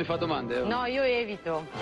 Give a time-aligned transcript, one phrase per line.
[0.00, 0.62] Mi fa domande?
[0.64, 1.66] No, io evito.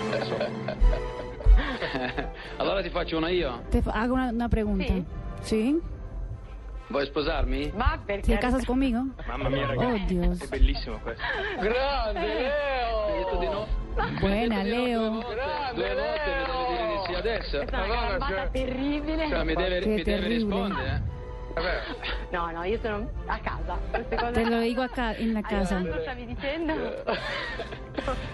[2.57, 3.63] allora ti faccio una io.
[3.69, 4.83] Te fa- hago una, una pregunta.
[4.85, 5.05] Sí.
[5.41, 5.79] ¿Sí?
[6.87, 7.71] Vuoi sposarmi?
[7.75, 8.33] Ma perché?
[8.33, 8.99] ¿Te casas conmigo?
[9.27, 10.15] Mamma mia, ragazzi.
[10.17, 10.41] Oh, Dios.
[10.41, 11.23] È bellissimo questo.
[11.61, 13.05] Grande Leo!
[13.05, 13.67] Hai detto di no?
[14.19, 15.23] Buena, Leo.
[15.73, 17.59] Due volte mi deve dire di sì adesso.
[17.59, 19.27] È una gambata terribile.
[19.29, 20.33] Cioè, mi deve, Che mi deve terribile.
[20.33, 21.01] rispondere.
[22.31, 23.77] No, no, io sono a casa.
[23.91, 24.31] Cose...
[24.31, 25.77] Te lo digo acá en la casa.
[25.77, 26.73] Allora, cosa stavi dicendo?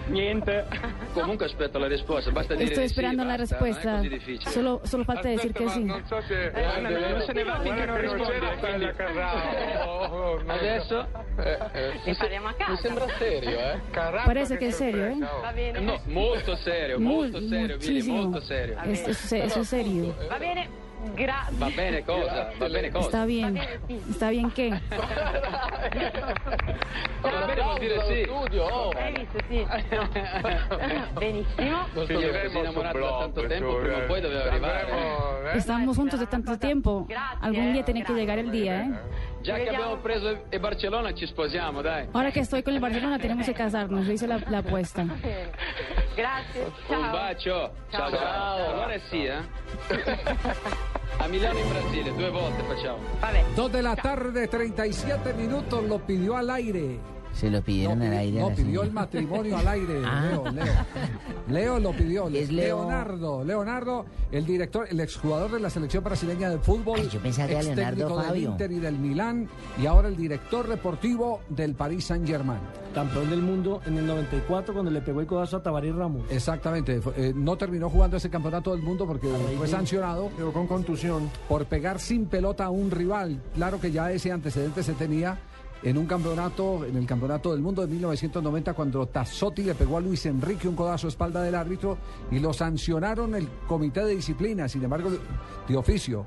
[0.08, 0.64] Niente.
[1.12, 3.92] Comunque aspetto la risposta, basta dire Estoy di sì, esperando la basta, Non respuesta.
[3.92, 4.50] è così difficile.
[4.50, 5.92] Solo, solo falta decir que sí.
[6.06, 6.46] so se...
[6.46, 8.56] Eh, non, non se ne va finché non risponde.
[8.60, 8.90] quindi-
[10.46, 11.06] Adesso?
[12.04, 12.70] Ne parliamo a casa.
[12.70, 13.80] Mi sembra serio, eh?
[14.24, 15.18] Parece que es serio, ¿eh?
[15.42, 15.80] Va bene.
[15.80, 18.22] No, molto serio, molto serio, muchísimo.
[18.22, 18.76] molto serio.
[18.84, 20.14] Es- es- eso es serio.
[20.30, 20.84] Va bene.
[21.14, 21.56] Grazie.
[21.58, 22.50] Va bene cosa?
[22.58, 23.06] Va bene cosa?
[23.06, 23.58] Está bien.
[24.10, 24.70] ¿Está bien qué?
[27.22, 28.28] Va bene vuol dire sì.
[28.96, 29.66] Hai visto, sì.
[31.18, 31.86] Benissimo.
[31.92, 35.52] Così innamorato da tanto tempo, prima o poi doveva arrivare.
[35.54, 37.06] Estamos juntos de tanto tiempo.
[37.40, 38.90] Algún día tiene que llegar el día, ¿eh?
[39.46, 42.08] Già che abbiamo preso e Barcellona ci sposiamo, dai.
[42.10, 44.04] Ahora que estoy con el Barcelona tenemos que casarnos.
[44.04, 45.04] Yo hice la, la apuesta.
[46.16, 46.72] Grazie.
[46.88, 47.70] Un bacio.
[47.88, 48.70] Ciao ciao.
[48.72, 49.38] Allora sì, eh?
[51.18, 52.98] A Milano in Brasile, due volte facciamo.
[53.54, 56.98] Dos de la tarde, 37 minutos, lo pidió al aire.
[57.36, 58.40] Se lo pidieron No, al aire.
[58.40, 58.86] no, pidió señora.
[58.86, 60.22] el matrimonio al aire, Ah.
[60.30, 60.64] Leo, Leo.
[61.48, 62.28] Leo lo pidió.
[62.28, 62.78] Es Leo.
[62.78, 66.98] Leonardo, Leonardo, el director, el exjugador de la selección brasileña de fútbol.
[67.02, 68.50] Ay, yo pensaba que Leonardo técnico del Fabio.
[68.52, 69.48] Inter y del Milán
[69.80, 72.60] y ahora el director deportivo del Paris Saint-Germain.
[72.94, 76.22] Campeón del mundo en el 94 cuando le pegó el codazo a Tabaré Ramos.
[76.30, 80.66] Exactamente, fue- eh, no terminó jugando ese campeonato del mundo porque fue sancionado Pero con
[80.66, 81.30] contusión.
[81.48, 83.42] por pegar sin pelota a un rival.
[83.54, 85.38] Claro que ya ese antecedente se tenía
[85.82, 90.00] en un campeonato, en el campeonato del mundo de 1990, cuando Tassotti le pegó a
[90.00, 91.98] Luis Enrique un codazo a espalda del árbitro
[92.30, 95.10] y lo sancionaron el comité de disciplina, sin embargo,
[95.68, 96.24] de, oficio.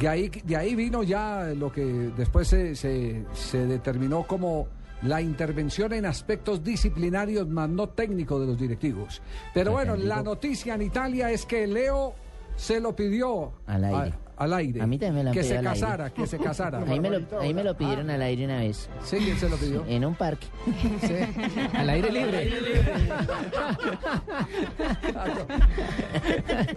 [0.00, 4.68] De ahí, de ahí vino ya lo que después se, se- se determinó como
[5.02, 9.22] la intervención en aspectos disciplinarios más no técnicos de los directivos.
[9.54, 12.14] Pero bueno, la noticia en Italia es que Leo
[12.56, 13.96] se lo pidió Al aire.
[14.14, 14.80] a- al aire.
[14.82, 15.80] A mí también me lo han Que pedido se al aire.
[15.80, 16.82] casara, que se casara.
[16.88, 18.88] Ahí me, lo, ahí me lo pidieron al aire una vez.
[19.04, 19.84] Sí, ¿quién se lo pidió?
[19.88, 20.46] En un parque.
[21.74, 22.50] Al aire libre.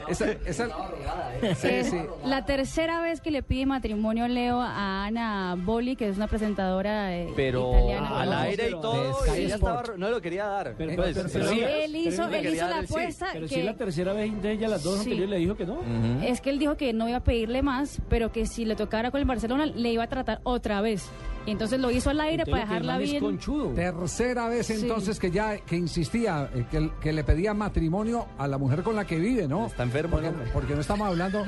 [0.09, 0.69] esa, esa-
[1.55, 1.97] sí, sí.
[2.25, 7.15] la tercera vez que le pide matrimonio Leo a Ana Boli, que es una presentadora
[7.17, 8.21] eh, Pero italiana.
[8.21, 10.73] al aire y todo, y ella estaba, no lo quería dar.
[10.77, 11.61] Pero- Pues, pero- pero pero- sí.
[11.61, 12.85] Él hizo, él hizo la sí.
[12.85, 14.99] apuesta Pero que si es la tercera vez de ella, las dos Sí.
[15.11, 15.73] anteriores le dijo que no.
[15.75, 16.23] Ujú.
[16.23, 17.23] es que él dijo que no iba a
[17.61, 21.09] más, pero que si le tocara con el Barcelona le iba a tratar otra vez.
[21.45, 23.23] Y entonces lo hizo al aire Entonces, para que dejarla man es bien.
[23.23, 23.69] conchudo.
[23.73, 24.73] Tercera vez Sí.
[24.73, 28.95] entonces que ya que insistía, eh, que, que le pedía matrimonio a la mujer con
[28.95, 29.65] la que vive, ¿no?
[29.67, 30.37] Está enfermo, porque, ¿no?
[30.53, 31.43] porque no estamos hablando.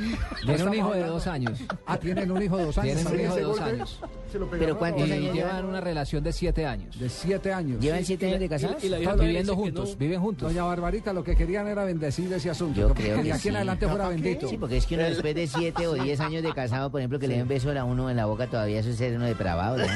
[0.45, 1.59] Tiene un hijo de dos años.
[1.85, 2.95] Ah, tienen un hijo de dos años.
[2.97, 3.99] Tienen un hijo de dos años.
[4.31, 4.77] se lo Pero.
[4.79, 5.65] ¿cuántos Y años llevan llevan?
[5.65, 6.97] una relación de siete años.
[6.99, 7.79] De siete años.
[7.79, 8.83] ¿Llevan siete años de casados?
[8.83, 9.97] Y la vieja Están viviendo que juntos, no.
[9.97, 10.49] viven juntos.
[10.49, 12.81] Doña Barbarita, lo que querían era bendecir ese asunto.
[12.81, 14.47] Yo que, creo de que aquí en adelante fuera bendito.
[14.47, 17.19] Sí, porque es que uno después de siete o diez años de casado, por ejemplo,
[17.19, 19.82] que le den beso a uno en la boca, todavía eso es ser uno depravado.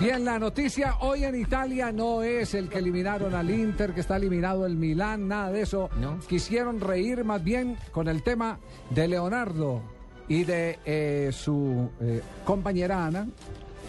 [0.00, 4.16] Bien, la noticia hoy en Italia no es el que eliminaron al Inter, que está
[4.16, 5.90] eliminado el Milán, nada de eso.
[6.00, 6.18] No.
[6.20, 8.58] Quisieron reír más bien con el tema
[8.90, 9.82] de Leonardo
[10.28, 13.26] y de eh, su eh, compañera Ana,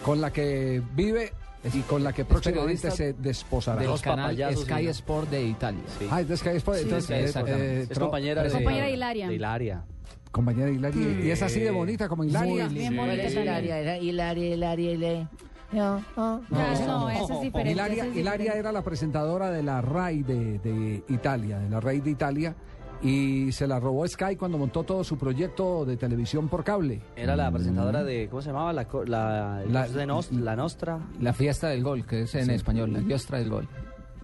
[0.03, 1.31] con la que vive
[1.73, 3.81] y con la que próximamente se desposará.
[3.81, 4.87] Del canal papayazos, Sky.
[4.87, 5.81] Sport de Italia.
[6.09, 7.79] Ah, es de Sky Sport, entonces, sí, eh, exactamente.
[7.79, 8.51] eh, Es tro- compañera de...
[8.51, 9.27] Compañera de Hilaria.
[9.27, 9.83] de Hilaria.
[10.31, 11.25] Compañera de Hilaria.
[11.25, 12.67] Y es así de bonita como Hilaria.
[12.67, 13.35] Bien ¿Cuál bonita es.
[13.35, 13.79] Hilaria?
[13.79, 15.29] Era Hilaria, Hilaria, Hilaria.
[15.71, 17.71] Claro, no, eso es diferente.
[17.73, 18.59] Hilaria, eso es Hilaria diferente.
[18.59, 22.55] era la presentadora de la RAI de, de Italia, de la RAI de Italia,
[23.03, 27.01] y se la robó Sky cuando montó todo su proyecto de televisión por cable.
[27.15, 28.73] Era la presentadora de, ¿cómo se llamaba?
[28.73, 30.99] La, co- la, La- de Nost- la Nostra.
[31.21, 32.51] La fiesta del gol, que es en Sí.
[32.53, 33.67] español, la fiesta del gol.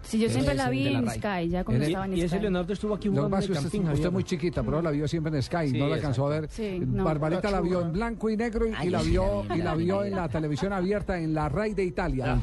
[0.05, 1.09] Sí, yo siempre la vi en.
[1.09, 2.39] Sky, ya cuando estaba en Y ese Sky.
[2.41, 5.69] Leonardo estuvo aquí jugando en que usted, muy chiquita, pero la vio siempre en Sky,
[5.69, 6.49] Sí, no la alcanzó a ver.
[6.49, 7.03] Sí, no.
[7.03, 9.75] Barbarita la vio en blanco y negro y, Ay, y la vio y la la
[9.75, 12.39] vi vio en la televisión abierta en la RAI de Italia.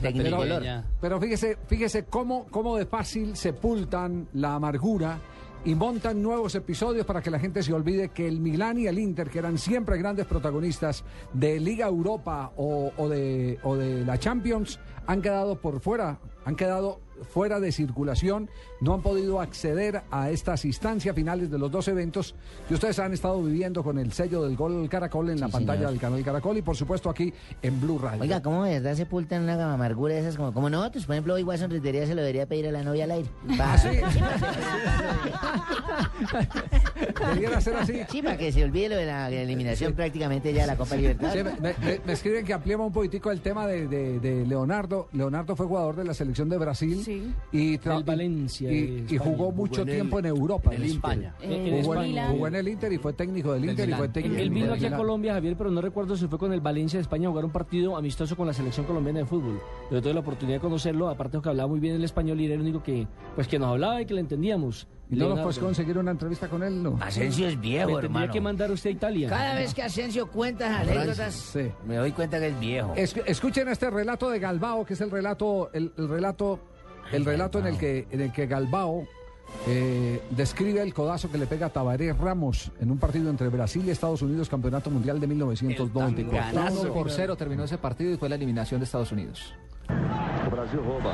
[1.01, 5.19] Pero, fíjese, fíjese cómo, cómo de fácil sepultan la amargura
[5.65, 8.99] y montan nuevos episodios para que la gente se olvide que el Milán y el
[8.99, 14.19] Inter, que eran siempre grandes protagonistas de Liga Europa o, o de, o de la
[14.19, 18.49] Champions, han quedado por fuera, han quedado fuera de circulación,
[18.81, 22.35] no han podido acceder a estas instancias finales de los dos eventos
[22.69, 25.79] que ustedes han estado viviendo con el sello del gol Caracol en la Sí, pantalla
[25.81, 25.91] señor.
[25.93, 27.33] del canal Caracol y por supuesto aquí
[27.63, 28.23] en Blue Radio.
[28.23, 30.37] Oiga, ¿cómo de verdad sepultan una amargura de esas?
[30.37, 33.05] Como, como nosotros, por ejemplo, hoy Watson Rentería se lo debería pedir a la novia
[33.05, 33.29] al aire.
[33.61, 33.89] ¿Ah, sí?
[37.35, 38.01] Debiera ser así.
[38.11, 41.33] Sí, para que se olvide lo de la eliminación prácticamente ya de la Copa Libertad.
[41.33, 45.09] Sí, me, me- me escriben que ampliemos un poquitico el tema de, de- de Leonardo.
[45.13, 47.33] Leonardo fue jugador de la selección de Brasil Sí.
[47.53, 48.71] y, Valencia
[49.19, 50.71] jugó mucho en el- tiempo en Europa.
[50.75, 50.97] en el Inter.
[51.11, 51.35] España.
[51.41, 52.29] En- en Eh, Jugó, en, España.
[52.31, 54.73] jugó en el Inter y fue técnico del Del Inter y fue técnico Él vino
[54.73, 54.97] aquí a.
[54.97, 57.51] Colombia, Javier, pero no recuerdo si fue con el Valencia de España a jugar un
[57.53, 59.61] partido amistoso con la selección colombiana de fútbol.
[59.89, 62.47] Pero tuve la oportunidad de conocerlo, aparte de que hablaba muy bien el español y
[62.47, 64.87] era el único que, pues, que nos hablaba y que le entendíamos.
[65.11, 66.83] ¿Y no nos puedes conseguir una entrevista con él?
[66.83, 66.97] No.
[66.99, 68.33] Asensio es Me viejo, tendría hermano.
[68.33, 69.29] que mandar usted a Italia.
[69.29, 71.71] Cada vez que Asensio cuenta anécdotas, Sí.
[71.87, 72.95] me doy cuenta que es viejo.
[72.97, 76.61] Es- escuchen este relato de Galbao, que es el relato, el, el relato,
[77.13, 79.07] el relato en el que, en el que Galbao
[79.67, 83.83] eh, describe el codazo que le pega a Tabaré Ramos en un partido entre Brasil
[83.87, 86.17] y Estados Unidos, campeonato mundial de 1994.
[86.17, 86.83] tanganazo.
[86.83, 89.55] Uno por cero terminó ese partido y fue la eliminación de Estados Unidos.
[90.47, 91.13] O Brasil rouba.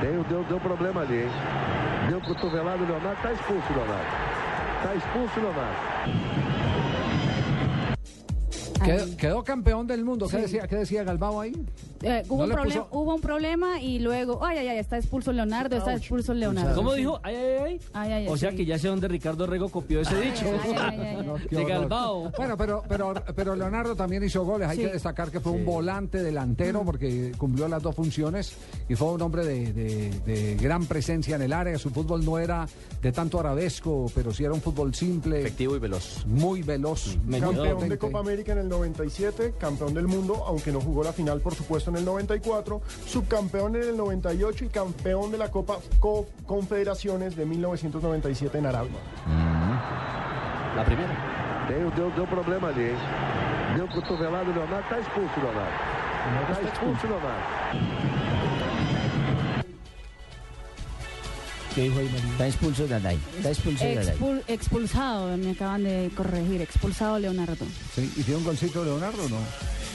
[0.00, 1.30] Deu, deu, deu problema ali, hein?
[2.08, 3.22] Deu cotovelado Leonardo.
[3.22, 4.10] Tá expulso Leonardo.
[4.82, 6.33] Tá expulso Leonardo.
[8.82, 10.26] Quedó, quedó campeón del mundo.
[10.26, 10.42] ¿Qué, Sí.
[10.42, 11.52] decía, ¿Qué decía Galbao ahí?
[12.02, 15.32] Eh, hubo, No un puso- hubo un problema y luego, ay, ay, ay, está expulso
[15.32, 16.74] Leonardo, está expulso Leonardo.
[16.74, 17.18] ¿Cómo dijo?
[17.22, 17.80] Ay, ay, ay.
[17.94, 18.56] Ay, ay, O sea sí.
[18.56, 20.44] que ya sé dónde Ricardo Rego copió ese dicho.
[20.64, 21.16] ay, ay, ay.
[21.26, 21.64] No, qué De.
[21.64, 22.30] Galbao.
[22.36, 24.68] Bueno, pero, pero, pero Leonardo también hizo goles.
[24.68, 24.82] Hay Sí.
[24.84, 28.54] que destacar que fue un volante delantero porque cumplió las dos funciones
[28.88, 31.78] y fue un hombre de, de- de gran presencia en el área.
[31.78, 32.66] Su fútbol no era
[33.00, 36.26] de tanto arabesco, pero sí era un fútbol simple, Efectivo y veloz.
[36.26, 37.16] muy veloz.
[37.30, 37.98] Campeón de 20.
[37.98, 41.90] Copa América en el 97, campeón del mundo, aunque no jugó la final, por supuesto,
[41.90, 47.44] en el 94, subcampeón en el 98 y campeón de la Copa Co- Confederaciones de
[47.46, 48.98] 1997 en Arabia.
[50.76, 51.66] La primera.
[51.68, 52.96] Deu, deu, deu problema ali, hein?
[53.76, 54.86] Deu cotovelado Leonardo.
[54.88, 55.72] Tá expulso Leonardo.
[56.46, 58.13] Tá expulso Leonardo.
[61.74, 62.30] ¿Qué dijo ahí, María?
[62.30, 63.18] Está expulso Dalai.
[63.36, 63.84] Está expulso.
[63.84, 67.66] Expul- expulsado, me acaban de corregir, expulsado Leonardo.
[67.94, 69.38] Sí, ¿Y tiene un golcito Leonardo o no?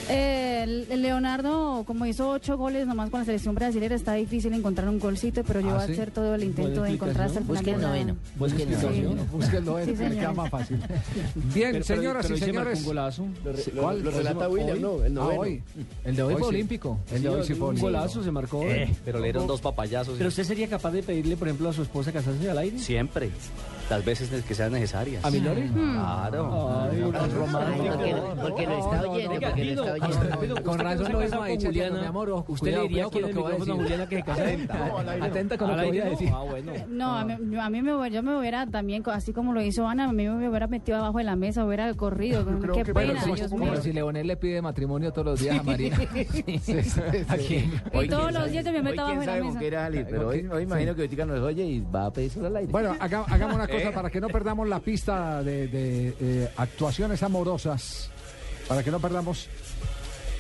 [0.08, 4.54] Eh, el- el Leonardo, como hizo ocho goles nomás con la selección brasileña, está difícil
[4.54, 5.92] encontrar un golcito, pero yo ¿Ah, voy sí?
[5.92, 7.58] a hacer todo el intento de encontrar hasta el final.
[7.64, 8.16] Busque el noveno.
[8.38, 9.26] Busque el noveno.
[9.32, 10.18] Búsquenlo, Sí, que le señores.
[10.20, 10.78] queda más fácil.
[11.54, 12.80] Bien, Pero- señoras pero y se señores.
[12.80, 13.26] un golazo.
[13.80, 14.04] ¿Cuál?
[14.04, 15.04] Lo relata William, ¿no?
[15.04, 15.42] El Ah, noveno.
[15.42, 15.64] hoy.
[16.06, 16.56] El de hoy, Hoy fue sí.
[16.56, 17.00] olímpico.
[17.12, 18.64] El de hoy sí fue Un golazo se marcó.
[18.64, 20.16] Eh, pero le dieron dos papayazos.
[20.18, 22.78] Pero usted sería capaz de pedirle, por ejemplo, a su esposa casarse al aire.
[22.80, 23.30] Siempre.
[23.90, 25.24] Las veces que sean necesarias.
[25.26, 25.68] ¿A Milori?
[25.70, 26.80] Claro.
[26.92, 30.64] Ay, porque, porque lo está no, oyendo, no, porque lo está oyendo.
[30.64, 33.28] Con que razón se lo con dicho, Juliana, mi amor, ¿Usted le diría en lo
[33.28, 33.74] que va a a decir.
[33.74, 35.24] Juliana que se?
[35.24, 36.10] Atenta con lo que voy a no.
[36.12, 36.30] decir.
[36.32, 36.72] Ah, bueno.
[36.90, 39.62] No, a mí, yo- a mí me, hubiera- yo me hubiera también, así como lo
[39.62, 42.46] hizo Ana, a mí me hubiera metido abajo de la mesa, hubiera corrido.
[42.74, 43.60] Qué que- pena, Dios mío.
[43.70, 45.96] Como si Leonel le pide matrimonio todos los días a María.
[47.28, 47.82] ¿A quién?
[47.94, 49.60] Y todos los días yo me meto abajo de la mesa.
[49.88, 52.72] a pero hoy, imagino que ahorita nos oye y va a pedírselo al aire.
[52.72, 53.79] Bueno, haga- hagamos una ¿Eh?
[53.80, 58.10] Cosa para que no perdamos la pista de, de, eh, actuaciones amorosas.
[58.68, 59.48] Para que no perdamos.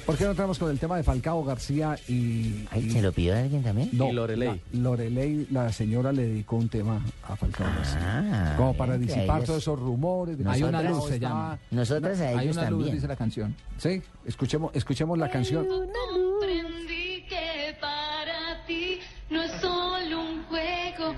[0.05, 2.65] ¿Por qué no entramos con el tema de Falcao García y.
[2.71, 3.89] Ay, ¿Se lo pidió alguien también?
[3.93, 4.47] no, Y Loreley.
[4.47, 7.99] La, Loreley, la señora le dedicó un tema a Falcao García.
[8.01, 10.35] Ah, Como para bien, disipar todos esos rumores.
[10.37, 11.59] de Hay una luz, se está- llama.
[11.69, 12.95] Nosotras a Hay ellos una luz, también.
[12.95, 13.55] dice la canción.
[13.77, 15.67] Sí, escuchemos, escuchemos la canción.
[15.67, 21.13] Comprendí que para ti no es solo un juego,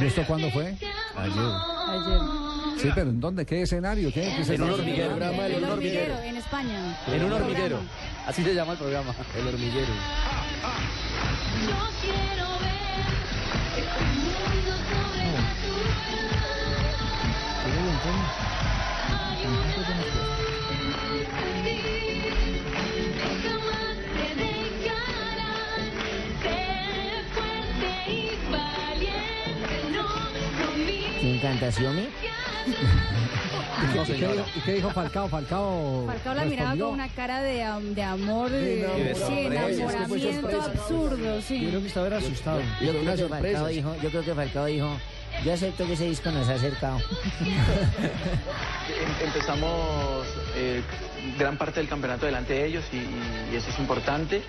[0.00, 0.74] ¿Y esto cuándo fue?
[1.16, 1.38] Ayer.
[1.38, 2.78] amor.
[2.80, 3.46] Sí, pero ¿en dónde?
[3.46, 4.12] ¿Qué escenario?
[4.12, 5.10] ¿Qué, qué En un hormiguero.
[5.10, 6.02] Programa En del un hormiguero.
[6.14, 6.98] hormiguero, en España.
[7.06, 7.76] En un hormiguero.
[7.78, 8.26] Programa.
[8.26, 9.14] Así se llama el programa.
[9.38, 9.86] El hormiguero.
[11.62, 13.04] Yo quiero ver
[14.00, 15.44] un mundo sobrenatural.
[17.64, 17.72] Hay
[32.66, 35.28] ¿Y qué- y qué dijo- ¿Y qué dijo Falcao?
[35.28, 36.04] Falcao.
[36.06, 36.86] Falcao la miraba respondió.
[36.86, 39.26] con una cara de, am- de amor, de, enamoramiento.
[39.26, 39.32] sí,
[40.80, 41.60] absurdo, sí.
[41.60, 42.60] Yo creo que estaba asustado.
[42.80, 44.96] Yo creo, que Falcao dijo, yo creo que Falcao dijo,
[45.44, 46.98] yo acepto que ese disco nos ha acercado.
[48.88, 50.82] Em- Empezamos eh,
[51.38, 52.96] gran parte del campeonato delante de ellos y,
[53.52, 54.42] y eso es importante.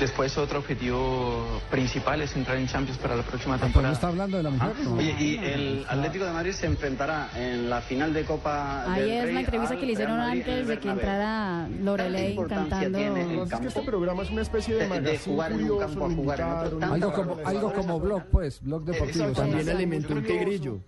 [0.00, 3.92] Después otro objetivo principal es entrar en Champions para la próxima ¿Pero no temporada.
[3.92, 4.72] está hablando de la mujer?
[4.82, 4.94] No.
[4.94, 9.10] Oye, y el Atlético de Madrid se enfrentará en la final de Copa del Ahí
[9.10, 12.98] es Rey la entrevista que le hicieron Madrid antes de que entrara Lorelei cantando.
[12.98, 16.10] Pasa es que este programa es una especie de De- jugar en un campo a
[16.10, 16.80] jugar en otro.
[16.94, 19.26] Algo como, algo como blog, pues, blog deportivo.
[19.32, 20.78] También alimentó un tigrillo.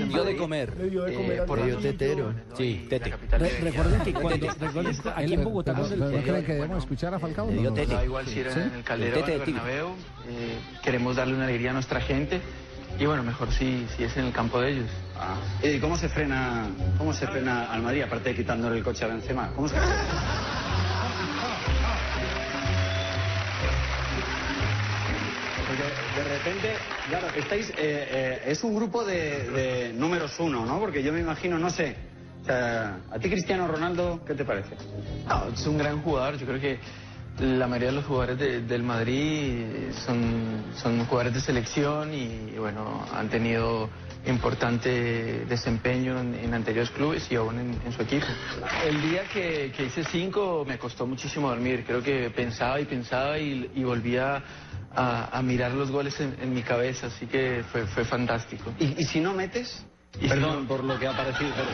[0.00, 0.76] En Dio de Madrid, comer.
[0.78, 2.32] Le dio de eh, comer al por Le dio los tetero.
[2.32, 2.56] ¿no?
[2.56, 3.10] Sí, tete.
[3.30, 6.78] Re- de- recuerden que cuando, recuerden que aquí en Bogotá pero ¿no creen que debemos
[6.78, 7.50] escuchar a Falcao?
[7.50, 7.74] Le dio No.
[7.76, 7.94] tete.
[7.94, 9.38] Da igual si era en el Calderón, tigre.
[9.38, 9.88] Bernabéu,
[10.28, 12.40] eh, queremos darle una alegría a nuestra gente
[12.98, 14.90] y bueno, mejor si, si es en el campo de ellos.
[15.18, 19.04] Ah, ¿Y cómo se frena, cómo se frena al Madrid, aparte de quitándole el coche
[19.04, 19.50] a Benzema?
[19.56, 20.53] ¿Cómo se frena?
[26.34, 26.72] Repente,
[27.08, 30.78] claro, estáis, eh, eh, es un grupo de, de números uno, ¿no?
[30.80, 31.96] Porque yo me imagino, no sé,
[32.42, 34.76] o sea, a ti Cristiano Ronaldo, ¿qué te parece?
[35.28, 36.36] No, es un gran jugador.
[36.38, 36.78] Yo creo que
[37.40, 43.04] la mayoría de los jugadores de- del Madrid son, son jugadores de selección y bueno,
[43.12, 43.88] han tenido
[44.26, 48.26] importante desempeño en, en anteriores clubes y aún en, en su equipo.
[48.86, 51.84] El día que, que hice cinco me costó muchísimo dormir.
[51.86, 54.42] Creo que pensaba y pensaba y, y volvía
[54.96, 58.72] a, a mirar los goles en, en mi cabeza, así que fue, fue fantástico.
[58.78, 59.84] ¿Y, y si no metes?
[60.18, 61.50] Y si Perdón no- por lo que ha parecido.
[61.56, 61.68] pero-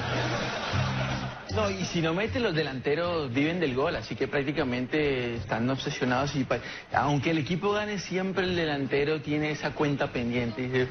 [1.62, 6.35] No, y si no mete, los delanteros viven del gol, así que prácticamente están obsesionados.
[6.37, 6.61] y pa-
[6.95, 10.89] Aunque el equipo gane, siempre el delantero tiene esa cuenta pendiente.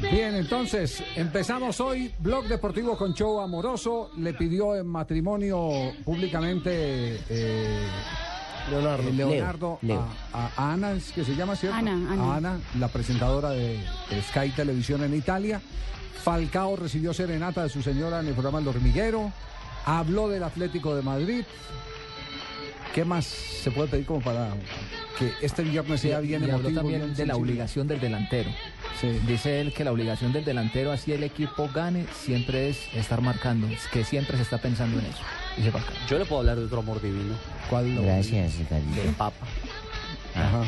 [0.00, 2.12] Bien, entonces empezamos hoy.
[2.18, 4.10] Blog Deportivo con show amoroso.
[4.18, 7.86] Le pidió en matrimonio públicamente eh,
[8.70, 9.08] Leonardo.
[9.08, 10.50] eh, Leonardo Leo, a- Leo.
[10.56, 11.76] A, Ana, es que se llama, ¿cierto?
[11.78, 12.22] Ana, Ana.
[12.32, 13.78] A Ana, la presentadora de,
[14.10, 15.60] de Sky Televisión en Italia.
[16.22, 19.30] Falcao recibió serenata de su señora en el programa El Hormiguero.
[19.86, 21.44] Habló del Atlético de Madrid.
[22.94, 24.50] ¿Qué más se puede pedir como para
[25.18, 26.80] que este viernes sea bien y habló emotivo?
[26.80, 28.50] también bien de la obligación del delantero.
[29.26, 33.66] Dice él que la obligación del delantero, así el equipo gane, siempre es estar marcando,
[33.66, 35.18] es que siempre se está pensando en eso.
[36.08, 37.34] Yo le puedo hablar de otro amor divino.
[37.70, 37.94] ¿Cuál?
[38.02, 39.02] Gracias, Carlito.
[39.02, 39.46] Del Papa.
[40.34, 40.64] Ajá.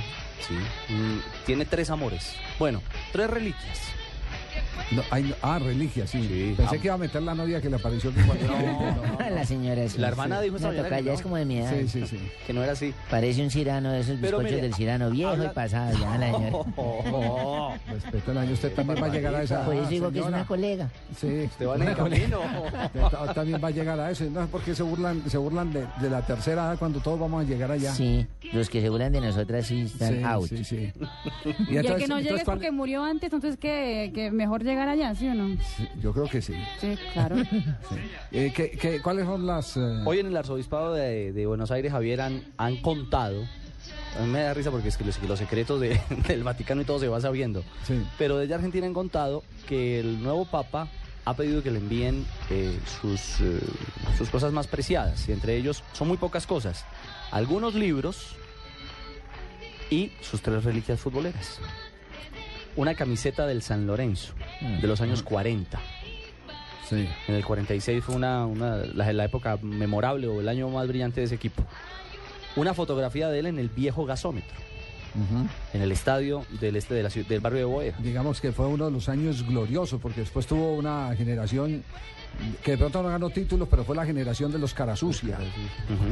[0.47, 0.55] Sí.
[0.93, 2.35] Mm, tiene tres amores.
[2.59, 3.81] Bueno, tres reliquias.
[4.93, 6.23] No, hay- ah, religia, sí.
[6.27, 6.55] Sí.
[6.57, 6.79] Pensé Ah.
[6.81, 8.47] que iba a meter la novia que le apareció que cuando
[9.31, 9.99] La señora sí.
[9.99, 10.45] La hermana sí.
[10.45, 11.13] dijo esta mañana ya no.
[11.13, 11.73] es como de mi edad.
[11.79, 12.19] Sí, sí, sí.
[12.47, 12.95] Que no era así.
[13.11, 16.33] Parece un cirano de esos bizcochos mire, del cirano viejo habla- y pasado ya la
[16.33, 16.53] señora.
[16.77, 18.53] Oh, Respeto el año.
[18.53, 19.65] Usted también va a llegar a esa.
[19.65, 20.89] Por eso digo que es una colega.
[21.17, 21.43] Sí.
[21.47, 22.41] Usted va en el camino.
[22.95, 24.25] Usted ta- también va a llegar a eso.
[24.31, 27.45] No es porque se burlan, se burlan de, de la tercera edad cuando todos vamos
[27.45, 27.93] a llegar allá.
[27.95, 30.49] Sí, los que se burlan de nosotras sí están Sí, out.
[30.49, 30.93] sí, sí.
[31.69, 34.46] Y, el que no entonces, llegue es ¿cuál- porque murió antes, entonces que, que mejor
[34.63, 35.57] llegar allá, ¿sí o no?
[35.77, 36.55] Sí, Yo creo que sí.
[36.81, 37.37] Sí, claro.
[38.33, 39.77] Eh, ¿qué- qué- cuáles son las...?
[39.77, 43.43] eh, Hoy en el arzobispado de, de Buenos Aires, Javier, han, han contado.
[44.19, 46.85] A mí me da risa porque es que los, los secretos de- del Vaticano y
[46.85, 47.63] todo se va sabiendo.
[47.87, 48.03] Sí.
[48.19, 50.89] Pero desde Argentina han contado que el nuevo Papa
[51.25, 53.61] ha pedido que le envíen eh, sus, eh,
[54.19, 55.29] sus cosas más preciadas.
[55.29, 56.85] Y entre ellos son muy pocas cosas.
[57.31, 58.37] Algunos libros
[59.91, 61.59] y sus tres reliquias futboleras.
[62.77, 64.35] Una camiseta del San Lorenzo
[64.81, 65.79] de los años 40.
[66.89, 67.09] Sí.
[67.27, 71.21] En el 46 fue una, una- la, la época memorable o el año más brillante
[71.21, 71.65] de ese equipo.
[72.55, 74.57] Una fotografía de él en el viejo gasómetro,
[75.75, 77.95] en el estadio del este de la ciudad, del barrio de Boedo.
[77.99, 81.83] Digamos que fue uno de los años gloriosos, porque después tuvo una generación
[82.63, 85.39] que de pronto no ganó títulos, pero fue la generación de los Carasucia.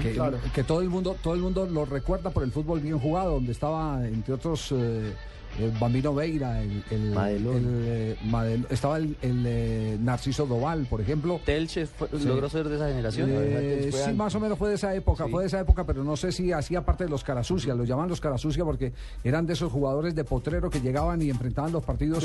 [0.02, 0.38] Que, Claro.
[0.54, 3.52] que todo el mundo todo el mundo lo recuerda por el fútbol bien jugado donde
[3.52, 5.12] estaba entre otros eh,
[5.60, 7.56] el Bambino Veira el, el- Madelón.
[7.56, 12.24] el, eh, estaba el, el, eh, Narciso Doval por ejemplo Telche fue- Sí.
[12.26, 13.28] logró ser de esa generación.
[13.32, 15.30] Eh, sí, más o menos fue de esa época, Sí.
[15.30, 18.08] fue de esa época, pero no sé si hacía parte de los Carasucia, los llaman
[18.08, 18.92] los Carasucia porque
[19.22, 22.24] eran de esos jugadores de potrero que llegaban y enfrentaban los partidos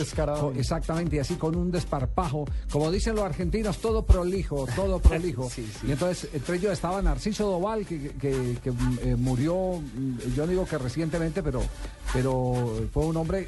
[0.55, 5.49] exactamente, y así con un desparpajo, como dicen los argentinos, todo prolijo, todo prolijo.
[5.49, 5.87] Sí, sí.
[5.87, 10.45] Y entonces entre ellos estaba Narciso Doval, que, que- que, mm, eh, murió, mm, yo
[10.45, 11.61] no digo que recientemente, pero,
[12.13, 12.53] pero
[12.93, 13.47] fue un hombre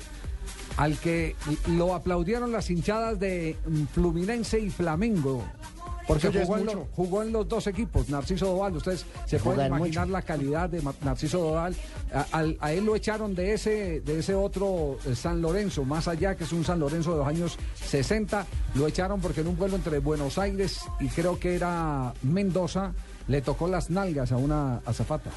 [0.78, 1.36] al que
[1.68, 5.44] lo aplaudieron las hinchadas de mm, Fluminense y Flamengo.
[6.08, 6.78] Porque jugó en, mucho.
[6.78, 8.76] lo- jugó en los dos equipos, Narciso Doval.
[8.76, 10.18] Ustedes se pueden imaginar mucho.
[10.18, 11.76] la calidad de Narciso Doval.
[12.34, 16.44] A, él lo echaron de ese, de ese otro eh, San Lorenzo, más allá que
[16.44, 18.46] es un San Lorenzo de los años 60.
[18.76, 22.94] Lo echaron porque en un vuelo entre Buenos Aires y creo que era Mendoza,
[23.28, 25.30] le tocó las nalgas a una azafata.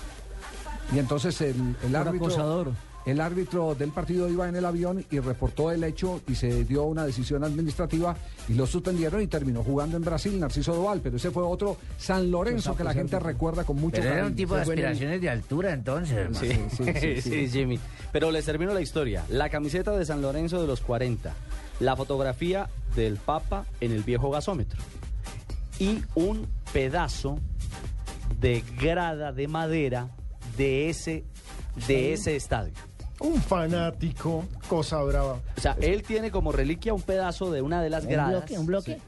[0.93, 1.55] Y entonces el,
[1.95, 2.27] árbitro.
[2.27, 2.73] acosador.
[3.07, 6.85] El árbitro del partido iba en el avión y reportó el hecho y se dio
[6.85, 8.17] una decisión administrativa
[8.49, 12.31] y lo suspendieron y terminó jugando en Brasil Narciso Doval, pero ese fue otro San
[12.31, 15.73] Lorenzo que la gente recuerda con mucho Pero era un tipo de aspiraciones de altura
[15.73, 16.45] entonces, hermano.
[16.75, 17.79] Sí, sí, Jimmy.
[18.13, 19.25] Pero les termino la historia.
[19.29, 21.33] La camiseta de San Lorenzo de los 40,
[21.81, 24.81] la fotografía del Papa en el viejo gasómetro
[25.79, 27.39] y un pedazo
[28.41, 30.11] de grada de madera
[30.57, 31.25] de ese,
[31.87, 32.73] de ese estadio.
[33.21, 35.35] Un fanático, cosa brava.
[35.57, 38.31] O sea, él tiene como reliquia un pedazo de una de las ¿Un gradas.
[38.33, 38.59] bloque?
[38.59, 38.95] ¿Un bloque?
[38.97, 39.03] Sí.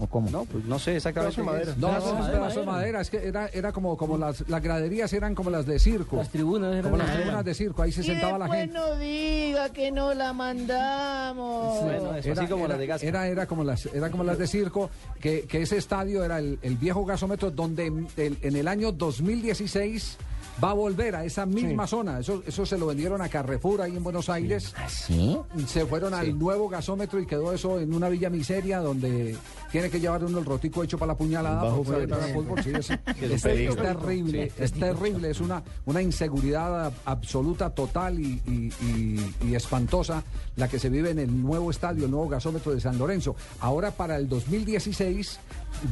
[0.00, 0.30] ¿O cómo?
[0.30, 1.36] No, pues no sé exactamente.
[1.42, 1.76] Pedazo de es.
[1.76, 2.38] No, no, Pedazo madera.
[2.40, 5.66] pedazo de madera, es que era, era como, como las, las graderías eran como las
[5.66, 6.16] de circo.
[6.16, 7.24] Las tribunas eran Como las de madera.
[7.24, 8.72] tribunas de circo, ahí se sentaba la gente.
[8.74, 11.82] no diga que no la mandamos.
[11.84, 13.06] Bueno, eso, así como era, las de Gasca.
[13.06, 14.90] Era, era como las, era como las de circo,
[15.20, 20.16] que, que ese estadio era el, el viejo gasómetro donde el, en el año 2016
[20.62, 22.20] va a volver a esa misma zona.
[22.20, 24.74] Eso, eso se lo vendieron a Carrefour ahí en Buenos Aires.
[24.88, 25.38] ¿Sí?
[25.66, 29.36] Se fueron al nuevo gasómetro y quedó eso en una villa miseria donde
[29.72, 31.62] tiene que llevar uno el rotico hecho para la puñalada.
[31.62, 32.12] Bajo para poder Félix.
[32.12, 32.62] entrar al fútbol.
[32.62, 32.70] Sí,
[33.24, 39.34] es, es terrible, es terrible, es una, una inseguridad ab- absoluta, total y, y- y-
[39.48, 40.22] y espantosa
[40.56, 43.34] la que se vive en el nuevo estadio, el nuevo gasómetro de San Lorenzo.
[43.60, 45.38] Ahora para el 2016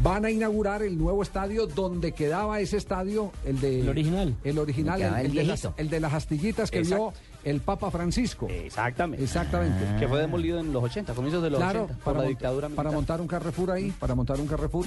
[0.02, 4.36] van a inaugurar el nuevo estadio donde quedaba ese estadio, el de El original.
[4.44, 7.12] el original, el, el el de las, el de las astillitas que Exacto.
[7.12, 8.48] vio el Papa Francisco.
[8.48, 9.24] Exactamente.
[9.24, 9.98] Exactamente.
[9.98, 12.68] Que fue demolido en los 80, comienzos de los Claro, 80, por para, la dictadura
[12.68, 12.84] militar.
[12.84, 14.86] para montar un Carrefour ahí, para montar un Carrefour.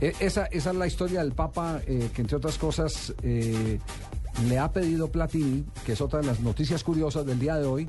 [0.00, 3.78] Eh, esa, esa es la historia del Papa, eh, que entre otras cosas eh,
[4.46, 7.88] le ha pedido Platini, que es otra de las noticias curiosas del día de hoy,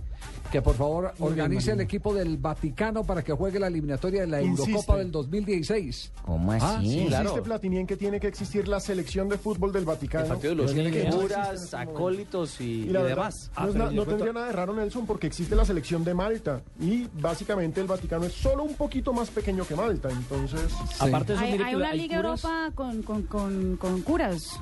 [0.51, 1.83] que por favor Muy bien, organice el Marino.
[1.87, 4.71] equipo del Vaticano para que juegue la eliminatoria de la Insiste.
[4.71, 6.11] Eurocopa del 2016.
[6.25, 6.89] ¿Cómo Ah, así?
[7.01, 7.23] sí, claro.
[7.29, 10.23] Insiste Platini en que tiene que existir la selección de fútbol del Vaticano.
[10.25, 13.51] El partido de los no curas, este acólitos y, Y y la verdad, demás.
[13.59, 16.61] no, es na- no tendría nada de raro, Nelson, porque existe la selección de Malta.
[16.79, 20.09] Y básicamente el Vaticano es solo un poquito más pequeño que Malta.
[20.09, 23.77] Entonces, Aparte de eso, Hay, mire hay una hay Liga curas- Europa con, con, con,
[23.77, 24.59] con curas.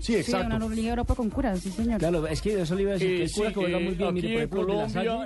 [0.00, 0.56] Sí, Sí, exacto.
[0.56, 1.98] una Liga Europa con curas, sí, señor.
[1.98, 4.14] Claro, es que eso le iba a decir que hay curas que juegan muy bien.
[4.14, 4.42] Mire,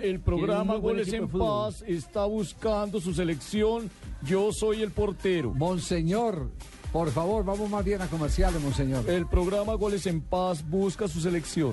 [0.02, 1.28] el programa Goles en.
[1.28, 3.90] Paz está buscando su selección.
[4.22, 5.52] Yo soy el portero.
[5.52, 6.50] Monseñor,
[6.92, 9.08] por favor, vamos más bien a comerciales, Monseñor.
[9.08, 11.72] El programa Goles en Paz busca su selección.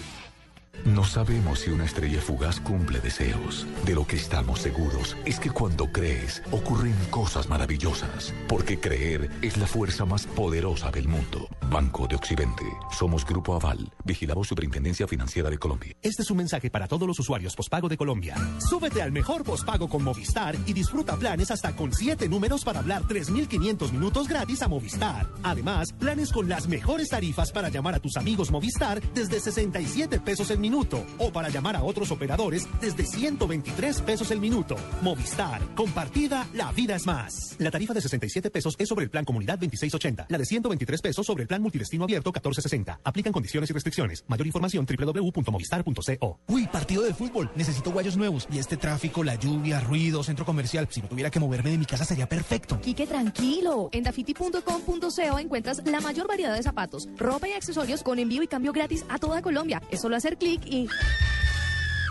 [0.85, 3.67] No sabemos si una estrella fugaz cumple deseos.
[3.85, 8.33] De lo que estamos seguros es que cuando crees ocurren cosas maravillosas.
[8.47, 11.47] Porque creer es la fuerza más poderosa del mundo.
[11.69, 12.65] Banco de Occidente.
[12.91, 13.91] Somos Grupo Aval.
[14.03, 15.95] Vigilamos Superintendencia Financiera de Colombia.
[16.01, 18.35] Este es un mensaje para todos los usuarios pospago de Colombia.
[18.57, 23.03] Súbete al mejor pospago con Movistar y disfruta planes hasta con 7 números para hablar
[23.03, 25.29] 3.500 minutos gratis a Movistar.
[25.43, 30.49] Además, planes con las mejores tarifas para llamar a tus amigos Movistar desde 67 pesos
[30.49, 34.75] el minuto o para llamar a otros operadores desde 123 pesos el minuto.
[35.01, 37.55] Movistar, compartida, la vida es más.
[37.57, 40.27] La tarifa de 67 pesos es sobre el plan Comunidad 2680.
[40.29, 43.01] La de 123 pesos sobre el plan Multidestino Abierto 1460.
[43.03, 44.23] Aplican condiciones y restricciones.
[44.27, 46.39] Mayor información www.movistar.co.
[46.47, 47.49] Uy, partido de fútbol.
[47.55, 48.47] Necesito guayos nuevos.
[48.51, 50.87] Y este tráfico, la lluvia, ruido, centro comercial.
[50.91, 52.79] Si no tuviera que moverme de mi casa sería perfecto.
[52.81, 53.89] Quique, tranquilo.
[53.91, 58.73] En dafiti.com.co encuentras la mayor variedad de zapatos, ropa y accesorios con envío y cambio
[58.73, 59.81] gratis a toda Colombia.
[59.89, 60.87] Es solo hacer clic y...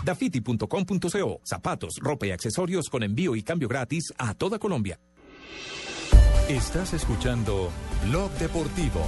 [0.03, 1.41] Dafiti.com.co.
[1.43, 4.99] Zapatos, ropa y accesorios con envío y cambio gratis a toda Colombia.
[6.49, 7.69] Estás escuchando
[8.07, 9.01] Blog Deportivo.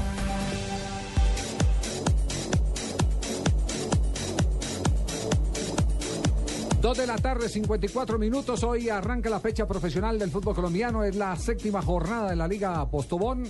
[6.84, 8.62] Dos de la tarde, 54 minutos.
[8.64, 11.04] Hoy arranca la fecha profesional del fútbol colombiano.
[11.04, 13.46] Es la séptima jornada de la Liga Postobón.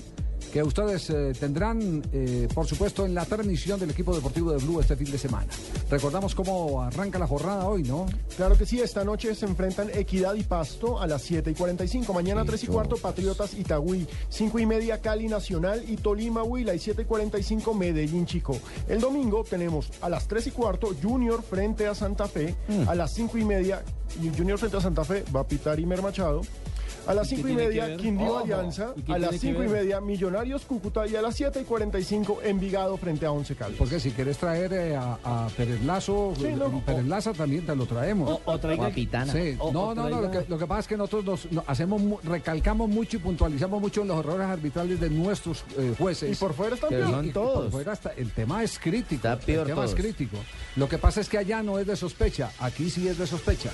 [0.54, 4.80] Que ustedes eh, tendrán, eh, por supuesto, en la transmisión del equipo deportivo de Blue
[4.80, 5.48] este fin de semana.
[5.90, 8.06] Recordamos cómo arranca la jornada hoy, ¿no?
[8.38, 12.14] Claro que sí, esta noche se enfrentan Equidad y Pasto a las 7 y 45.
[12.14, 14.08] Mañana 3 y cuarto Patriotas Itagüí.
[14.30, 16.76] 5 y media Cali Nacional y Tolima Huila.
[16.76, 18.56] Y 7 y 45 Medellín Chico.
[18.88, 22.54] El domingo tenemos a las 3 y cuarto Junior frente a Santa Fe.
[22.68, 22.90] Mm.
[22.90, 23.84] A las 5 y media
[24.38, 26.42] Junior frente a Santa Fe va a pitar Imer Machado.
[27.08, 27.98] A las ¿Y qué 5 y media?
[27.98, 28.40] Quindío Ojo.
[28.40, 28.94] Alianza.
[28.96, 29.82] ¿Y qué A las tiene que 5 y ver?
[29.84, 31.06] media Millonarios Cúcuta.
[31.08, 33.78] Y a las 7 y 45 Envigado frente a Once Caldas.
[33.78, 36.82] Porque si quieres traer eh, a, a Pérez Lazo, Sí, no.
[36.86, 38.30] Pérez Laza también te lo traemos.
[38.30, 39.34] O- o traiga- O a Pitana.
[39.34, 41.26] Sí, O- no, o no, no, lo traiga- que, lo que pasa es que nosotros
[41.26, 45.64] nos, no- hacemos, mu- recalcamos mucho y puntualizamos mucho en los errores arbitrales de nuestros
[45.78, 46.32] eh, jueces.
[46.32, 47.16] Y por fuera están Pero peor.
[47.16, 47.72] son Y por todos.
[47.72, 49.16] fuera está- el tema es crítico.
[49.28, 50.02] Está peor el tema es todos.
[50.06, 50.38] crítico.
[50.76, 53.72] Lo que pasa es que allá no es de sospecha, aquí sí es de sospecha.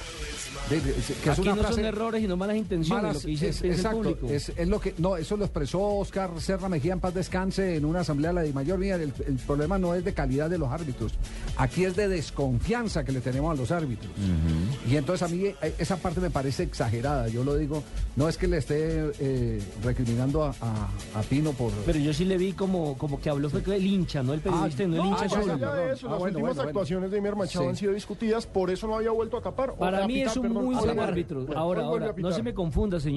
[0.70, 3.25] De- de- que es Aquí una no son errores y no malas intenciones, malas- lo
[3.27, 4.27] que dice, es, el exacto, público.
[4.29, 7.86] es, es lo que no eso lo expresó Oscar Serra Mejía en paz descanse en
[7.86, 10.58] una asamblea de la de mayor mía el, el problema no es de calidad de
[10.58, 11.13] los árbitros
[11.58, 14.12] aquí es de desconfianza que le tenemos a los árbitros
[14.89, 17.84] y entonces a mí eh, esa parte me parece exagerada yo lo digo
[18.15, 22.25] no es que le esté eh, recriminando a, a- a Pino por Pero yo sí
[22.25, 24.93] le vi como, como que habló fue que el hincha, no el periodista, Ah, no
[24.95, 25.21] el no, hincha.
[25.23, 25.58] Más ya, solo.
[25.58, 26.62] de eso, Ah, las bueno, últimas bueno, bueno.
[26.63, 27.69] actuaciones de Imer Machado Sí.
[27.69, 29.73] han sido discutidas, por eso no había vuelto a tapar.
[29.75, 31.45] Para a mí pitar, es un perdón, muy a buen árbitro.
[31.45, 33.09] Bueno, Ahora, vuelve ahora, a no se me confunda, señor.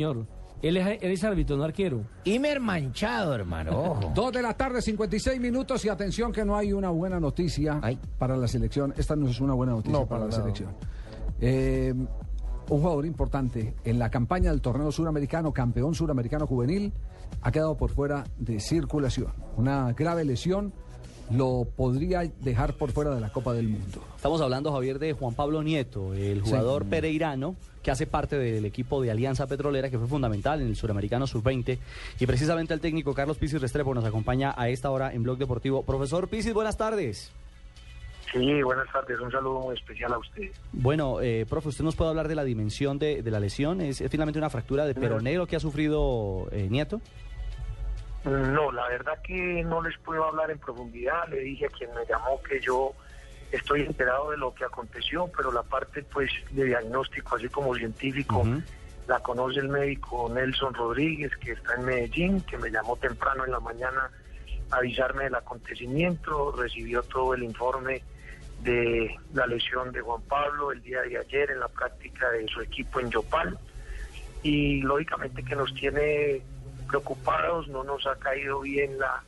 [0.63, 2.03] Él es, él es árbitro, no arquero.
[2.25, 3.73] Imer manchado, hermano.
[3.79, 4.13] Ojo.
[4.15, 7.99] Dos de la tarde, 56 minutos y atención que no hay una buena noticia Ay.
[8.17, 8.95] para la selección.
[8.97, 10.71] Esta no es una buena noticia No, para, para la selección.
[11.41, 11.93] Eh,
[12.69, 16.93] un jugador importante en la campaña del torneo suramericano, campeón suramericano juvenil,
[17.41, 19.33] ha quedado por fuera de circulación.
[19.57, 20.73] Una grave lesión
[21.31, 24.05] lo podría dejar por fuera de la Copa del Mundo.
[24.15, 29.03] Estamos hablando, Javier, de Juan Pablo Nieto, el jugador pereirano que hace parte del equipo
[29.03, 31.79] de Alianza Petrolera, que fue fundamental en el Suramericano Sub-20.
[32.21, 35.85] Y precisamente el técnico Carlos Pisis Restrepo nos acompaña a esta hora en Blog Deportivo.
[35.85, 37.33] Profesor Pisis, buenas tardes.
[38.33, 39.21] Sí, buenas tardes.
[39.21, 40.51] Un saludo muy especial a usted.
[40.73, 43.81] Bueno, eh, profe, ¿usted nos puede hablar de la dimensión de, de la lesión?
[43.83, 47.01] ¿Es, es finalmente una fractura de peroné lo que ha sufrido eh, Nieto?
[48.25, 51.29] No, la verdad que no les puedo hablar en profundidad.
[51.29, 52.93] Le dije a quien me llamó que yo
[53.53, 58.45] estoy enterado de lo que aconteció, pero la parte pues de diagnóstico, así como científico,
[59.07, 63.53] la conoce el médico Nelson Rodríguez, que está en Medellín, que me llamó temprano en
[63.53, 64.11] la mañana
[64.71, 68.03] a avisarme del acontecimiento, recibió todo el informe
[68.63, 72.61] de la lesión de Juan Pablo el día de ayer en la práctica de su
[72.61, 73.59] equipo en Yopal
[74.43, 76.43] y lógicamente que nos tiene
[76.89, 79.23] preocupados, no nos ha caído bien la,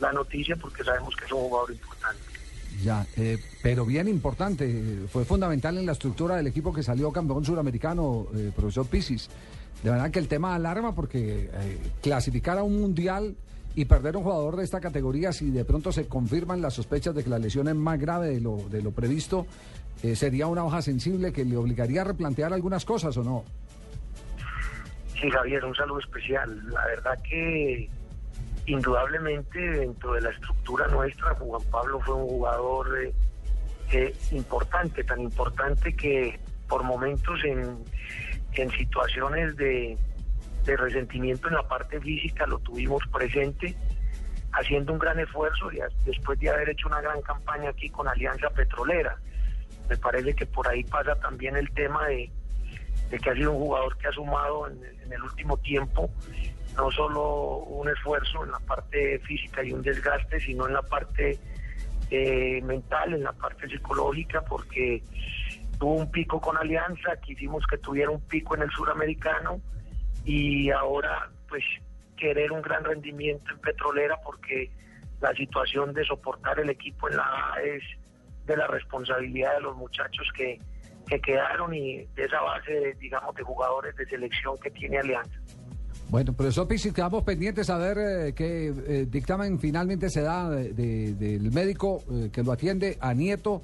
[0.00, 2.31] la noticia porque sabemos que es un jugador importante.
[2.80, 7.44] Ya, eh, pero bien importante, fue fundamental en la estructura del equipo que salió campeón
[7.44, 9.28] suramericano, eh, profesor Pisis.
[9.82, 13.34] De verdad que el tema alarma porque eh, clasificar a un mundial
[13.74, 17.24] y perder un jugador de esta categoría, si de pronto se confirman las sospechas de
[17.24, 19.46] que la lesión es más grave de lo, de lo previsto,
[20.02, 23.44] eh, sería una hoja sensible que le obligaría a replantear algunas cosas o no.
[25.20, 26.68] Sí, Javier, un saludo especial.
[26.70, 27.88] La verdad que
[28.66, 33.12] indudablemente dentro de la estructura nuestra, Juan Pablo fue un jugador
[33.92, 37.78] eh, importante, tan importante que por momentos en,
[38.54, 39.98] en situaciones de,
[40.64, 43.76] de resentimiento en la parte física lo tuvimos presente,
[44.52, 48.48] haciendo un gran esfuerzo y después de haber hecho una gran campaña aquí con Alianza
[48.50, 49.16] Petrolera.
[49.88, 52.30] Me parece que por ahí pasa también el tema de,
[53.10, 56.08] de que ha sido un jugador que ha sumado en el último tiempo
[56.76, 61.38] no solo un esfuerzo en la parte física y un desgaste, sino en la parte
[62.10, 65.02] eh, mental, en la parte psicológica, porque
[65.78, 69.60] tuvo un pico con Alianza, quisimos que tuviera un pico en el suramericano
[70.24, 71.64] y ahora pues
[72.16, 74.70] querer un gran rendimiento en Petrolera porque
[75.20, 77.82] la situación de soportar el equipo en la A es
[78.46, 80.58] de la responsabilidad de los muchachos que,
[81.06, 85.40] que quedaron y de esa base, digamos, de jugadores de selección que tiene Alianza.
[86.12, 90.74] Bueno, profesor Pisis, quedamos pendientes a ver eh, qué eh, dictamen finalmente se da de-
[90.74, 93.62] de- del médico eh, que lo atiende a Nieto,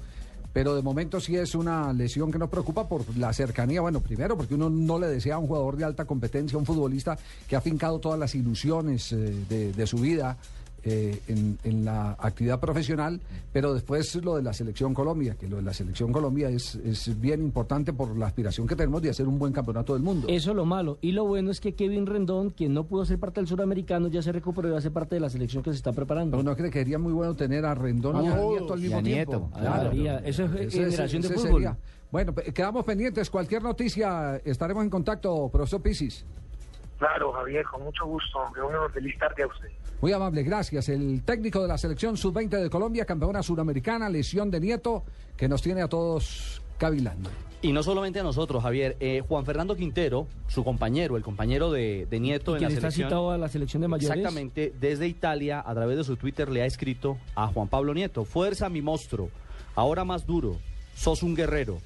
[0.51, 3.81] pero de momento sí es una lesión que nos preocupa por la cercanía.
[3.81, 7.19] Bueno, primero porque uno no le desea a un jugador de alta competencia, un futbolista
[7.47, 10.35] que ha fincado todas las ilusiones de su vida.
[10.83, 13.19] Eh, en, en la actividad profesional,
[13.53, 17.19] pero después lo de la selección Colombia, que lo de la selección Colombia es, es
[17.19, 20.27] bien importante por la aspiración que tenemos de hacer un buen campeonato del mundo.
[20.29, 20.97] Eso es lo malo.
[21.01, 24.21] Y lo bueno es que Kevin Rendón, quien no pudo ser parte del suramericano, ya
[24.21, 26.37] se recuperó y va a ser parte de la selección que se está preparando.
[26.37, 28.35] Pero no cree que sería muy bueno tener a Rendón y a.
[28.35, 29.31] Nieto al mismo a tiempo.
[29.33, 29.49] Nieto.
[29.53, 31.51] Ah, María, eso es Ese- generación de ese fútbol.
[31.63, 31.77] sería.
[32.11, 33.29] Bueno, quedamos pendientes.
[33.29, 36.25] Cualquier noticia estaremos en contacto, profesor Pisis.
[36.99, 38.39] Claro, Javier, con mucho gusto.
[38.39, 38.61] hombre.
[38.61, 39.69] Un feliz tarde a usted.
[40.01, 40.89] Muy amable, gracias.
[40.89, 45.03] El técnico de la selección sub-20 de Colombia, campeona suramericana, lesión de Nieto,
[45.35, 47.29] que nos tiene a todos cavilando.
[47.61, 48.95] Y no solamente a nosotros, Javier.
[49.01, 52.91] Eh, Juan Fernando Quintero, su compañero, el compañero de, de Nieto en quien la está
[52.91, 53.09] selección.
[53.09, 54.17] citado a la selección de mayores.
[54.17, 58.23] Exactamente, desde Italia, a través de su Twitter, le ha escrito a Juan Pablo Nieto:
[58.23, 59.29] Fuerza, mi monstruo.
[59.75, 60.57] Ahora más duro.
[60.95, 61.79] Sos un guerrero.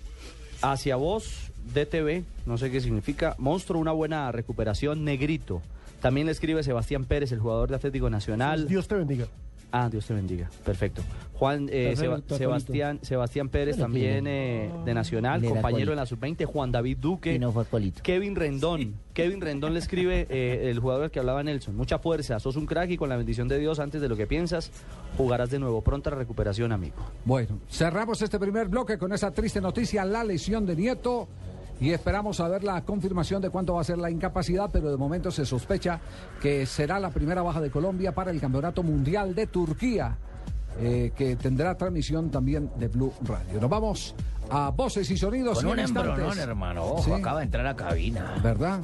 [0.62, 3.36] Hacia vos, DTV, no sé qué significa.
[3.38, 5.04] Monstruo, una buena recuperación.
[5.04, 5.62] Negrito.
[6.02, 8.67] También le escribe Sebastián Pérez, el jugador de Atlético Nacional.
[8.67, 9.28] Dios te bendiga.
[9.76, 10.52] Ah, Dios te bendiga.
[10.63, 11.02] Perfecto.
[11.34, 12.38] Juan eh, Perfecto, Seba- Pablito.
[12.38, 17.34] Sebastián Sebastián Pérez también eh, de Nacional, compañero en la sub-20, Juan David Duque.
[17.34, 17.65] Y no fue.
[18.04, 18.93] Kevin Rendón.
[19.15, 21.76] Kevin Rendón le escribe eh, el jugador al que hablaba Nelson.
[21.76, 24.28] Mucha fuerza, sos un crack y con la bendición de Dios antes de lo que
[24.28, 24.69] piensas,
[25.17, 25.82] jugarás de nuevo.
[25.82, 26.97] Pronta recuperación, amigo.
[27.26, 31.28] Bueno, cerramos este primer bloque con esa triste noticia, la lesión de Nieto.
[31.81, 35.31] Y esperamos saber la confirmación de cuánto va a ser la incapacidad, pero de momento
[35.31, 35.99] se sospecha
[36.41, 40.15] que será la primera baja de Colombia para el Campeonato Mundial de Turquía,
[40.79, 43.59] eh, que tendrá transmisión también de Blue Radio.
[43.59, 44.15] Nos vamos
[44.49, 45.57] a voces y sonidos.
[45.62, 46.83] Con un embronón, hermano.
[46.86, 47.12] Ojo, Sí.
[47.12, 48.36] acaba de entrar a cabina.
[48.41, 48.79] ¿Verdad?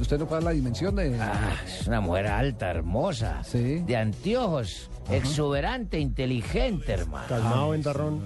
[0.00, 1.18] Usted no puede dar la dimensión de...
[1.20, 3.42] Ah, es una mujer alta, hermosa.
[3.52, 4.90] De anteojos.
[5.10, 7.26] Exuberante, inteligente, hermano.
[7.28, 8.20] Calmado, ventarrón.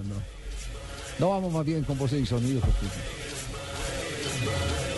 [1.19, 2.63] No vamos más bien con voces y sonidos.
[2.65, 3.22] porque-
[4.25, 4.92] is mine.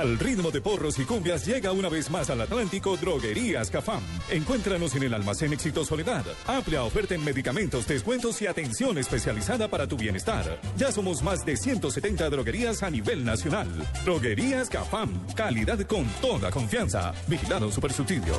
[0.00, 4.00] Al ritmo de porros y cumbias llega una vez más al Atlántico Droguerías Cafam.
[4.30, 6.24] Encuéntranos en el almacén Éxito Soledad.
[6.46, 10.58] Amplia oferta en medicamentos, descuentos y atención especializada para tu bienestar.
[10.78, 13.68] Ya somos más de 170 droguerías a nivel nacional.
[14.02, 15.10] Droguerías Cafam.
[15.34, 17.12] Calidad con toda confianza.
[17.28, 18.32] Vigilado Supersubsidio.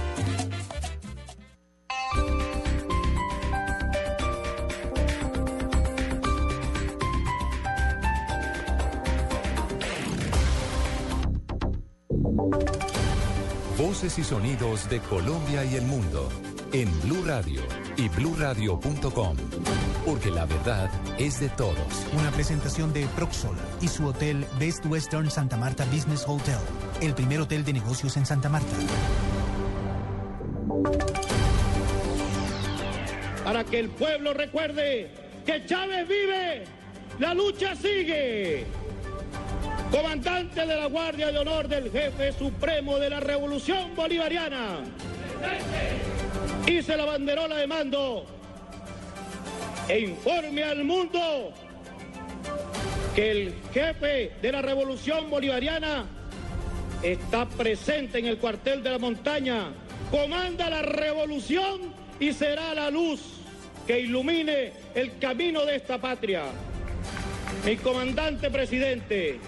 [13.77, 16.29] Voces y sonidos de Colombia y el mundo
[16.73, 17.61] en Blue Radio
[17.97, 19.37] y bluradio.com,
[20.05, 22.07] porque la verdad es de todos.
[22.17, 26.59] Una presentación de Proxol y su hotel Best Western Santa Marta Business Hotel,
[27.01, 28.75] el primer hotel de negocios en Santa Marta.
[33.51, 35.09] para que el pueblo recuerde
[35.45, 36.63] que Chávez vive,
[37.19, 38.65] la lucha sigue.
[39.91, 44.79] Comandante de la Guardia de Honor del Jefe Supremo de la Revolución Bolivariana.
[46.65, 48.25] Hice la banderola de mando
[49.89, 51.53] e informe al mundo
[53.13, 56.05] que el jefe de la Revolución Bolivariana
[57.03, 59.73] está presente en el cuartel de la montaña,
[60.09, 63.19] comanda la revolución y será la luz
[63.85, 66.43] que ilumine el camino de esta patria.
[67.65, 69.39] Mi comandante presidente,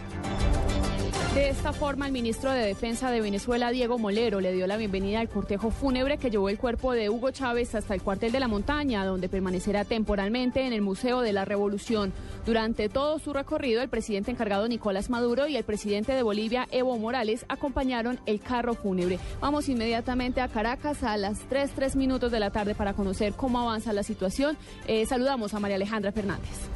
[1.34, 5.20] De esta forma, el ministro de Defensa de Venezuela, Diego Molero, le dio la bienvenida
[5.20, 8.48] al cortejo fúnebre que llevó el cuerpo de Hugo Chávez hasta el cuartel de la
[8.48, 12.13] montaña, donde permanecerá temporalmente en el Museo de la Revolución.
[12.46, 17.00] Durante todo su recorrido, el presidente encargado Nicolás Maduro y el presidente de Bolivia, Evo
[17.00, 19.18] Morales, acompañaron el carro fúnebre.
[19.42, 23.60] Vamos inmediatamente a Caracas a las 3, 3 minutos de la tarde para conocer cómo
[23.60, 24.56] avanza la situación.
[24.86, 26.70] Eh, saludamos a María Alejandra Fernández.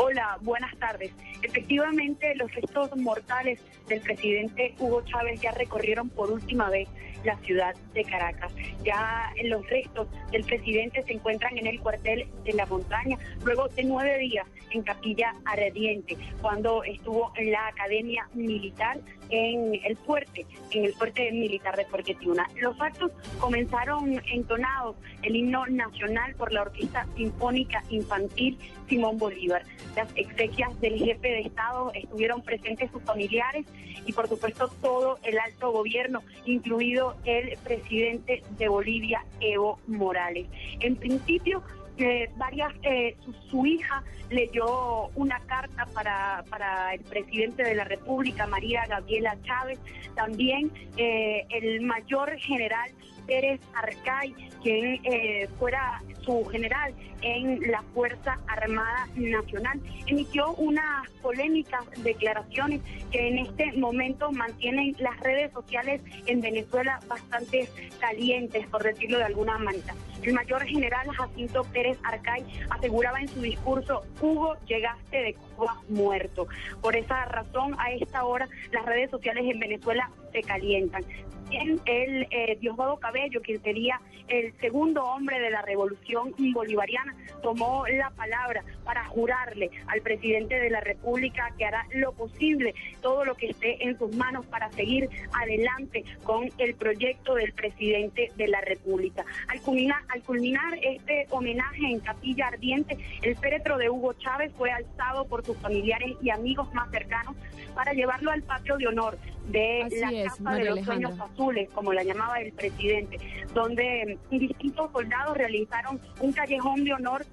[0.00, 1.10] Hola, buenas tardes.
[1.42, 6.88] Efectivamente, los restos mortales del presidente Hugo Chávez ya recorrieron por última vez
[7.24, 8.52] la ciudad de Caracas.
[8.84, 13.82] Ya los restos del presidente se encuentran en el cuartel de la montaña, luego de
[13.82, 20.84] nueve días en Capilla Ardiente, cuando estuvo en la Academia Militar en el fuerte, en
[20.84, 22.48] el fuerte militar de Puerto Tiuna.
[22.56, 29.62] Los actos comenzaron entonados el himno nacional por la Orquesta Sinfónica Infantil Simón Bolívar.
[29.96, 33.66] Las exequias del jefe de Estado estuvieron presentes sus familiares
[34.06, 40.46] y por supuesto todo el alto gobierno, incluido el presidente de Bolivia, Evo Morales.
[40.80, 41.62] En principio,
[41.98, 47.84] eh, varias, eh, su, su hija leyó una carta para, para el presidente de la
[47.84, 49.78] República, María Gabriela Chávez,
[50.14, 52.90] también eh, el mayor general
[53.28, 61.84] Pérez Arcay, quien eh, fuera su general en la Fuerza Armada Nacional, emitió unas polémicas
[62.02, 62.80] declaraciones
[63.12, 67.68] que en este momento mantienen las redes sociales en Venezuela bastante
[68.00, 69.94] calientes, por decirlo de alguna manera.
[70.22, 76.48] El mayor general Jacinto Pérez Arcay aseguraba en su discurso, Hugo, llegaste de Cuba muerto.
[76.80, 81.04] Por esa razón, a esta hora, las redes sociales en Venezuela se calientan.
[81.48, 87.86] También el eh, Diosdado Cabello, quien sería el segundo hombre de la revolución bolivariana, tomó
[87.86, 93.34] la palabra para jurarle al presidente de la República que hará lo posible, todo lo
[93.34, 98.60] que esté en sus manos para seguir adelante con el proyecto del presidente de la
[98.60, 99.24] República.
[99.48, 104.70] Al culminar, al culminar este homenaje en Capilla Ardiente, el féretro de Hugo Chávez fue
[104.70, 107.34] alzado por sus familiares y amigos más cercanos
[107.74, 109.16] para llevarlo al patio de honor
[109.48, 111.08] de Así la es, Casa María de los Alejandra.
[111.10, 113.18] Sueños Azules, como la llamaba el presidente,
[113.54, 117.26] donde mm, distintos soldados realizaron un callejón de honor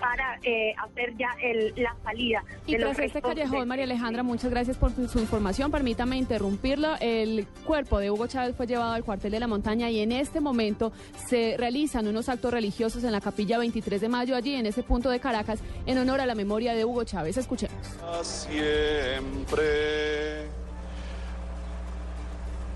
[0.00, 3.84] para eh, hacer ya el- la salida Y de los tras este callejón, de- María
[3.84, 5.70] Alejandra, muchas gracias por su, su información.
[5.70, 6.96] Permítame interrumpirla.
[7.02, 10.40] El cuerpo de Hugo Chávez fue llevado al cuartel de la montaña y en este
[10.40, 10.90] momento
[11.28, 15.10] se realizan unos actos religiosos en la capilla 23 de mayo, allí en ese punto
[15.10, 17.36] de Caracas, en honor a la memoria de Hugo Chávez.
[17.36, 17.76] Escuchemos.
[18.22, 19.64] siempre.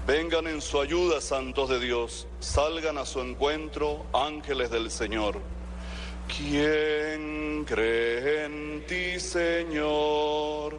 [0.08, 5.38] Vengan en su ayuda, santos de Dios, salgan a su encuentro, ángeles del Señor.
[6.34, 10.78] ¿Quién cree en ti, Señor?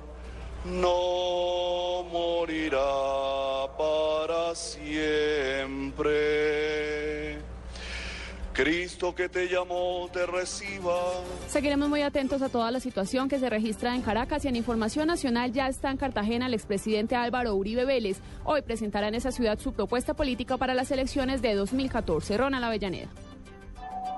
[0.65, 4.89] No morirá para siempre.
[8.61, 10.93] Cristo que te llamó te reciba.
[11.47, 15.07] Seguiremos muy atentos a toda la situación que se registra en Caracas y en Información
[15.07, 18.17] Nacional ya está en Cartagena el expresidente Álvaro Uribe Vélez.
[18.43, 22.35] Hoy presentará en esa ciudad su propuesta política para las elecciones de 2014.
[22.35, 23.07] Ronald Avellaneda.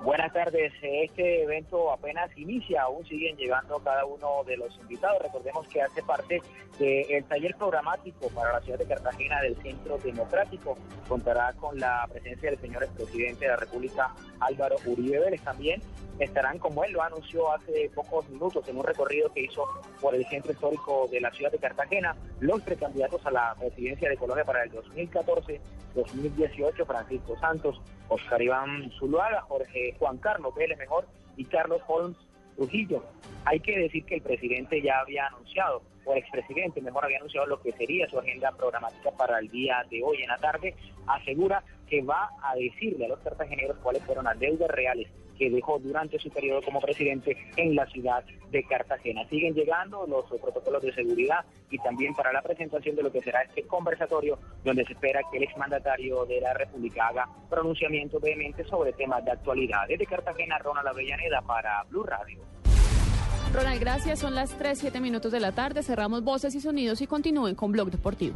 [0.04, 0.74] Buenas tardes.
[0.82, 5.22] Este evento apenas inicia, aún siguen llegando cada uno de los invitados.
[5.22, 6.42] Recordemos que hace parte
[6.80, 10.76] del taller programático para la ciudad de Cartagena del Centro Democrático.
[11.08, 15.42] Contará con la presencia del señor expresidente de la República, Álvaro Uribe Vélez.
[15.44, 15.80] También
[16.24, 19.64] estarán, como él lo anunció hace pocos minutos, en un recorrido que hizo
[20.00, 24.18] por el centro histórico de la ciudad de Cartagena, los precandidatos a la presidencia de
[24.18, 31.08] Colombia para el 2014-2018, Francisco Santos, Oscar Iván Zuluaga, Jorge Juan Carlos Vélez Mejor
[31.38, 32.18] y Carlos Holmes
[32.56, 33.04] Trujillo.
[33.46, 37.48] Hay que decir que el presidente ya había anunciado, o el expresidente mejor había anunciado
[37.48, 40.76] lo que sería su agenda programática para el día de hoy en la tarde.
[41.08, 45.08] Asegura que va a decirle a los cartageneros cuáles fueron las deudas reales
[45.42, 49.28] que dejó durante su periodo como presidente en la ciudad de Cartagena.
[49.28, 53.42] Siguen llegando los protocolos de seguridad y también para la presentación de lo que será
[53.42, 58.94] este conversatorio donde se espera que el exmandatario de la República haga pronunciamientos vehementes sobre
[58.94, 59.88] temas de actualidad.
[59.88, 62.40] Desde Cartagena, Ronald Avellaneda para Blue Radio.
[63.52, 64.20] Ronald, gracias.
[64.20, 65.82] Son las 3, 7 minutos de la tarde.
[65.82, 68.36] Cerramos voces y sonidos y continúen con Blog Deportivo.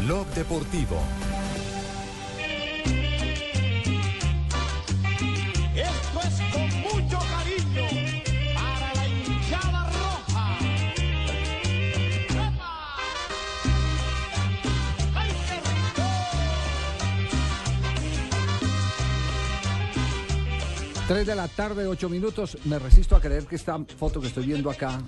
[0.00, 0.98] Blog Deportivo.
[5.74, 7.86] Esto es con mucho cariño
[8.54, 10.58] para la hinchada roja.
[21.06, 22.56] Tres de la tarde, ocho minutos.
[22.64, 25.02] Me resisto a creer que esta foto que estoy viendo acá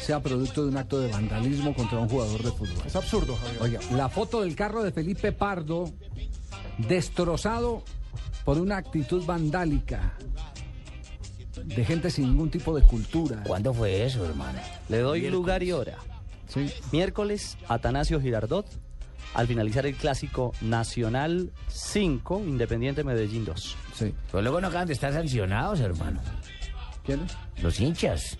[0.00, 2.86] sea producto de un acto de vandalismo contra un jugador de fútbol.
[2.86, 3.62] Es absurdo, Javier.
[3.62, 5.90] Oiga, la foto del carro de Felipe Pardo
[6.78, 7.84] destrozado
[8.44, 10.14] por una actitud vandálica
[11.64, 13.42] de gente sin ningún tipo de cultura.
[13.46, 14.58] ¿Cuándo fue eso, hermano?
[14.88, 15.98] Le doy lugar y hora.
[16.90, 18.66] Miércoles, Atanasio Girardot,
[19.34, 23.76] al finalizar el clásico Nacional 5, Independiente Medellín 2.
[23.94, 24.14] Sí.
[24.30, 26.20] Pero luego no acaban de estar sancionados, hermano.
[27.04, 27.36] ¿Quiénes?
[27.62, 28.38] Los hinchas.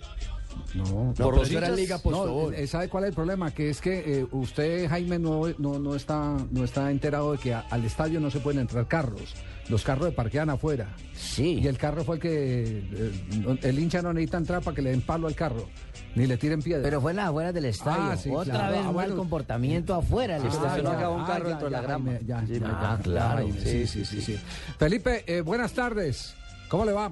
[0.73, 3.51] No, por era hinchas- Liga no, eh, ¿Sabe cuál es el problema?
[3.51, 7.53] Que es que eh, usted, Jaime, no, no, no, está, no está enterado de que
[7.53, 9.35] a- al estadio no se pueden entrar carros.
[9.69, 10.95] Los carros de parquean afuera.
[11.13, 11.59] Sí.
[11.61, 12.63] Y el carro fue el que.
[12.91, 13.11] eh,
[13.45, 15.67] no- el hincha no necesita entrar para que le den palo al carro.
[16.15, 16.83] Ni le tiren piedra.
[16.83, 18.01] Pero fue en las afueras del estadio.
[18.11, 18.71] Ah, sí, Otra claro.
[18.71, 19.15] vez Ah, mal bueno.
[19.15, 20.83] comportamiento afuera del Ah, estadio.
[20.83, 23.37] ya, ah, ya, ya, Jaime, ya, Sí, ya, ah, ya, claro.
[23.37, 24.37] Jaime, sí, sí, sí, sí.
[24.77, 26.33] Felipe, eh, buenas tardes.
[26.67, 27.11] ¿Cómo le va?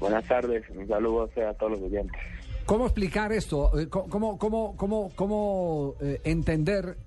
[0.00, 2.20] Buenas tardes, un saludo a todos los oyentes.
[2.66, 3.78] ¿Cómo explicar esto?
[3.78, 6.98] Eh, ¿Cómo, cómo, cómo, cómo, eh, entender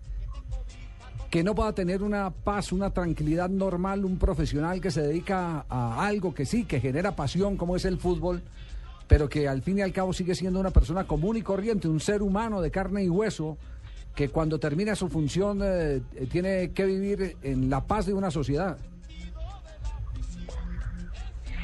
[1.29, 6.05] que no pueda tener una paz, una tranquilidad normal un profesional que se dedica a
[6.05, 8.41] algo que sí, que genera pasión como es el fútbol,
[9.07, 11.99] pero que al fin y al cabo sigue siendo una persona común y corriente, un
[11.99, 13.57] ser humano de carne y hueso,
[14.15, 18.77] que cuando termina su función eh, tiene que vivir en la paz de una sociedad.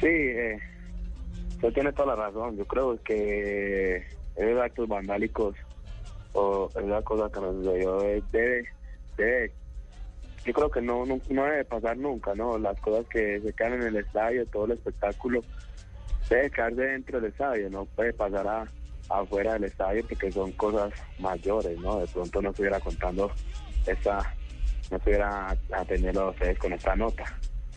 [0.00, 0.58] Sí, eh,
[1.74, 2.56] tiene toda la razón.
[2.56, 3.96] Yo creo que
[4.36, 5.56] esos actos vandálicos
[6.32, 7.98] o esa cosa que nos sucedió
[8.30, 8.64] debe,
[9.16, 9.52] debe,
[10.44, 12.58] yo creo que no, no, no debe pasar nunca, ¿no?
[12.58, 15.42] Las cosas que se quedan en el estadio, todo el espectáculo,
[16.30, 18.64] debe quedarse dentro del estadio, no puede pasar a,
[19.08, 21.98] afuera del estadio porque son cosas mayores, ¿no?
[21.98, 23.32] De pronto no estuviera contando
[23.86, 24.34] esta,
[24.90, 27.24] no estuviera atendiendo a ustedes con esta nota.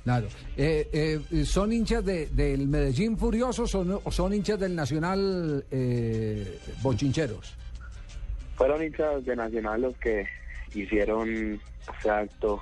[0.03, 0.27] Claro.
[0.57, 6.57] Eh, eh, ¿Son hinchas de, del Medellín Furiosos o, no- son hinchas del Nacional eh,
[6.81, 7.55] Bochincheros?
[8.55, 10.25] Fueron hinchas de Nacional los que
[10.73, 11.59] hicieron
[11.99, 12.61] ese acto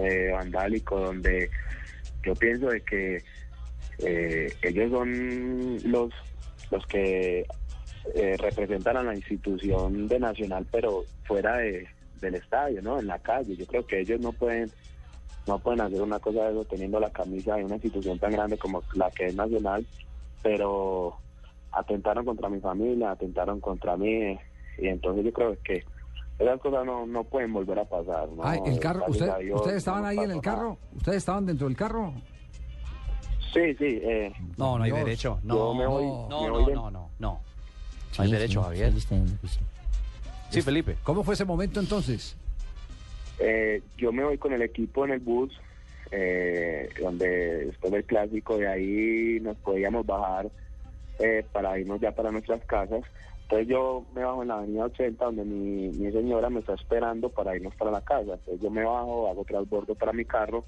[0.00, 1.50] eh, vandálico donde
[2.24, 3.22] yo pienso de que
[3.98, 6.10] eh, ellos son los
[6.70, 7.44] los que
[8.14, 11.86] eh, representan a la institución de Nacional pero fuera de,
[12.20, 12.98] del estadio, ¿no?
[12.98, 13.54] En la calle.
[13.56, 14.70] Yo creo que ellos no pueden
[15.46, 18.56] no pueden hacer una cosa de eso teniendo la camisa de una institución tan grande
[18.58, 19.84] como la que es Nacional,
[20.42, 21.16] pero
[21.72, 24.38] atentaron contra mi familia, atentaron contra mí
[24.78, 25.84] y entonces yo creo que
[26.38, 28.28] esas cosas no, no pueden volver a pasar.
[28.28, 28.42] ¿no?
[28.42, 30.40] Ah, el carro, usted- Dios, ¿ustedes estaban no ahí en el nada.
[30.42, 30.78] carro?
[30.96, 32.12] ¿Ustedes estaban dentro del carro?
[33.52, 34.00] Sí, sí.
[34.02, 35.04] Eh, No, no hay Dios.
[35.04, 35.38] derecho.
[35.44, 37.40] Yo No, me voy- no, me no, voy de- no, no, no.
[38.18, 38.92] No hay derecho, Javier.
[40.50, 40.96] Sí, Felipe.
[41.02, 42.36] ¿Cómo fue ese momento entonces?
[43.38, 45.52] Eh, yo me voy con el equipo en el bus,
[46.10, 50.50] eh, donde después del clásico de ahí nos podíamos bajar
[51.18, 53.02] eh, para irnos ya para nuestras casas.
[53.42, 57.28] Entonces yo me bajo en la avenida 80, donde mi, mi señora me está esperando
[57.28, 58.34] para irnos para la casa.
[58.34, 60.64] Entonces yo me bajo, hago transbordo para mi carro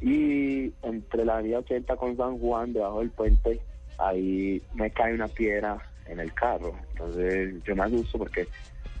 [0.00, 3.60] y entre la avenida 80 con San Juan, debajo del puente,
[3.98, 6.74] ahí me cae una piedra en el carro.
[6.92, 8.46] Entonces yo me asusto porque...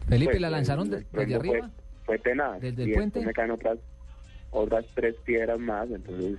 [0.08, 1.58] Felipe, pues, ¿la lanzaron desde arriba?
[1.58, 1.83] Fue
[2.22, 2.60] tenaz.
[2.60, 3.20] ¿Desde el y puente?
[3.24, 3.78] me caen otras,
[4.50, 6.38] otras tres piedras más, entonces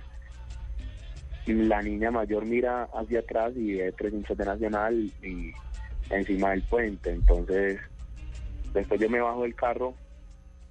[1.46, 5.52] la niña mayor mira hacia atrás y ve tres hinchas de Nacional y
[6.10, 7.80] encima del puente, entonces
[8.72, 9.94] después yo me bajo del carro,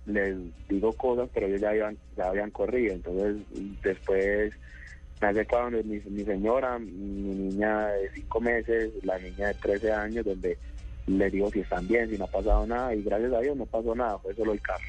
[0.05, 0.35] les
[0.67, 3.37] digo cosas, pero ellos ya habían, ya habían corrido, entonces
[3.81, 4.53] después
[5.21, 9.53] me acerco a donde mi, mi señora, mi niña de cinco meses, la niña de
[9.55, 10.57] 13 años, donde
[11.07, 13.65] les digo si están bien, si no ha pasado nada, y gracias a Dios no
[13.65, 14.85] pasó nada, fue solo el carro.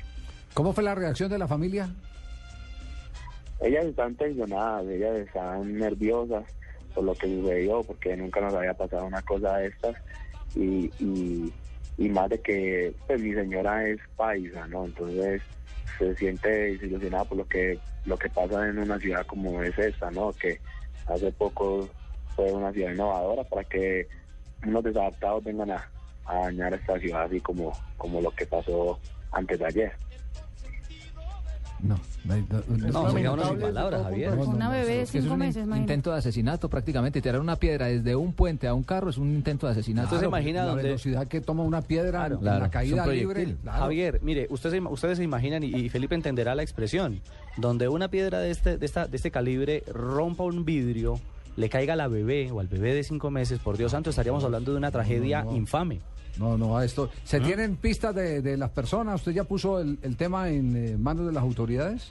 [0.55, 1.91] ¿Cómo fue la reacción de la familia?
[3.61, 6.45] Ellas están tensionadas, ellas están nerviosas
[6.95, 9.97] por lo que sucedió, porque nunca nos había pasado una cosa de estas,
[10.55, 11.53] y, y,
[11.99, 14.87] y más de que pues mi señora es paisa, ¿no?
[14.87, 15.43] Entonces
[15.99, 20.11] se siente desilusionada por lo que lo que pasa en una ciudad como es esta,
[20.11, 20.33] ¿no?
[20.33, 20.61] Que
[21.07, 21.89] hace poco
[22.35, 24.07] fue una ciudad innovadora para que
[24.65, 25.91] unos desadaptados vengan a,
[26.27, 28.99] a dañar esta ciudad así como, como lo que pasó
[29.33, 29.93] antes de ayer.
[31.79, 32.35] No, no,
[32.91, 34.33] No, se quedaron sin palabras, Javier.
[34.33, 35.81] Una bebé de cinco un in- meses, imagínate.
[35.83, 37.21] intento de asesinato prácticamente.
[37.21, 40.09] Tirar una piedra desde un puente a un carro es un intento de asesinato.
[40.09, 43.05] Claro, Usted se imagina la donde- velocidad que toma una piedra en Claro, la caída
[43.05, 43.57] un libre.
[43.67, 47.21] Javier, mire, usted se- ustedes se imaginan, y, y Felipe entenderá la expresión,
[47.59, 51.21] donde una piedra de este, de, esta, de este calibre rompa un vidrio,
[51.57, 54.43] le caiga a la bebé o al bebé de cinco meses, por Dios santo, estaríamos
[54.45, 55.55] hablando de una tragedia no.
[55.55, 56.01] infame.
[56.39, 57.11] No, no, a esto.
[57.25, 57.43] ¿Se ¿Ah?
[57.43, 59.17] tienen pistas de, de las personas?
[59.17, 62.11] ¿Usted ya puso el, el tema en eh, manos de las autoridades?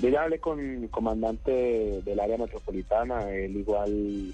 [0.00, 4.32] Yo ya hablé con el comandante del área metropolitana, él igual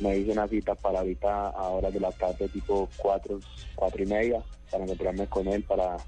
[0.00, 3.38] me hizo una cita para ahorita a horas de la tarde, tipo cuatro,
[3.74, 5.98] cuatro y media, para encontrarme con él, para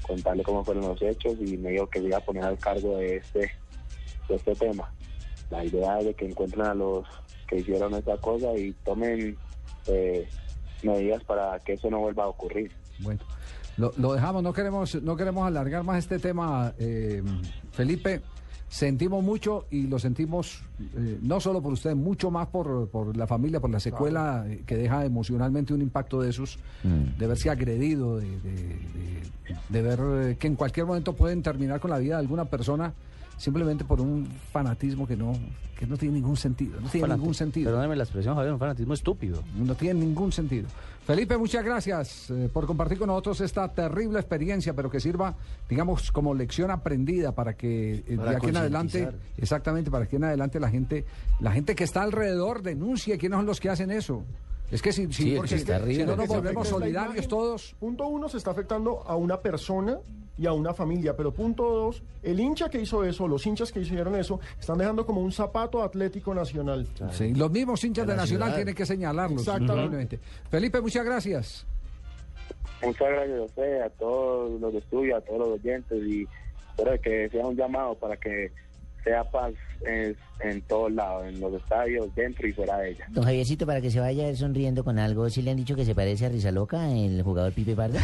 [0.00, 3.16] contarle cómo fueron los hechos y me dijo que iba a poner al cargo de
[3.16, 3.50] este,
[4.28, 4.90] de este tema.
[5.50, 7.06] La idea es de que encuentren a los
[7.46, 9.36] que hicieron esa cosa y tomen
[9.86, 10.26] eh,
[10.82, 12.70] medidas para que eso no vuelva a ocurrir.
[13.00, 13.20] Bueno,
[13.76, 17.22] lo, lo dejamos, no queremos, no queremos alargar más este tema, eh,
[17.72, 18.22] Felipe.
[18.70, 20.62] Sentimos mucho y lo sentimos
[20.94, 24.76] eh, no solo por usted, mucho más por, por la familia, por la secuela que
[24.76, 29.22] deja emocionalmente un impacto de esos, de verse agredido, de, de- de-
[29.70, 30.00] de ver
[30.32, 32.92] eh, que en cualquier momento pueden terminar con la vida de alguna persona
[33.38, 35.32] simplemente por un fanatismo que no,
[35.78, 36.78] que no tiene ningún sentido.
[36.80, 37.70] No tiene Fanati- ningún sentido.
[37.70, 39.42] Perdóneme la expresión, Javier, un fanatismo estúpido.
[39.56, 40.68] No tiene ningún sentido.
[41.06, 45.34] Felipe, muchas gracias eh, por compartir con nosotros esta terrible experiencia, pero que sirva,
[45.68, 49.08] digamos, como lección aprendida para que eh, Para de aquí en adelante,
[49.38, 51.06] exactamente, para que en adelante la gente,
[51.40, 54.22] la gente que está alrededor denuncie quiénes son los que hacen eso.
[54.70, 55.94] Es que si, si- Sí, porque es es que terrible.
[56.02, 57.30] si no nos volvemos solidarios imagen.
[57.30, 57.74] todos.
[57.80, 59.96] Punto uno, se está afectando a una persona
[60.38, 61.16] y a una familia.
[61.16, 65.04] Pero punto dos, el hincha que hizo eso, los hinchas que hicieron eso, están dejando
[65.04, 66.86] como un zapato Atlético Nacional.
[67.10, 68.56] Sí, los mismos hinchas De Nacional ciudad.
[68.56, 69.40] tienen que señalarlos.
[69.42, 70.18] Exactamente.
[70.50, 71.66] Felipe, muchas gracias.
[72.82, 76.28] Muchas gracias a usted, a todos los de estudio, a todos los oyentes y
[76.70, 78.52] espero que sea un llamado para que
[79.04, 79.52] sea paz
[79.86, 83.06] en, en todos lados, en los estadios, dentro y fuera de ella.
[83.10, 85.94] Don Javiercito, para que se vaya sonriendo con algo, ¿sí le han dicho que se
[85.94, 88.00] parece a Rizaloca, el jugador Pipe Parda?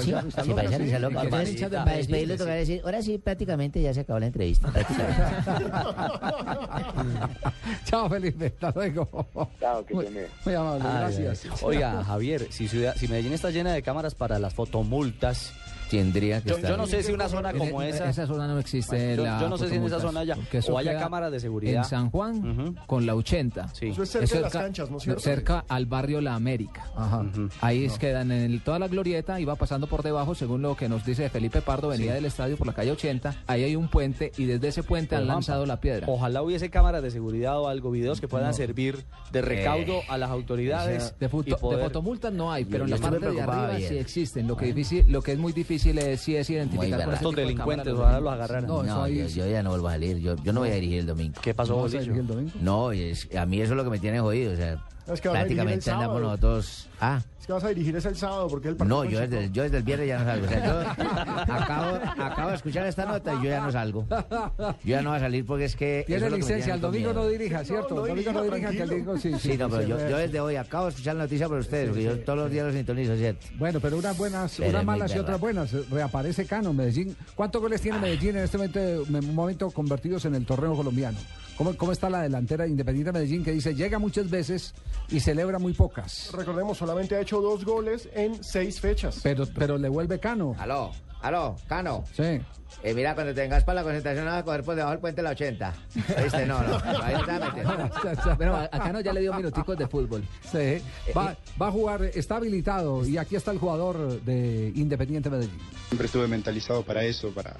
[0.00, 0.12] Sí,
[0.44, 1.22] se parece a Rizaloca.
[1.22, 4.70] Entonces, para despedirlo, toca decir, ahora sí, prácticamente ya se acabó la entrevista.
[7.84, 8.46] Chao, Felipe.
[8.46, 9.26] Hasta luego.
[9.60, 10.06] Chao, que muy,
[10.44, 11.46] muy amable, gracias.
[11.62, 15.52] Oiga, Javier, si, ciudad- si Medellín está llena de cámaras para las fotomultas,
[15.90, 16.70] Tendría que yo, estar.
[16.70, 18.08] yo no sé si una zona como En- esa...
[18.08, 19.16] Esa zona no existe.
[19.16, 21.32] Yo- la yo no sé si en esa zona ya- porque eso o haya cámaras
[21.32, 21.82] de seguridad.
[21.82, 23.72] En San Juan con la 80.
[23.80, 25.20] Eso es cerca de las canchas, ¿no es cierto?
[25.22, 26.84] Cerca al barrio La América.
[27.60, 30.76] Ahí es quedan en el- toda la glorieta y va pasando por debajo, según lo
[30.76, 32.14] que nos dice Felipe Pardo, venía Sí.
[32.14, 33.34] del estadio por la calle 80.
[33.46, 36.06] Ahí hay un puente y desde ese puente han lanzado la piedra.
[36.08, 38.54] Ojalá hubiese cámaras de seguridad o algo, videos que puedan No.
[38.54, 41.14] servir de recaudo Eh, a las autoridades.
[41.18, 44.46] De, foto- de fotomultas no hay, pero en la parte de arriba sí existen.
[44.46, 47.92] Lo que, difícil, lo que es muy difícil es, sí es identificar con de delincuentes,
[47.94, 48.66] ojalá los agarraran.
[48.66, 50.18] No, No, yo, yo ya no vuelvo a salir.
[50.18, 51.40] Yo, yo no voy a dirigir el domingo.
[51.42, 52.50] ¿Qué pasó, ¿No vas a dirigir el domingo?
[52.60, 54.52] No, es- a mí eso es lo que me tiene jodido.
[54.52, 54.78] O sea,
[55.12, 56.20] Es que vas a dirigir el prácticamente andamos sábado.
[56.20, 56.88] nosotros.
[57.00, 59.44] Ah, Es que vas a dirigir es el sábado, porque el partido no, yo desde,
[59.44, 60.46] el- yo desde el viernes ya no salgo.
[60.46, 60.80] O sea, yo
[61.54, 64.06] acabo, acabo de escuchar esta nota y yo ya no salgo.
[64.08, 66.04] Yo ya no voy a salir porque es que.
[66.06, 67.94] Tiene licencia, el domingo no dirija, ¿cierto?
[67.94, 69.98] No, no el domingo no dirija, que el domingo sí, Sí, no, pero sí, yo,
[69.98, 70.04] sí.
[70.10, 72.66] yo desde hoy acabo de escuchar la noticia por ustedes, porque yo todos los días
[72.66, 73.46] los sintonizo, ¿cierto?
[73.56, 75.72] Bueno, pero unas buenas, Pero unas malas y otras buenas.
[75.90, 77.16] Reaparece Cano, Medellín.
[77.34, 81.18] ¿Cuántos goles tiene Medellín en este momento, en momento convertidos en el torneo colombiano?
[81.58, 84.72] ¿Cómo, ¿Cómo está la delantera de Independiente Medellín que dice llega muchas veces
[85.10, 86.30] y celebra muy pocas?
[86.32, 89.18] Recordemos, solamente ha hecho dos goles en seis fechas.
[89.24, 90.54] Pero, pero le vuelve Cano.
[90.56, 90.92] Aló,
[91.22, 92.04] aló, Cano.
[92.14, 92.40] Sí.
[92.84, 95.00] Eh, mira, cuando te vengas para la concentración, no vas a coger por debajo del
[95.00, 95.74] puente la 80.
[96.22, 96.46] ¿Viste?
[96.46, 96.76] No, no.
[97.02, 97.66] Ahí a meter.
[98.36, 100.22] Bueno, a- acá no ya le dio minuticos de fútbol.
[100.52, 100.80] Sí.
[101.16, 105.58] Va, va a jugar, está habilitado y aquí está el jugador de Independiente Medellín.
[105.88, 107.56] Siempre estuve mentalizado para eso, para,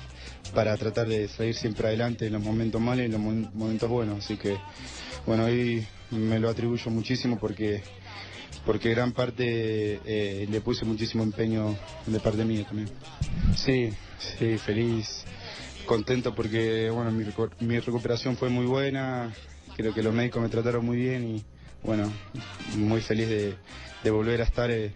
[0.55, 3.89] para tratar de salir siempre adelante en los momentos malos y en los mo- momentos
[3.89, 4.19] buenos.
[4.25, 4.57] Así que,
[5.27, 7.83] bueno, hoy me lo atribuyo muchísimo porque,
[8.69, 12.91] porque gran parte eh, le puse muchísimo empeño de parte mía también.
[13.57, 15.25] Sí, sí, feliz,
[15.87, 17.25] contento porque, bueno, mi,
[17.61, 19.35] mi recuperación fue muy buena,
[19.75, 21.45] creo que los médicos me trataron muy bien y,
[21.83, 22.13] bueno,
[22.75, 23.55] muy feliz de,
[24.05, 24.71] de volver a estar.
[24.71, 24.93] eh,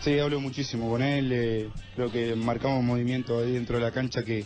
[0.00, 4.24] Sí, hablo muchísimo con él, eh, creo que marcamos movimientos ahí dentro de la cancha
[4.24, 4.44] que,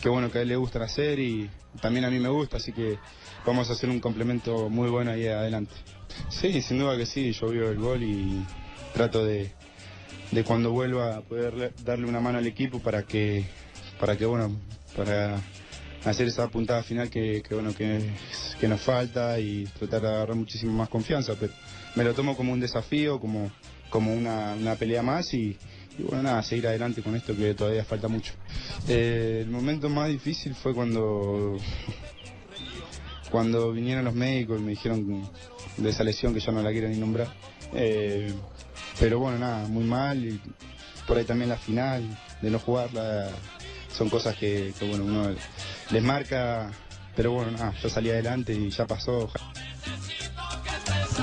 [0.00, 1.50] que bueno, que a él le gustan hacer y
[1.80, 3.00] también a mí me gusta, así que
[3.44, 5.74] vamos a hacer un complemento muy bueno ahí adelante.
[6.28, 8.44] Sí, sin duda que sí, yo veo el gol y
[8.92, 9.50] trato de,
[10.30, 13.44] de cuando vuelva a poder darle una mano al equipo para que,
[14.00, 14.56] para que bueno,
[14.96, 15.40] para
[16.04, 18.00] hacer esa puntada final que, bueno que,
[18.60, 21.52] que nos falta y tratar de agarrar muchísimo más confianza, pero
[21.94, 23.50] me lo tomo como un desafío, como,
[23.90, 25.56] como una, una pelea más y,
[25.98, 28.32] y bueno nada, seguir adelante con esto que todavía falta mucho.
[28.88, 31.56] Eh, el momento más difícil fue cuando
[33.36, 35.30] cuando vinieron los médicos y me dijeron
[35.76, 37.28] de esa lesión que ya no la quiero ni nombrar.
[37.74, 38.32] Eh,
[38.98, 40.24] pero bueno, nada, muy mal.
[40.24, 40.40] Y
[41.06, 42.02] por ahí también la final,
[42.40, 43.28] de no jugarla,
[43.92, 45.34] son cosas que, que, bueno, uno
[45.90, 46.70] les marca.
[47.14, 49.30] Pero bueno, nada, yo salí adelante y ya pasó.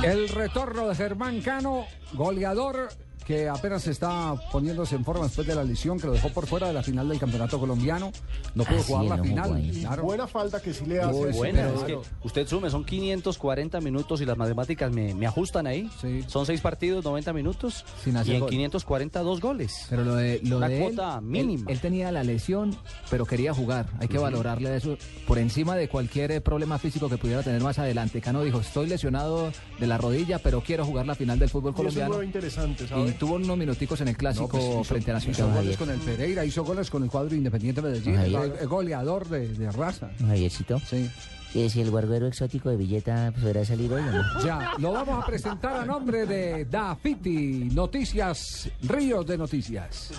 [0.04, 2.90] El retorno de Germán Cano, goleador
[3.26, 6.68] que apenas está poniéndose en forma después de la lesión que lo dejó por fuera
[6.68, 8.12] de la final del campeonato colombiano.
[8.56, 9.72] No pudo Ah, jugar la no final.
[9.80, 10.04] claro.
[10.04, 11.32] Buena falta que sí le hace.
[11.32, 11.76] Sí, buena, claro.
[11.80, 11.98] es que
[12.28, 15.90] usted sume, son 540 minutos y las matemáticas me, me ajustan ahí.
[16.28, 18.50] Son seis partidos, 90 minutos Sin hacer y en gol.
[18.50, 19.86] 540 dos goles.
[19.90, 21.72] Pero lo de, lo Una de él, cuota él- mínima.
[21.72, 22.76] Él, tenía la lesión,
[23.10, 23.88] pero quería jugar.
[24.00, 24.98] Hay que valorarle eso
[25.28, 28.22] por encima de cualquier eh, problema físico que pudiera tener más adelante.
[28.22, 31.74] Cano dijo, estoy lesionado de la rodilla, pero quiero jugar la final del fútbol Y
[31.74, 32.16] eso es colombiano.
[32.18, 33.13] muy interesante, Y ¿sabes?
[33.14, 35.56] Tuvo unos minuticos en el clásico No, pues hizo- frente a hizo Nacional.
[35.58, 38.42] goles con el Pereira, hizo goles con el cuadro Independiente Medellín, Javier.
[38.44, 40.10] el, el goleador de, de raza.
[40.20, 40.80] Javiercito.
[40.80, 41.10] Sí.
[41.56, 44.44] ¿Y si el guarguero exótico de Villeta podrá salir hoy o no?
[44.44, 50.10] Ya, lo vamos a presentar a nombre de Dafiti, Noticias, Ríos de Noticias.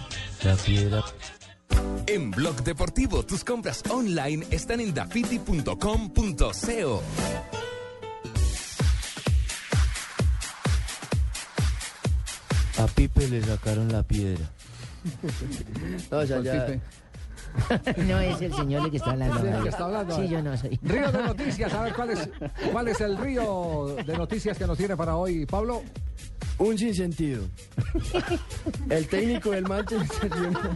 [0.45, 1.03] La piedra.
[2.07, 7.03] En Blog Deportivo, tus compras online están en dafiti.com.co.
[12.85, 14.45] A Pipe le sacaron la piedra.
[16.11, 16.67] No, ya, ya.
[17.97, 19.41] no es el señor el que está hablando.
[19.41, 19.73] Sí, el que Javier.
[19.73, 20.17] está hablando.
[20.17, 20.79] Sí, yo no soy.
[20.83, 22.29] Río de Noticias, a ver cuál es,
[22.73, 25.83] cuál es el río de noticias que nos tiene para hoy, Pablo.
[26.59, 27.43] Un sinsentido.
[28.91, 30.71] El técnico del Manchester United.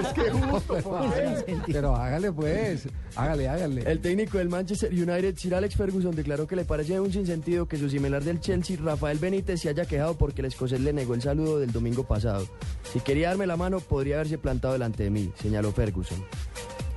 [0.00, 0.76] Es que justo,
[1.66, 3.82] Pero hágale pues, hágale, hágale.
[3.90, 7.76] El técnico del Manchester United, Sir Alex Ferguson, declaró que le parece un sinsentido que
[7.76, 11.22] su similar del Chelsea, Rafael Benítez, se haya quejado porque el escocés le negó el
[11.22, 12.46] saludo del domingo pasado.
[12.92, 16.24] Si quería darme la mano, podría haberse plantado delante de mí, señaló Ferguson.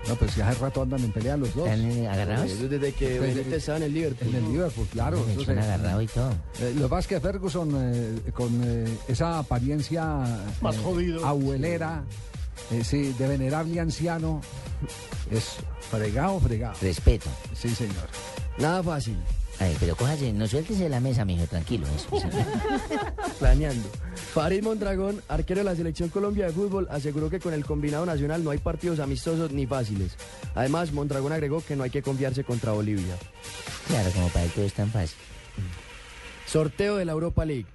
[0.08, 1.68] No, pues si hace rato andan en pelea los dos.
[1.68, 2.60] ¿Están eh, agarrados?
[2.70, 4.28] Desde que Pues, Benítez estaba en el Liverpool.
[4.30, 5.18] En el Liverpool, claro.
[5.18, 6.32] Se entonces, han agarrado y todo.
[6.60, 10.06] eh, lo que pasa es que Ferguson, eh, con eh, esa apariencia
[10.62, 11.26] Más eh, jodido.
[11.26, 12.04] abuelera,
[12.72, 14.42] eh, sí, de venerable anciano,
[15.32, 15.56] es
[15.90, 16.76] fregado, fregado.
[16.82, 17.30] Respeto.
[17.56, 18.08] Sí, señor.
[18.60, 19.18] Nada fácil.
[19.60, 21.88] Ay, pero cójase, no suéltese de la mesa, mijo, tranquilo.
[21.96, 22.10] Eso.
[23.40, 23.88] Planeando.
[24.16, 28.44] Farid Mondragón, arquero de la Selección Colombia de Fútbol, aseguró que con el combinado nacional
[28.44, 30.18] no hay partidos amistosos ni fáciles.
[30.56, 33.16] Además, Mondragón agregó que no hay que confiarse contra Bolivia.
[33.88, 35.18] Claro, como para él todo es tan fácil.
[36.46, 37.68] Sorteo de la Europa League.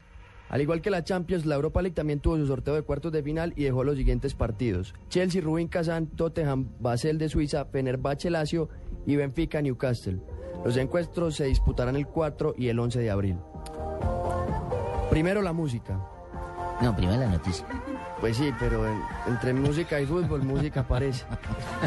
[0.50, 3.22] Al igual que la Champions, la Europa League también tuvo su sorteo de cuartos de
[3.22, 4.94] final y dejó los siguientes partidos.
[5.08, 8.68] Chelsea, Rubin Kazan, Tottenham, Basel de Suiza, Fenerbahce Lazio
[9.06, 10.20] y Benfica Newcastle.
[10.64, 13.38] Los encuentros se disputarán el 4 y el 11 de abril.
[15.08, 15.98] Primero la música.
[16.80, 17.66] No, primero la noticia.
[18.20, 21.24] Pues sí, pero en- entre música y fútbol, música aparece.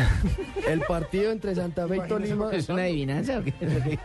[0.67, 2.51] El partido entre Santa Fe y Tolima.
[2.51, 3.53] ¿Es una adivinanza o qué?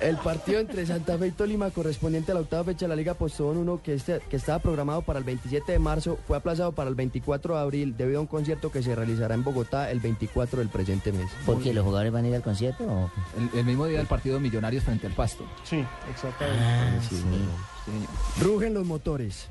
[0.00, 3.14] El partido entre Santa Fe y Tolima, correspondiente a la octava fecha de la Liga
[3.14, 6.88] Postobón 1, que, este, que estaba programado para el 27 de marzo, fue aplazado para
[6.88, 10.58] el 24 de abril debido a un concierto que se realizará en Bogotá el 24
[10.58, 11.30] del presente mes.
[11.46, 12.84] ¿Por qué los jugadores van a ir al concierto?
[12.84, 13.10] o?
[13.38, 15.44] El, el mismo día del partido Millonarios frente al Pasto.
[15.64, 16.64] Sí, exactamente.
[16.64, 18.42] Ah, Sí, sí.
[18.44, 19.48] Rugen los motores.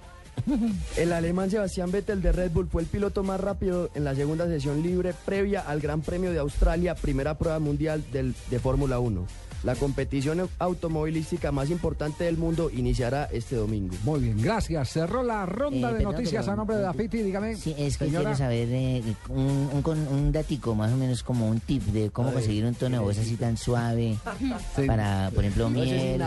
[0.97, 4.45] El alemán Sebastián Vettel de Red Bull fue el piloto más rápido en la segunda
[4.47, 9.25] sesión libre previa al Gran Premio de Australia, primera prueba mundial del- de Fórmula 1.
[9.63, 13.93] La competición automovilística más importante del mundo iniciará este domingo.
[14.03, 14.89] Muy bien, gracias.
[14.89, 17.55] Cerró la ronda Eh, de perdón, noticias pero- a nombre de Dafiti, dígame.
[17.55, 18.23] Sí, es que señora.
[18.25, 19.69] quiero saber eh, un,
[20.11, 23.17] un, datico, más o menos como un tip de cómo conseguir un tono de voz
[23.17, 24.17] así tan suave
[24.75, 24.83] Sí.
[24.87, 26.23] para, por ejemplo, miel,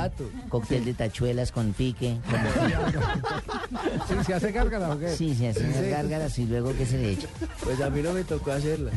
[0.49, 2.19] cóctel de tachuelas con pique.
[4.09, 5.11] Sí, ¿Se hace gárgara o qué?
[5.17, 7.29] Sí, se hacen unas gárgaras y luego qué se le echa.
[7.65, 8.91] Pues a mí no me tocó hacerla.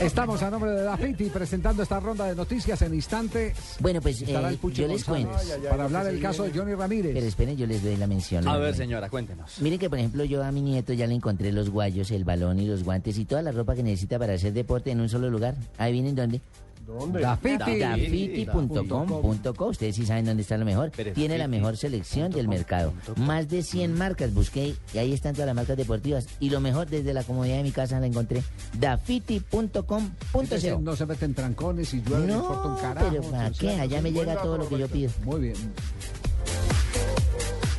[0.00, 3.54] Estamos a nombre de Dafiti presentando esta ronda de noticias en instante.
[3.80, 5.36] Bueno, pues eh, yo les cuento.
[5.68, 7.12] para hablar del caso de Johnny Ramírez.
[7.14, 8.46] Pero esperen, yo les doy la mención.
[8.46, 9.60] A ver, señora, cuéntenos.
[9.60, 12.58] Miren que, por ejemplo, yo a mi nieto ya le encontré los guayos, el balón
[12.60, 15.30] y los guantes y toda la ropa que necesita para hacer deporte en un solo
[15.30, 15.54] lugar.
[15.78, 16.40] Ahí vienen dónde.
[16.86, 17.20] ¿Dónde?
[17.20, 17.78] Dafiti.
[17.78, 19.66] Dafiti.com.co.
[19.66, 20.90] Ustedes sí saben dónde está lo mejor.
[21.14, 22.92] Tiene la mejor selección del mercado.
[23.16, 26.26] Más de 100 marcas busqué y ahí están todas las marcas deportivas.
[26.40, 28.42] Y lo mejor desde la comodidad de mi casa la encontré.
[28.78, 30.80] Dafiti.com.co.
[30.80, 33.08] No se meten trancones y llueve, no, importa un carajo.
[33.10, 33.70] pero ¿para qué?
[33.70, 35.10] Allá me llega todo lo que yo pido.
[35.24, 35.56] Muy bien.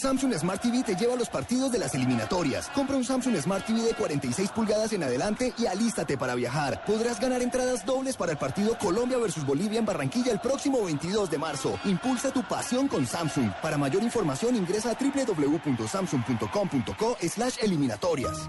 [0.00, 2.68] Samsung Smart TV te lleva a los partidos de las eliminatorias.
[2.68, 6.84] Compra un Samsung Smart TV de 46 pulgadas en adelante y alístate para viajar.
[6.86, 11.28] Podrás ganar entradas dobles para el partido Colombia versus Bolivia en Barranquilla el próximo 22
[11.30, 11.80] de marzo.
[11.84, 13.50] Impulsa tu pasión con Samsung.
[13.60, 18.48] Para mayor información ingresa a www.samsung.com.co slash eliminatorias.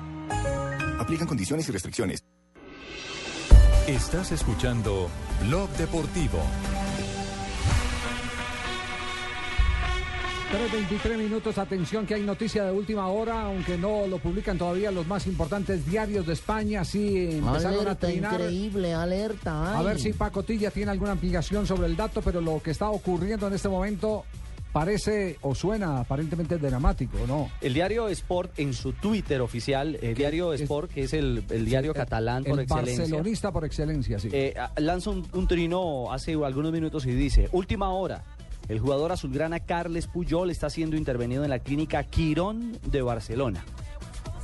[0.99, 2.23] Aplican condiciones y restricciones.
[3.87, 5.09] Estás escuchando
[5.47, 6.43] Blog Deportivo.
[10.49, 15.05] 3.23 minutos, atención que hay noticia de última hora, aunque no lo publican todavía los
[15.05, 18.41] más importantes diarios de España, sí empezaron a trinar.
[18.41, 19.77] increíble, alerta.
[19.77, 22.89] A ver si Paco Tilla tiene alguna ampliación sobre el dato, pero lo que está
[22.89, 24.25] ocurriendo en este momento
[24.71, 27.51] parece o suena aparentemente dramático, ¿no?
[27.61, 31.93] El diario Sport en su Twitter oficial, el diario Sport, que es el, el diario
[31.93, 33.03] catalán por el excelencia.
[33.03, 34.29] barcelonista por excelencia, sí.
[34.31, 38.23] Eh, lanza un, un trino hace algunos minutos y dice, última hora,
[38.69, 43.65] el jugador azulgrana Carles Puyol está siendo intervenido en la clínica Quirón de Barcelona.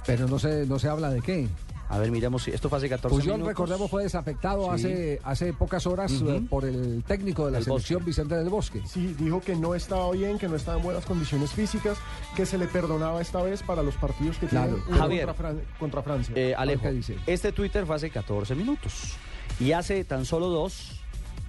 [0.05, 1.47] Pero no se, no se habla de qué.
[1.88, 3.47] A ver, miremos, si esto fue hace 14 Puyol, minutos.
[3.47, 4.69] recordemos, fue desafectado Sí.
[4.88, 8.82] hace, hace pocas horas eh, por el técnico de la selección, Vicente del Bosque.
[8.88, 11.99] Sí, dijo que no estaba bien, que no estaba en buenas condiciones físicas,
[12.36, 14.73] que se le perdonaba esta vez para los partidos que Claro.
[14.78, 15.26] tienen uno Javier.
[15.28, 16.34] contra, Fran- contra Francia.
[16.36, 17.17] Eh, Alejo, ¿Qué dice?
[17.28, 19.13] este Twitter fue hace 14 minutos.
[19.59, 20.99] Y hace tan solo dos,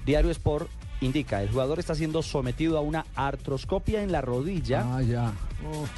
[0.04, 0.68] Diario Sport
[1.00, 4.84] indica, el jugador está siendo sometido a una artroscopia en la rodilla.
[4.96, 5.32] Ah, ya.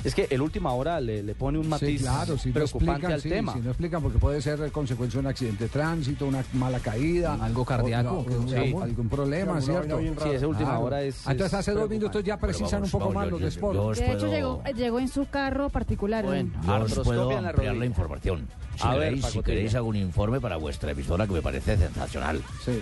[0.04, 2.92] Es que el última hora le, le pone un matiz Sí, claro, si no preocupante
[2.92, 3.52] explican, al sí, tema.
[3.52, 7.34] si no explican porque puede ser consecuencia de un accidente de tránsito, una mala caída.
[7.40, 8.54] Algo cardíaco, o- o- que o- sí.
[8.54, 9.98] algún- algún problema, ¿cierto?
[9.98, 13.12] Sí, esa última hora es- Ah, Entonces es hace dos minutos ya precisan un poco
[13.12, 13.96] más los de Sport.
[13.96, 16.24] De hecho, llegó, llegó en su carro particular.
[16.24, 17.74] Yo os Artroscopia puedo en la ampliar rodilla.
[17.80, 18.48] la información.
[18.76, 22.40] Si, A ver, queréis, si queréis un informe para vuestra emisora que me parece sensacional.
[22.64, 22.80] Sí.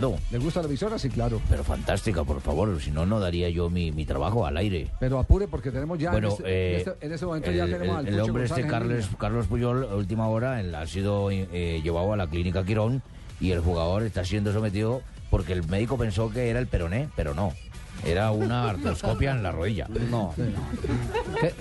[0.00, 0.18] ¿Puedo?
[0.30, 0.98] ¿Le gusta la emisora?
[0.98, 1.40] Sí, claro.
[1.48, 2.78] Pero fantástica, por favor.
[2.82, 4.88] Si no, no daría yo mi, mi trabajo al aire.
[5.00, 7.56] Pero apure porque tenemos ya bueno, en, este, eh, en este- en este momento el,
[7.56, 11.30] ya tenemos al el hombre este González en Carlos, Puyol, a última hora, ha sido
[11.30, 13.02] eh, llevado a la clínica Quirón
[13.40, 17.32] y el jugador está siendo sometido porque el médico pensó que era el peroné, pero
[17.34, 17.52] no.
[18.04, 19.88] Era una artroscopia en la rodilla.
[20.10, 20.34] No.
[21.40, 21.54] ¿Qué-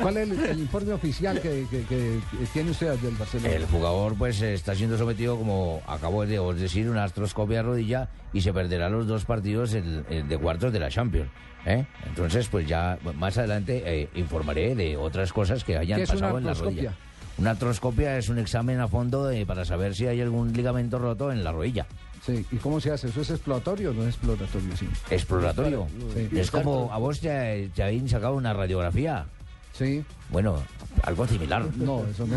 [0.00, 2.20] ¿Cuál es el, el informe oficial que, que- que
[2.52, 3.48] tiene usted del Barcelona?
[3.54, 8.08] El jugador pues está siendo sometido, como acabo de os decir, una artroscopia de rodilla
[8.32, 11.30] y se perderá los dos partidos en- de cuartos de la Champions.
[11.66, 11.86] ¿eh?
[12.06, 16.20] Entonces, pues ya más adelante eh, informaré de otras cosas que hayan ¿Qué es una
[16.20, 16.92] pasado en la rodilla.
[17.36, 21.32] Una artroscopia es un examen a fondo de- para saber si hay algún ligamento roto
[21.32, 21.86] en la rodilla.
[22.24, 23.08] Sí, ¿y cómo se hace?
[23.08, 24.76] ¿Eso es exploratorio o no es exploratorio?
[24.76, 24.88] Sí.
[25.10, 25.86] Exploratorio.
[26.14, 26.38] Sí.
[26.38, 29.26] Es como a vos te, te habían sacado una radiografía.
[29.72, 30.04] Sí.
[30.34, 30.56] Bueno,
[31.04, 31.64] algo similar.
[31.76, 32.36] No, eso no.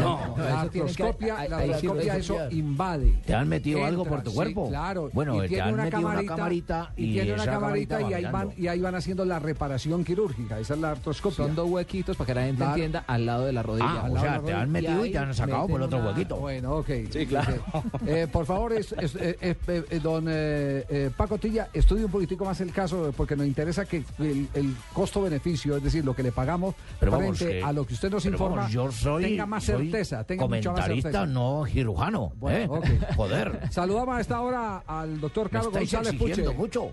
[0.00, 0.34] No.
[0.38, 1.70] La que- artroscopia, hay- la hay
[2.18, 3.14] eso invade.
[3.24, 4.68] ¿Te han metido algo por tu sí, cuerpo?
[4.68, 5.08] claro.
[5.12, 8.10] Bueno, y te tiene han una metido una camarita, y, y tiene una camarita camarita
[8.10, 10.58] y ahí va van y ahí van haciendo la reparación quirúrgica.
[10.58, 11.36] Esa es la artroscopia.
[11.36, 12.72] Son dos huequitos para que la gente Claro.
[12.72, 13.86] entienda al lado de la rodilla.
[14.04, 16.36] Ah, o sea, te han metido y te han sacado por el otro una- huequito.
[16.38, 16.90] Bueno, ok.
[17.12, 17.54] Sí, claro.
[18.06, 22.60] Eh, por favor, es, es- eh, eh, don eh, Paco Tilla, estudie un poquitico más
[22.60, 26.74] el caso porque nos interesa que el, el costo-beneficio, es decir, lo que le pagamos
[26.98, 29.90] Pero vamos, frente a lo que usted nos informa, vamos, yo soy, tenga más soy
[29.90, 31.26] certeza, tenga mucha más comentarista, certeza.
[31.26, 32.32] no cirujano.
[32.36, 32.98] Bueno, ¿eh?
[33.16, 33.60] Joder.
[33.70, 36.48] Saludamos a esta hora al doctor Carlos González Puche.
[36.50, 36.92] mucho.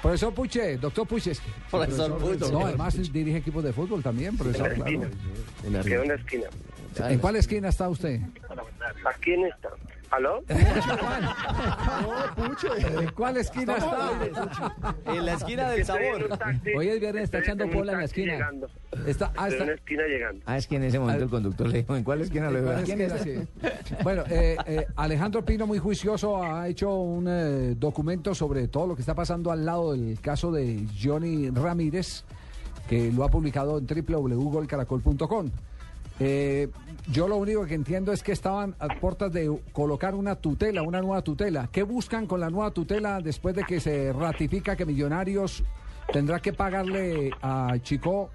[0.00, 1.32] Profesor Puche, doctor Puche.
[1.70, 2.52] Profesor Puche.
[2.52, 4.72] No, además dirige equipos de fútbol también, profesor.
[4.72, 4.90] En la claro.
[4.90, 6.02] esquina.
[6.02, 6.44] En la esquina.
[7.08, 8.20] ¿En cuál esquina está usted?
[9.04, 9.70] Aquí en esta.
[10.14, 10.44] ¿Aló?
[13.00, 14.12] ¿En cuál esquina está?
[15.06, 16.28] En la esquina del sabor.
[16.76, 18.48] Hoy es viernes, está echando pola en la esquina.
[19.06, 20.40] Está, ah, en una esquina llegando.
[20.46, 22.86] Ah, es que en ese momento el conductor le dijo, ¿en cuál esquina lo.
[22.86, 22.94] Sí.
[24.04, 28.94] Bueno, eh, eh, Alejandro Pino, muy juicioso, ha hecho un eh, documento sobre todo lo
[28.94, 32.22] que está pasando al lado del caso de Johnny Ramírez,
[32.88, 35.50] que lo ha publicado en www.golcaracol.com.
[36.20, 36.68] Eh,
[37.06, 41.00] yo lo único que entiendo es que estaban a puertas de colocar una tutela, una
[41.00, 41.68] nueva tutela.
[41.70, 45.62] ¿Qué buscan con la nueva tutela después de que se ratifica que Millonarios
[46.12, 48.30] tendrá que pagarle a Chico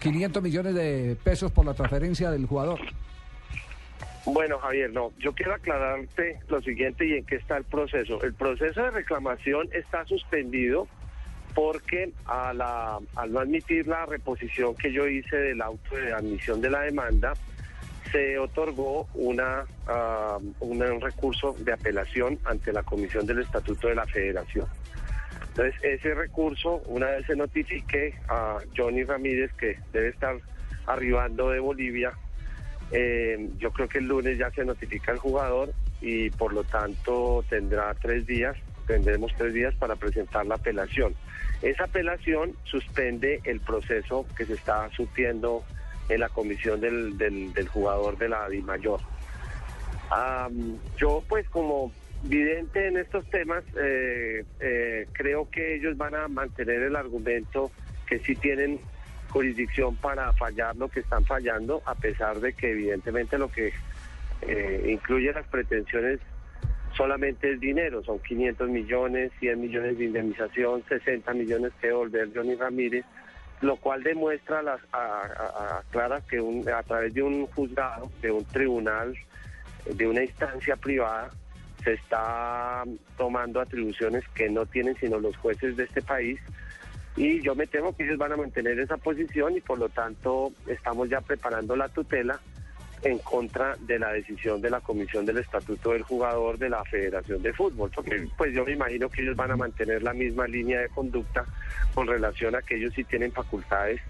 [0.00, 2.80] 500 millones de pesos por la transferencia del jugador?
[4.24, 8.22] Bueno, Javier, no, yo quiero aclararte lo siguiente y en qué está el proceso.
[8.22, 10.86] El proceso de reclamación está suspendido
[11.54, 16.60] porque a la, al no admitir la reposición que yo hice del auto de admisión
[16.60, 17.34] de la demanda,
[18.12, 19.64] se otorgó una,
[20.60, 24.68] una- un recurso de apelación ante la Comisión del Estatuto de la Federación.
[25.48, 30.36] Entonces, ese recurso, una vez se notifique a Johnny Ramírez, que debe estar
[30.86, 32.16] arribando de Bolivia,
[32.90, 37.44] eh, yo creo que el lunes ya se notifica al jugador y por lo tanto
[37.48, 38.56] tendrá tres días,
[38.86, 41.14] tendremos tres días para presentar la apelación.
[41.62, 45.64] Esa apelación suspende el proceso que se está surtiendo
[46.14, 49.00] en la comisión del, del, jugador de la DIMAYOR.
[50.10, 51.92] Am, yo pues como
[52.24, 57.70] vidente en estos temas, eh, eh, creo que ellos van a mantener el argumento
[58.06, 58.78] que sí tienen
[59.30, 63.72] jurisdicción para fallar lo que están fallando, a pesar de que evidentemente lo que
[64.42, 66.20] eh, incluye las pretensiones
[66.96, 72.54] solamente es dinero, son 500 millones, 100 millones de indemnización, 60 millones que devolver Johnny
[72.54, 73.04] Ramírez,
[73.62, 78.10] lo cual demuestra las, a, a- a- clara que un- a través de un juzgado,
[78.20, 79.16] de un tribunal,
[79.86, 81.30] de una instancia privada,
[81.82, 82.84] se está
[83.16, 86.38] tomando atribuciones que no tienen sino los jueces de este país.
[87.16, 90.52] Y yo me temo que ellos van a mantener esa posición y por lo tanto
[90.66, 92.40] estamos ya preparando la tutela
[93.02, 97.42] en contra de la decisión de la Comisión del Estatuto del Jugador de la Federación
[97.42, 100.80] de Fútbol, porque pues yo me imagino que ellos van a mantener la misma línea
[100.80, 101.44] de conducta
[101.94, 104.00] con relación a que ellos sí tienen facultades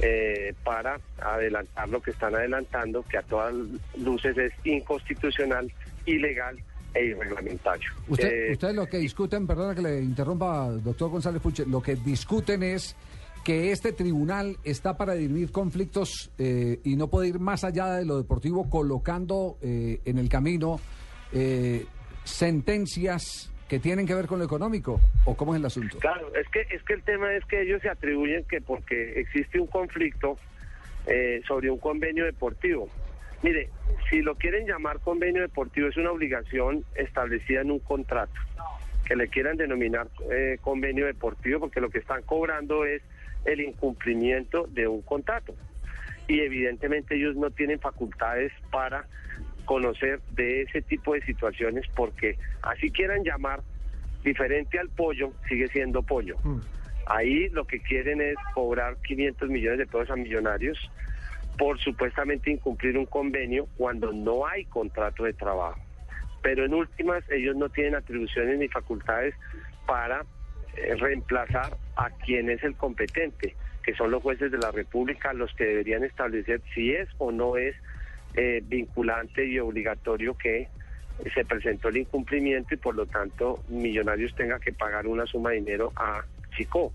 [0.00, 3.54] eh, para adelantar lo que están adelantando, que a todas
[3.96, 5.72] luces es inconstitucional,
[6.06, 6.56] ilegal
[6.94, 7.90] e irreglamentario.
[8.08, 11.96] Usted, Eh, ustedes lo que discuten, perdona que le interrumpa, doctor González Puche, lo que
[11.96, 12.94] discuten es
[13.48, 18.04] que este tribunal está para dirimir conflictos eh, y no puede ir más allá de
[18.04, 20.78] lo deportivo colocando eh, en el camino
[21.32, 21.86] eh,
[22.24, 25.98] sentencias que tienen que ver con lo económico, ¿o cómo es el asunto?
[25.98, 29.58] Claro, es que, es que el tema es que ellos se atribuyen que porque existe
[29.58, 30.36] un conflicto
[31.06, 32.90] eh, sobre un convenio deportivo.
[33.42, 33.70] Mire,
[34.10, 38.38] si lo quieren llamar convenio deportivo, es una obligación establecida en un contrato.
[39.06, 43.00] Que le quieran denominar eh, convenio deportivo, porque lo que están cobrando es
[43.44, 45.54] el incumplimiento de un contrato.
[46.26, 49.06] Y evidentemente ellos no tienen facultades para
[49.64, 53.60] conocer de ese tipo de situaciones, porque así quieran llamar
[54.24, 56.36] diferente al pollo, sigue siendo pollo.
[57.06, 60.78] Ahí lo que quieren es cobrar 500 millones de pesos a millonarios
[61.58, 65.80] por supuestamente incumplir un convenio cuando no hay contrato de trabajo.
[66.40, 69.34] Pero en últimas ellos no tienen atribuciones ni facultades
[69.86, 70.24] para
[70.98, 75.64] reemplazar a quien es el competente, que son los jueces de la República los que
[75.64, 77.74] deberían establecer si es o no es
[78.34, 80.68] eh, vinculante y obligatorio que
[81.34, 85.56] se presentó el incumplimiento y por lo tanto Millonarios tenga que pagar una suma de
[85.56, 86.22] dinero a
[86.56, 86.92] Chico.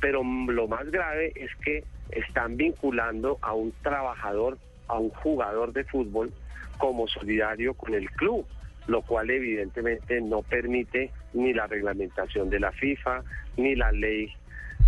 [0.00, 5.84] Pero lo más grave es que están vinculando a un trabajador, a un jugador de
[5.84, 6.32] fútbol
[6.78, 8.46] como solidario con el club,
[8.88, 13.22] lo cual evidentemente no permite ni la reglamentación de la FIFA,
[13.56, 14.28] ni la ley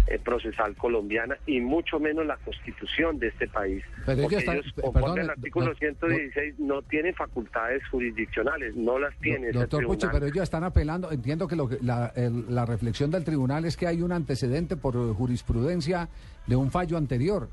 [0.09, 3.85] eh, procesal colombiana y mucho menos la constitución de este país.
[4.07, 7.87] Pero Porque ellos están- ellos, pe- conforme perdone, al artículo do- 116, no tienen facultades
[7.89, 10.09] jurisdiccionales, no las tiene Doctor tribunal.
[10.11, 13.77] pero ellos están apelando, entiendo que, lo que- la, el- la reflexión del tribunal es
[13.77, 16.09] que hay un antecedente por jurisprudencia
[16.47, 17.49] de un fallo anterior.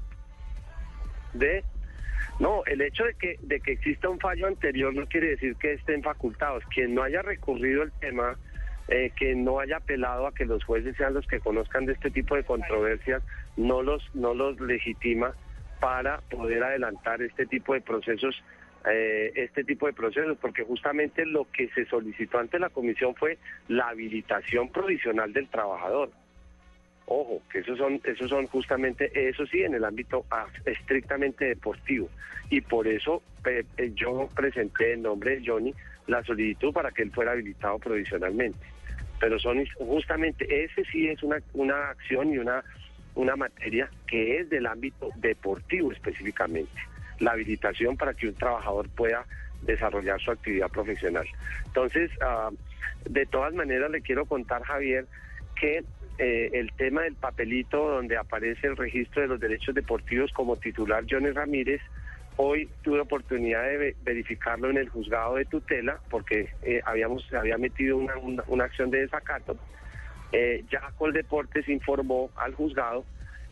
[1.34, 1.64] de
[2.40, 5.74] no el hecho de que de que exista un fallo anterior no quiere decir que
[5.74, 6.64] estén facultados.
[6.74, 8.38] Quien no haya recurrido el tema
[8.88, 12.10] eh, que no haya apelado a que los jueces sean los que conozcan de este
[12.10, 13.24] tipo de controversias
[13.58, 15.34] no los no los legitima
[15.80, 18.42] para poder adelantar este tipo de procesos
[18.90, 23.38] eh, este tipo de procesos porque justamente lo que se solicitó ante la comisión fue
[23.68, 26.12] la habilitación provisional del trabajador
[27.10, 30.26] Ojo, que esos son, esos son justamente, eso sí, en el ámbito
[30.66, 32.10] estrictamente deportivo.
[32.50, 33.24] Y por eso
[33.96, 35.74] yo presenté en nombre de Johnny
[36.08, 38.60] la solicitud para que él fuera habilitado provisionalmente.
[39.22, 42.62] Pero son justamente, ese sí es una, una acción y una,
[43.16, 46.82] una materia que es del ámbito deportivo específicamente.
[47.20, 49.26] La habilitación para que un trabajador pueda
[49.62, 51.26] desarrollar su actividad profesional.
[51.68, 52.50] Entonces, ah,
[53.10, 55.06] de todas maneras, le quiero contar, Javier,
[55.60, 55.84] que
[56.18, 61.04] eh, el tema del papelito donde aparece el registro de los derechos deportivos como titular
[61.10, 61.82] Johnny Ramírez,
[62.38, 67.58] hoy tuve oportunidad de ve- verificarlo en el juzgado de tutela porque eh, habíamos había
[67.58, 69.58] metido una, una, una acción de desacato.
[70.32, 73.06] Eh, ya Coldeportes informó al juzgado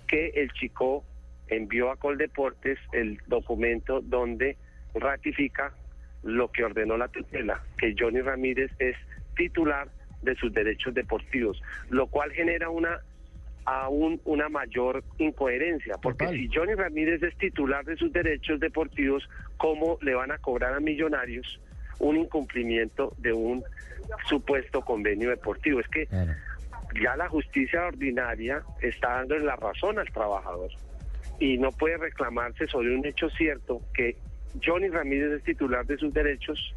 [0.07, 1.03] que el chico
[1.47, 4.57] envió a Coldeportes el documento donde
[4.93, 5.71] ratifica
[6.23, 8.95] lo que ordenó la tutela, que Johnny Ramírez es
[9.35, 9.87] titular
[10.25, 12.99] de sus derechos deportivos, lo cual genera una
[13.65, 19.97] aún una mayor incoherencia, porque si Johnny Ramírez es titular de sus derechos deportivos, ¿cómo
[20.01, 21.59] le van a cobrar a millonarios
[21.99, 23.63] un incumplimiento de un
[24.27, 25.79] supuesto convenio deportivo?
[25.79, 26.07] Es que
[27.01, 30.69] ya la justicia ordinaria está dando la razón al trabajador
[31.39, 34.15] y no puede reclamarse sobre un hecho cierto que
[34.63, 36.73] Johnny Ramírez es titular de sus derechos,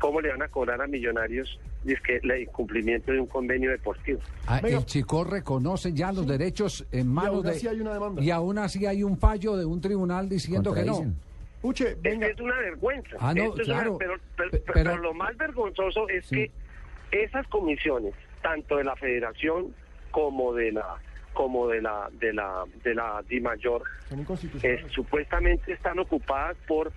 [0.00, 1.60] ¿cómo le van a cobrar a millonarios?
[1.84, 4.18] Y es que el incumplimiento de un convenio deportivo.
[4.46, 7.50] Ah, el Chico reconoce ya los derechos en manos aún de...
[7.52, 8.22] así hay una demanda.
[8.22, 11.04] Y aún así hay un fallo de un tribunal diciendo que no.
[11.62, 13.16] Es que es una vergüenza.
[13.20, 13.96] Ah, no, Esto es una- claro.
[13.98, 16.50] pero, pero- Pe- pero pero- lo más vergonzoso es que
[17.12, 19.74] esas comisiones, tanto de la Federación
[20.10, 20.96] como de la
[21.32, 23.82] como de la de la de la DIMAYOR,
[24.62, 26.92] eh, supuestamente están ocupadas por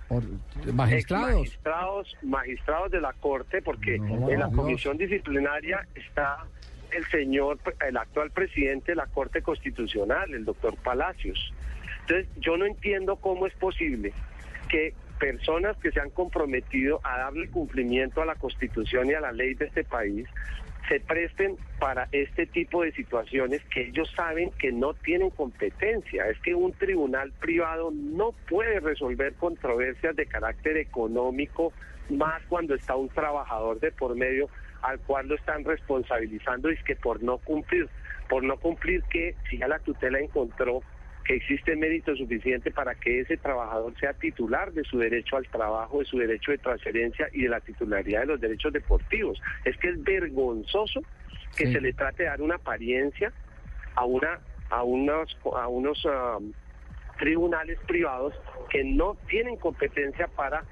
[0.74, 1.36] magistrados.
[1.36, 4.58] magistrados, magistrados de la Corte, porque No, en la Dios.
[4.58, 6.46] comisión disciplinaria está
[6.92, 11.54] el señor, el actual presidente de la Corte Constitucional, el doctor Palacios.
[12.02, 14.14] Entonces, yo no entiendo cómo es posible
[14.70, 19.32] que personas que se han comprometido a darle cumplimiento a la Constitución y a la
[19.32, 20.28] ley de este país
[20.88, 26.28] se presten para este tipo de situaciones que ellos saben que no tienen competencia.
[26.28, 31.74] Es que un tribunal privado no puede resolver controversias de carácter económico,
[32.10, 34.50] más cuando está un trabajador de por medio
[34.82, 37.88] al cual lo están responsabilizando y es que por no cumplir,
[38.28, 40.82] por no cumplir que si ya la tutela encontró
[41.26, 46.00] que existe mérito suficiente para que ese trabajador sea titular de su derecho al trabajo,
[46.00, 49.42] de su derecho de transferencia y de la titularidad de los derechos deportivos.
[49.64, 51.02] Es que es vergonzoso
[51.58, 53.32] que se le trate de dar una apariencia
[53.96, 56.40] a una a unos a unos ah,
[57.20, 58.34] tribunales privados
[58.70, 60.64] que no tienen competencia para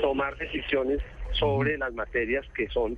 [0.00, 1.00] tomar decisiones
[1.32, 2.96] sobre las materias que son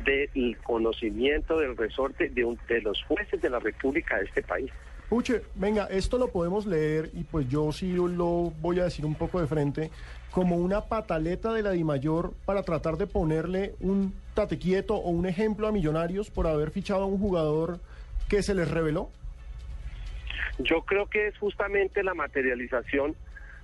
[0.00, 4.70] del conocimiento del resorte de, un- de los jueces de la República de este país.
[5.12, 9.14] Puche, venga, esto lo podemos leer y pues yo sí lo voy a decir un
[9.14, 9.90] poco de frente
[10.30, 15.26] como una pataleta de la Dimayor para tratar de ponerle un tate quieto o un
[15.26, 17.78] ejemplo a Millonarios por haber fichado a un jugador
[18.30, 19.10] que se les reveló.
[20.60, 23.14] Yo creo que es justamente la materialización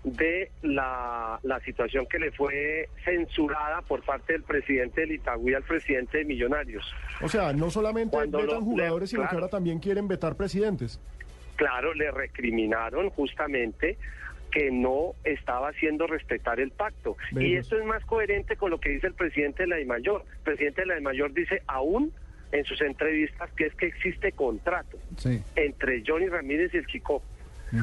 [0.04, 5.62] de la, la situación que le fue censurada por parte del presidente del Itagüí al
[5.62, 6.84] presidente de Millonarios.
[7.22, 11.00] O sea, no solamente Cuando vetan jugadores, sino que ahora también quieren vetar presidentes.
[11.58, 13.98] Claro, le recriminaron justamente
[14.52, 17.16] que no estaba haciendo respetar el pacto.
[17.32, 20.22] Y esto es más coherente con lo que dice el presidente de la DIMAYOR.
[20.22, 22.12] El presidente de la DIMAYOR dice aún
[22.52, 25.42] en sus entrevistas que es que existe contrato Sí.
[25.56, 27.22] entre Johnny Ramírez y el Chico.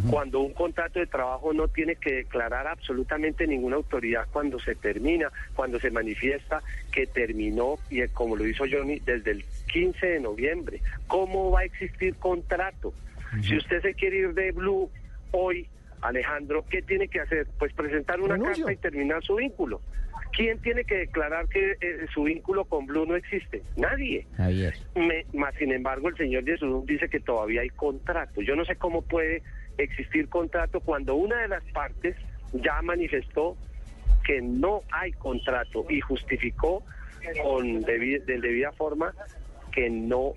[0.10, 5.32] Cuando un contrato de trabajo no tiene que declarar absolutamente ninguna autoridad cuando se termina,
[5.54, 10.82] cuando se manifiesta que terminó, y como lo hizo Johnny, desde el 15 de noviembre.
[11.06, 12.96] ¿Cómo va a existir contrato?
[13.42, 14.90] Si usted se quiere ir de Blue
[15.32, 15.68] hoy,
[16.02, 17.48] Alejandro, ¿qué tiene que hacer?
[17.58, 19.82] Pues presentar una carta y terminar su vínculo.
[20.32, 23.62] ¿Quién tiene que declarar que eh, su vínculo con Blue no existe?
[23.78, 24.28] Nadie.
[24.36, 24.74] Javier.
[24.96, 28.42] Me- más sin embargo, el señor Jesús dice que todavía hay contrato.
[28.42, 29.44] Yo no sé cómo puede
[29.78, 32.16] existir contrato cuando una de las partes
[32.54, 33.56] ya manifestó
[34.26, 36.84] que no hay contrato y justificó
[37.44, 39.14] con debi- de debida forma
[39.72, 40.34] que no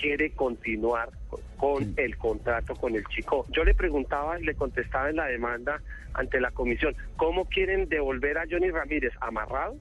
[0.00, 1.10] quiere continuar
[1.56, 3.46] con el contrato con el chico.
[3.50, 5.80] Yo le preguntaba y le contestaba en la demanda
[6.14, 9.76] ante la comisión, ¿cómo quieren devolver a Johnny Ramírez amarrado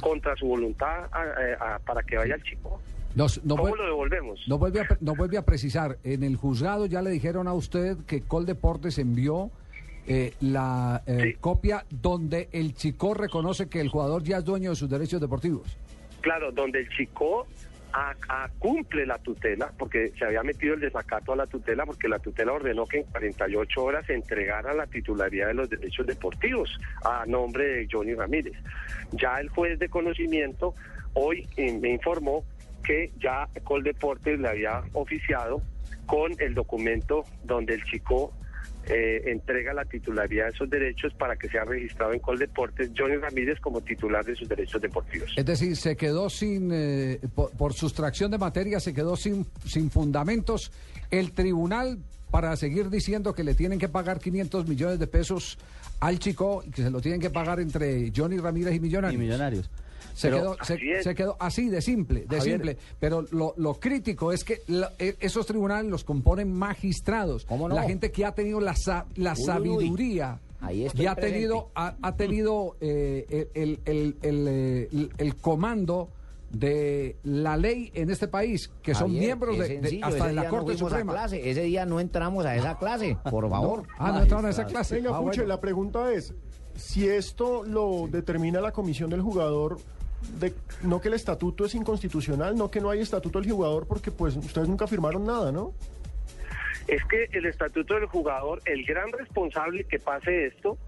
[0.00, 2.80] contra su voluntad a- a- para que vaya al chico?
[3.14, 4.40] Nos, ¿Cómo lo devolvemos?
[4.48, 7.52] no vuelve, a, pre- no vuelve a precisar, en el juzgado ya le dijeron a
[7.52, 9.50] usted que Coldeportes envió
[10.06, 14.76] eh, la eh, copia donde el chico reconoce que el jugador ya es dueño de
[14.76, 15.76] sus derechos deportivos.
[16.22, 17.46] Claro, donde el chico
[17.92, 22.18] a- cumple la tutela, porque se había metido el desacato a la tutela, porque la
[22.18, 27.24] tutela ordenó que en 48 horas se entregara la titularidad de los derechos deportivos a
[27.26, 28.54] nombre de Johnny Ramírez.
[29.12, 30.74] Ya el juez de conocimiento
[31.14, 32.44] hoy eh, me informó
[32.84, 35.62] que ya Coldeportes le había oficiado
[36.06, 38.32] con el documento donde el chico
[38.88, 43.60] eh, entrega la titularidad de esos derechos para que sea registrado en Coldeportes Johnny Ramírez
[43.60, 45.32] como titular de sus derechos deportivos.
[45.36, 49.90] Es decir, se quedó sin, eh, por, por sustracción de materia, se quedó sin, sin
[49.90, 50.72] fundamentos.
[51.10, 51.98] El tribunal,
[52.30, 55.58] para seguir diciendo que le tienen que pagar 500 millones de pesos
[56.00, 59.20] al chico y que se lo tienen que pagar entre Johnny Ramírez y Millonarios.
[59.20, 59.70] Y Millonarios.
[60.14, 62.56] Se, quedó, se, se quedó así de simple, de Javier.
[62.56, 62.78] simple.
[63.00, 67.46] Pero lo, lo crítico es que la- e- esos tribunales los componen magistrados.
[67.50, 67.68] no?
[67.68, 68.74] La gente que ha tenido la,
[69.16, 69.44] la Uy, uy.
[69.44, 71.20] sabiduría Ahí y ha presente.
[71.38, 76.08] tenido, ha, ha tenido eh, el, el- el, eh, el- el comando
[76.50, 80.50] de la ley en este país, que son Javier, miembros de, hasta de la no
[80.50, 81.12] Corte Suprema.
[81.14, 83.84] clase, ese día no entramos a esa clase, por favor.
[83.98, 84.96] Ah, no entraron a esa clase.
[84.96, 85.46] Venga, Ah, Puche, bueno.
[85.48, 86.34] la pregunta es,
[86.76, 89.78] si esto lo determina la comisión del jugador,
[90.38, 94.10] de, no que el estatuto es inconstitucional, no que no hay estatuto del jugador, porque
[94.10, 95.74] pues ustedes nunca firmaron nada, ¿no?
[96.88, 100.78] es que el estatuto del jugador, el gran responsable que pase esto,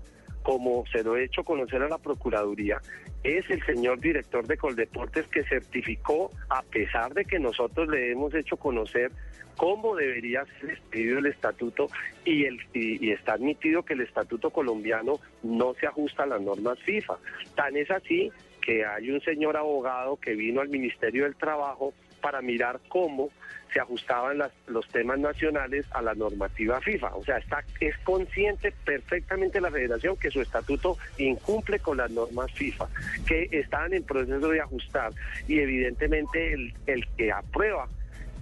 [0.45, 2.79] como se lo he hecho conocer a la Procuraduría,
[3.25, 8.35] es el señor director de Coldeportes que certificó, a pesar de que nosotros le hemos
[8.35, 9.11] hecho conocer
[9.57, 11.89] cómo debería ser expedido el estatuto
[12.27, 16.43] y, el, y, y está admitido que el estatuto colombiano no se ajusta a las
[16.43, 17.17] normas FIFA.
[17.55, 18.31] Tan es así
[18.61, 23.29] que hay un señor abogado que vino al Ministerio del Trabajo para mirar cómo
[23.71, 27.17] se ajustaban los temas nacionales a la normativa FIFA.
[27.17, 32.51] O sea, está, es consciente perfectamente la federación que su estatuto incumple con las normas
[32.53, 32.89] FIFA,
[33.27, 35.13] que están en proceso de ajustar
[35.47, 37.91] y evidentemente el, el que aprueba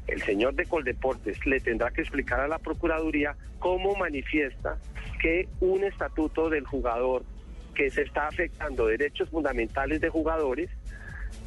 [0.07, 4.79] el señor de Coldeportes le tendrá que explicar a la Procuraduría cómo manifiesta
[5.21, 7.25] que un estatuto del jugador
[7.75, 10.71] que se está afectando derechos fundamentales de jugadores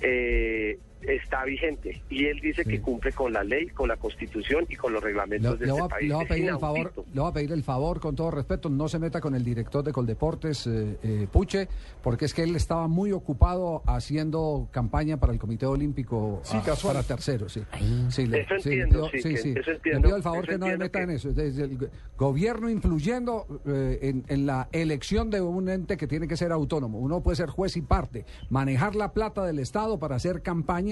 [0.02, 2.02] eh, está vigente.
[2.10, 5.54] Y él dice que cumple con la ley, con la constitución y con los reglamentos
[5.54, 6.08] Le, de le este voy a, país.
[6.10, 8.70] le voy a pedir el favor, le voy a pedir el favor, con todo respeto,
[8.70, 11.68] no se meta con el director de Coldeportes, eh, eh, Puche,
[12.02, 16.64] porque es que él estaba muy ocupado haciendo campaña para el Comité Olímpico Sí, ah,
[16.66, 16.96] casual.
[16.96, 17.54] para terceros.
[17.54, 17.64] Sí,
[18.10, 19.50] sí, le, Eso sí, le entiendo, pido- sí, sí, que- sí.
[19.58, 21.34] eso Le entiendo, pido el favor que no me entiendo meta que- en eso.
[21.34, 21.88] Desde el go-
[22.18, 27.00] gobierno influyendo eh, en, en la elección de un ente que tiene que ser autónomo.
[27.00, 30.42] Uno puede ser juez y parte, manejar la plata del Estado para hacer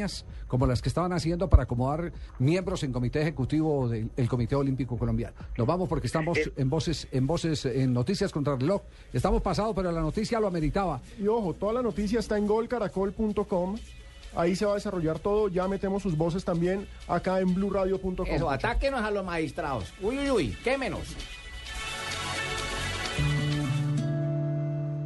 [0.03, 4.55] campañas como las que estaban haciendo para acomodar miembros en comité ejecutivo del el Comité
[4.55, 5.35] Olímpico Colombiano.
[5.57, 6.53] Nos vamos porque estamos Eh.
[6.57, 8.81] en voces, en voces, en noticias contra el reloj.
[9.13, 11.01] Estamos pasados, pero la noticia lo ameritaba.
[11.19, 13.77] Y ojo, toda la noticia está en golcaracol.com
[14.35, 15.47] Ahí se va a desarrollar todo.
[15.47, 18.25] Ya metemos sus voces también acá en blueradio.com.
[18.27, 19.93] Eso, atáquenos a los magistrados.
[20.01, 21.15] Uy, uy, uy, quémenos.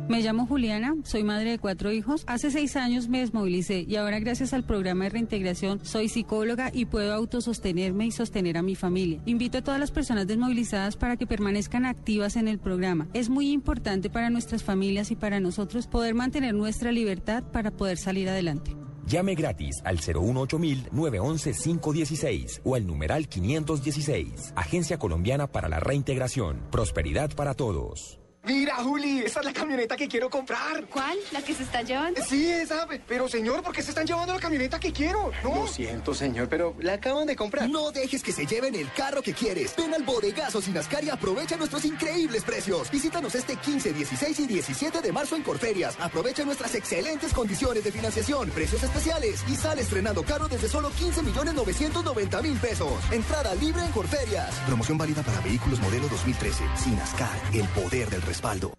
[0.10, 2.24] Me llamo Juliana, soy madre de cuatro hijos.
[2.28, 6.86] Hace seis años me desmovilicé y ahora gracias al programa de reintegración soy psicóloga y
[6.86, 9.20] puedo autosostenerme y sostener a mi familia.
[9.26, 13.10] Invito a todas las personas desmovilizadas para que permanezcan activas en el programa.
[13.14, 17.97] Es muy importante para nuestras familias y para nosotros poder mantener nuestra libertad para poder
[17.97, 18.78] salir adelante.
[19.08, 24.53] Llame gratis al 018-911-516 o al numeral 516.
[24.55, 26.62] Agencia Colombiana para la Reintegración.
[26.72, 28.22] Prosperidad para todos.
[28.47, 30.85] Mira, Juli, esa es la camioneta que quiero comprar.
[30.87, 31.17] ¿Cuál?
[31.33, 32.21] ¿La que se está llevando?
[32.23, 32.87] Sí, esa.
[33.05, 35.31] Pero, señor, ¿por qué se están llevando la camioneta que quiero?
[35.43, 35.55] No.
[35.55, 37.69] Lo siento, señor, pero la acaban de comprar.
[37.69, 39.75] No dejes que se lleven el carro que quieres.
[39.75, 42.89] Ven al bodegazo Sinascar y aprovecha nuestros increíbles precios.
[42.89, 45.97] Visítanos este 15, 16 y 17 de marzo en Corferias.
[45.99, 51.21] Aprovecha nuestras excelentes condiciones de financiación, precios especiales y sale estrenando carro desde solo 15
[51.21, 52.93] millones 990 mil pesos.
[53.11, 54.55] Entrada libre en Corferias.
[54.65, 56.63] Promoción válida para vehículos modelo 2013.
[56.77, 58.71] Sinascar, el poder del respaldo.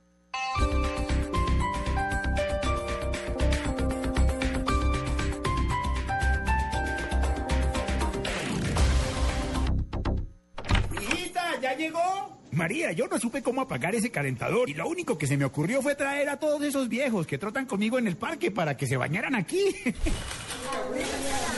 [11.00, 12.38] ¡Hijita, ya llegó!
[12.52, 15.82] María, yo no supe cómo apagar ese calentador y lo único que se me ocurrió
[15.82, 18.96] fue traer a todos esos viejos que trotan conmigo en el parque para que se
[18.96, 19.74] bañaran aquí.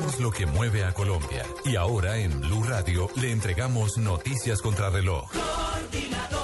[0.21, 1.45] lo que mueve a Colombia.
[1.65, 5.29] Y ahora en Blue Radio le entregamos noticias contra reloj.
[5.31, 6.40] Coordinadora,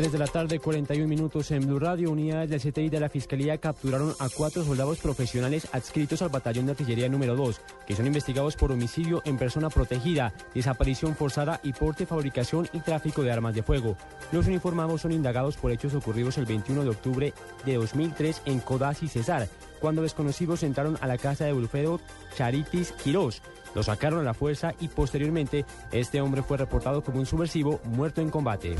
[0.00, 2.10] 3 de la tarde, 41 minutos en Blue Radio.
[2.10, 6.72] Unidades del CTI de la Fiscalía capturaron a cuatro soldados profesionales adscritos al batallón de
[6.72, 12.06] artillería número 2, que son investigados por homicidio en persona protegida, desaparición forzada y porte,
[12.06, 13.94] fabricación y tráfico de armas de fuego.
[14.32, 17.34] Los uniformados son indagados por hechos ocurridos el 21 de octubre
[17.66, 19.48] de 2003 en Codazzi, Cesar,
[19.80, 22.00] cuando desconocidos entraron a la casa de Wilfredo
[22.38, 23.42] Charitis Quirós.
[23.74, 28.22] Lo sacaron a la fuerza y posteriormente este hombre fue reportado como un subversivo muerto
[28.22, 28.76] en combate.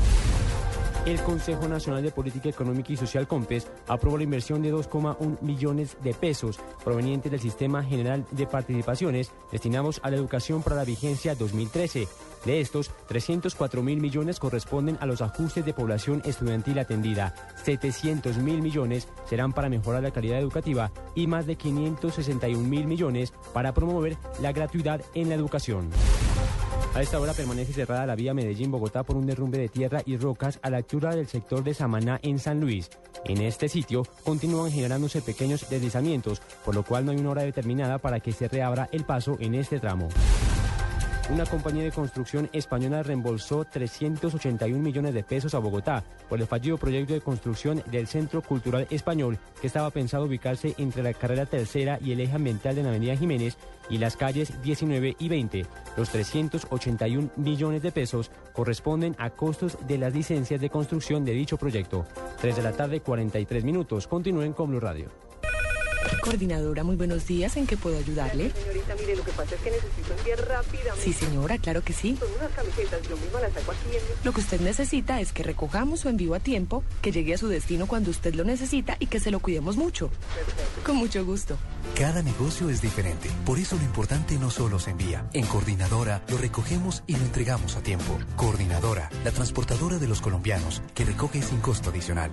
[1.03, 5.97] El Consejo Nacional de Política Económica y Social COMPES aprobó la inversión de 2,1 millones
[6.03, 11.33] de pesos provenientes del Sistema General de Participaciones destinados a la educación para la vigencia
[11.33, 12.07] 2013.
[12.45, 18.61] De estos, 304 mil millones corresponden a los ajustes de población estudiantil atendida, 700 mil
[18.61, 24.17] millones serán para mejorar la calidad educativa y más de 561 mil millones para promover
[24.41, 25.89] la gratuidad en la educación.
[26.93, 30.59] A esta hora permanece cerrada la vía Medellín-Bogotá por un derrumbe de tierra y rocas
[30.61, 32.89] a la altura del sector de Samaná en San Luis.
[33.23, 37.99] En este sitio continúan generándose pequeños deslizamientos, por lo cual no hay una hora determinada
[37.99, 40.09] para que se reabra el paso en este tramo.
[41.31, 46.77] Una compañía de construcción española reembolsó 381 millones de pesos a Bogotá por el fallido
[46.77, 51.97] proyecto de construcción del Centro Cultural Español que estaba pensado ubicarse entre la carrera tercera
[52.01, 53.55] y el eje ambiental de la Avenida Jiménez
[53.89, 55.65] y las calles 19 y 20.
[55.95, 61.55] Los 381 millones de pesos corresponden a costos de las licencias de construcción de dicho
[61.55, 62.05] proyecto.
[62.41, 64.05] 3 de la tarde, 43 minutos.
[64.05, 65.30] Continúen con Blue Radio.
[66.21, 67.57] Coordinadora, muy buenos días.
[67.57, 68.51] ¿En qué puedo ayudarle?
[68.51, 71.03] Señorita, mire, lo que pasa es que necesito enviar rápidamente.
[71.03, 72.17] Sí, señora, claro que sí.
[72.19, 74.01] Son unas camisetas, yo misma las saco aquí en...
[74.23, 77.47] Lo que usted necesita es que recojamos su envío a tiempo, que llegue a su
[77.47, 80.09] destino cuando usted lo necesita y que se lo cuidemos mucho.
[80.09, 80.83] Perfecto.
[80.85, 81.57] Con mucho gusto.
[81.97, 85.27] Cada negocio es diferente, por eso lo importante no solo se envía.
[85.33, 88.17] En Coordinadora lo recogemos y lo entregamos a tiempo.
[88.35, 92.31] Coordinadora, la transportadora de los colombianos, que recoge sin costo adicional.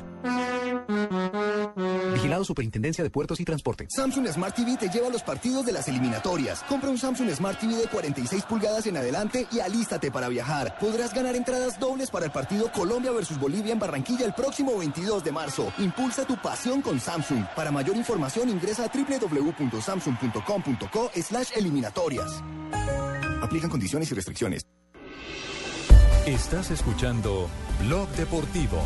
[2.18, 3.86] Vigilado Superintendencia de Puertos y Transporte.
[3.88, 6.64] Samsung Smart TV te lleva a los partidos de las eliminatorias.
[6.64, 10.76] Compra un Samsung Smart TV de 46 pulgadas en adelante y alístate para viajar.
[10.80, 15.22] Podrás ganar entradas dobles para el partido Colombia versus Bolivia en Barranquilla el próximo 22
[15.22, 15.72] de marzo.
[15.78, 17.44] Impulsa tu pasión con Samsung.
[17.54, 22.42] Para mayor información ingresa a www.samsung.com.co slash eliminatorias.
[23.40, 24.62] Aplican condiciones y restricciones.
[26.26, 27.48] Estás escuchando
[27.86, 28.82] Blog Deportivo.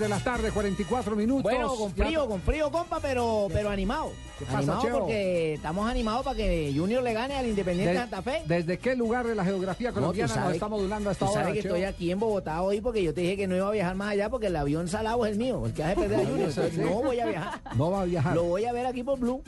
[0.00, 1.42] De la tarde, 44 minutos.
[1.44, 4.10] Bueno, con frío, con frío, compa, pero, pero animado.
[4.38, 4.98] ¿Qué pasa, animado Cheo?
[5.00, 8.42] porque estamos animados para que Junior le gane al Independiente De- Santa Fe.
[8.46, 11.32] ¿Desde qué lugar de la geografía No, colombiana nos sabes- está modulando a esta tú
[11.32, 11.40] hora?
[11.42, 11.76] sabes que Cheo?
[11.76, 14.12] estoy aquí en Bogotá hoy porque yo te dije que no iba a viajar más
[14.12, 15.62] allá porque el avión salado es el mío.
[15.66, 16.48] El que hace perder a Junior.
[16.48, 17.60] entonces no voy a viajar.
[17.76, 18.34] No va a viajar.
[18.34, 19.42] Lo voy a ver aquí por Blue.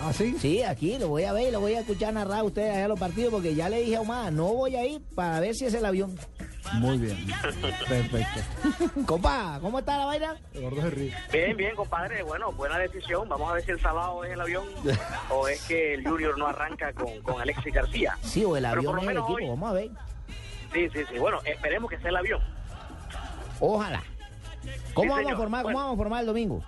[0.00, 0.36] ¿Ah, sí?
[0.38, 2.88] Sí, aquí lo voy a ver y lo voy a escuchar narrar a ustedes allá
[2.88, 5.64] los partidos porque ya le dije a Omar, no voy a ir para ver si
[5.66, 6.18] es el avión.
[6.74, 7.16] Muy bien.
[7.88, 8.40] Perfecto.
[9.06, 10.36] Compa, ¿cómo está la vaina?
[11.32, 12.22] Bien, bien, compadre.
[12.22, 13.28] Bueno, buena decisión.
[13.28, 14.64] Vamos a ver si el sábado es el avión
[15.30, 18.16] o es que el Junior no arranca con, con Alexis García.
[18.22, 19.90] Sí, o el avión por lo es el menos equipo, hoy- vamos a ver.
[20.72, 21.18] Sí, sí, sí.
[21.18, 22.40] Bueno, esperemos que sea el avión.
[23.60, 24.02] Ojalá.
[24.94, 26.64] ¿Cómo Sí, vamos a formar, cómo vamos a formar el domingo?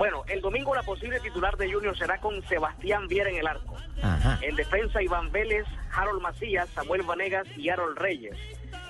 [0.00, 3.76] Bueno, el domingo la posible titular de Junior será con Sebastián Viera en el arco.
[4.02, 4.38] Ajá.
[4.40, 8.34] En defensa, Iván Vélez, Harold Macías, Samuel Vanegas y Harold Reyes.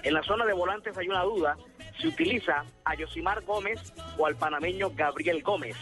[0.05, 1.57] En la zona de volantes hay una duda.
[2.01, 5.75] Si utiliza a Yosimar Gómez o al panameño Gabriel Gómez.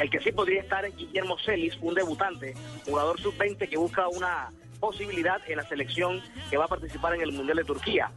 [0.00, 2.54] El que sí podría estar es Guillermo Celis, un debutante,
[2.86, 4.48] jugador sub-20 que busca una
[4.80, 8.10] posibilidad en la selección que va a participar en el Mundial de Turquía.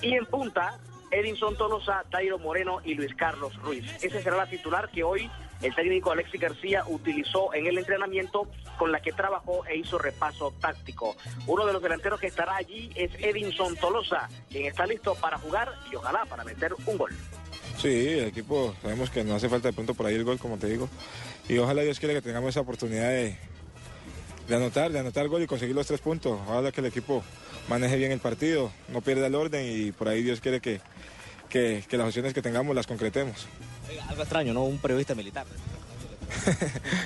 [0.00, 0.78] Y en punta,
[1.12, 3.84] Edinson Tolosa, Dairo Moreno y Luis Carlos Ruiz.
[4.02, 5.30] Ese será la titular que hoy
[5.60, 8.48] el técnico Alexis García utilizó en el entrenamiento
[8.78, 11.14] con la que trabajó e hizo repaso táctico.
[11.46, 15.72] Uno de los delanteros que estará allí es Edinson Tolosa, quien está listo para jugar
[15.90, 17.12] y ojalá para meter un gol.
[17.78, 20.58] Sí, el equipo sabemos que nos hace falta de pronto por ahí el gol, como
[20.58, 20.88] te digo.
[21.48, 23.36] Y ojalá Dios quiera que tengamos esa oportunidad de,
[24.50, 26.40] anotar, de anotar gol y conseguir los tres puntos.
[26.46, 27.22] Ojalá que el equipo
[27.68, 30.80] maneje bien el partido, no pierda el orden y por ahí Dios quiere que,
[31.48, 33.46] que, que las opciones que tengamos las concretemos.
[34.08, 34.64] Algo extraño, ¿no?
[34.64, 35.46] Un periodista militar.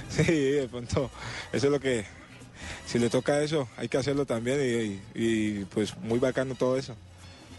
[0.08, 1.10] Sí, de pronto,
[1.52, 2.04] eso es lo que,
[2.86, 4.60] si le toca eso, hay que hacerlo también
[5.14, 6.94] y, y, pues muy bacano todo eso.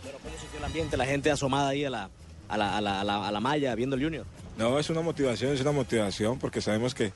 [0.03, 0.97] Pero ¿cómo sintió el ambiente?
[0.97, 2.09] La gente asomada ahí a la,
[2.47, 4.25] a la, a la, a la, a la malla viendo el Junior.
[4.57, 7.11] No, es una motivación, es una motivación porque sabemos que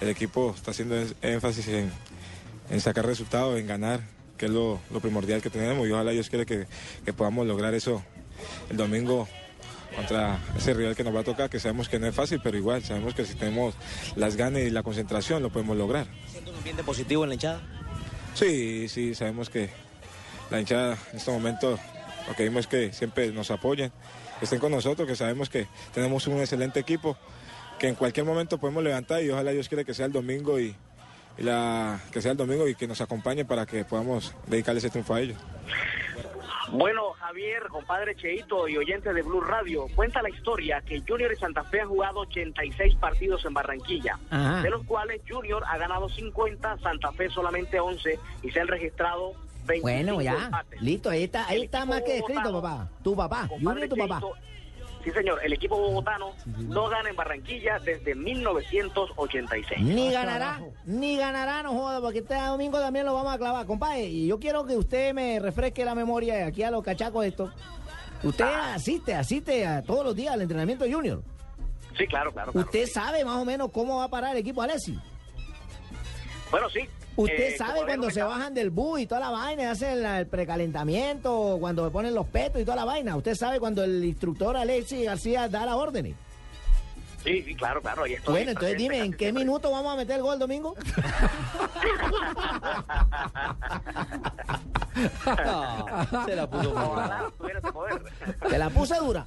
[0.00, 1.92] el equipo está haciendo énfasis en,
[2.70, 4.00] en sacar resultados, en ganar,
[4.38, 6.66] que es lo, lo primordial que tenemos y ojalá Dios quiere que,
[7.04, 8.02] que podamos lograr eso
[8.70, 9.28] el domingo
[9.94, 12.56] contra ese rival que nos va a tocar, que sabemos que no es fácil, pero
[12.56, 13.74] igual sabemos que si tenemos
[14.14, 16.06] las ganas y la concentración lo podemos lograr.
[16.30, 17.60] ¿Siente un ambiente positivo en la hinchada?
[18.34, 19.70] Sí, sí, sabemos que
[20.50, 21.78] la hinchada en este momento
[22.28, 23.90] lo que vimos es que siempre nos apoyen,
[24.38, 27.16] que estén con nosotros, que sabemos que tenemos un excelente equipo,
[27.78, 30.76] que en cualquier momento podemos levantar y ojalá Dios quiere que sea el domingo y,
[31.38, 34.90] y la, que sea el domingo y que nos acompañe para que podamos dedicarle ese
[34.90, 35.38] triunfo a ellos.
[36.70, 41.36] Bueno, Javier, compadre Cheito y oyentes de Blue Radio, cuenta la historia que Junior y
[41.36, 44.60] Santa Fe han jugado 86 partidos en Barranquilla, Ajá.
[44.62, 49.32] de los cuales Junior ha ganado 50, Santa Fe solamente 11 y se han registrado
[49.66, 50.44] 25 Bueno, ya.
[50.44, 50.82] empates.
[50.82, 52.88] Listo, ahí está, ahí está más que escrito, papá.
[53.02, 54.20] Tu papá, compadre Junior y tu papá.
[54.20, 54.34] Cheito,
[55.04, 59.80] Sí, señor, el equipo bogotano no gana en Barranquilla desde 1986.
[59.80, 63.66] Ni ganará, ni ganará, no joda, porque este domingo también lo vamos a clavar.
[63.66, 67.52] Compadre, y yo quiero que usted me refresque la memoria aquí a los cachacos estos.
[68.22, 71.22] Usted asiste, asiste a todos los días al entrenamiento Junior.
[71.96, 72.52] Sí, claro, claro.
[72.52, 72.66] claro.
[72.66, 74.98] Usted sabe más o menos cómo va a parar el equipo Alessi.
[76.50, 76.88] Bueno, sí.
[77.18, 80.26] Usted eh, sabe cuando se bajan del bus y toda la vaina, hacen la- el
[80.28, 83.16] precalentamiento, cuando ponen los petos y toda la vaina.
[83.16, 86.14] Usted sabe cuando el instructor Alexis García da las órdenes.
[87.22, 88.04] Sí, sí, claro, claro.
[88.04, 90.74] ahí estoy Bueno, entonces dime, ¿en qué minuto vamos a meter el gol domingo?
[96.26, 96.74] Se la puso
[97.72, 98.02] poder.
[98.48, 99.26] Te la puse dura.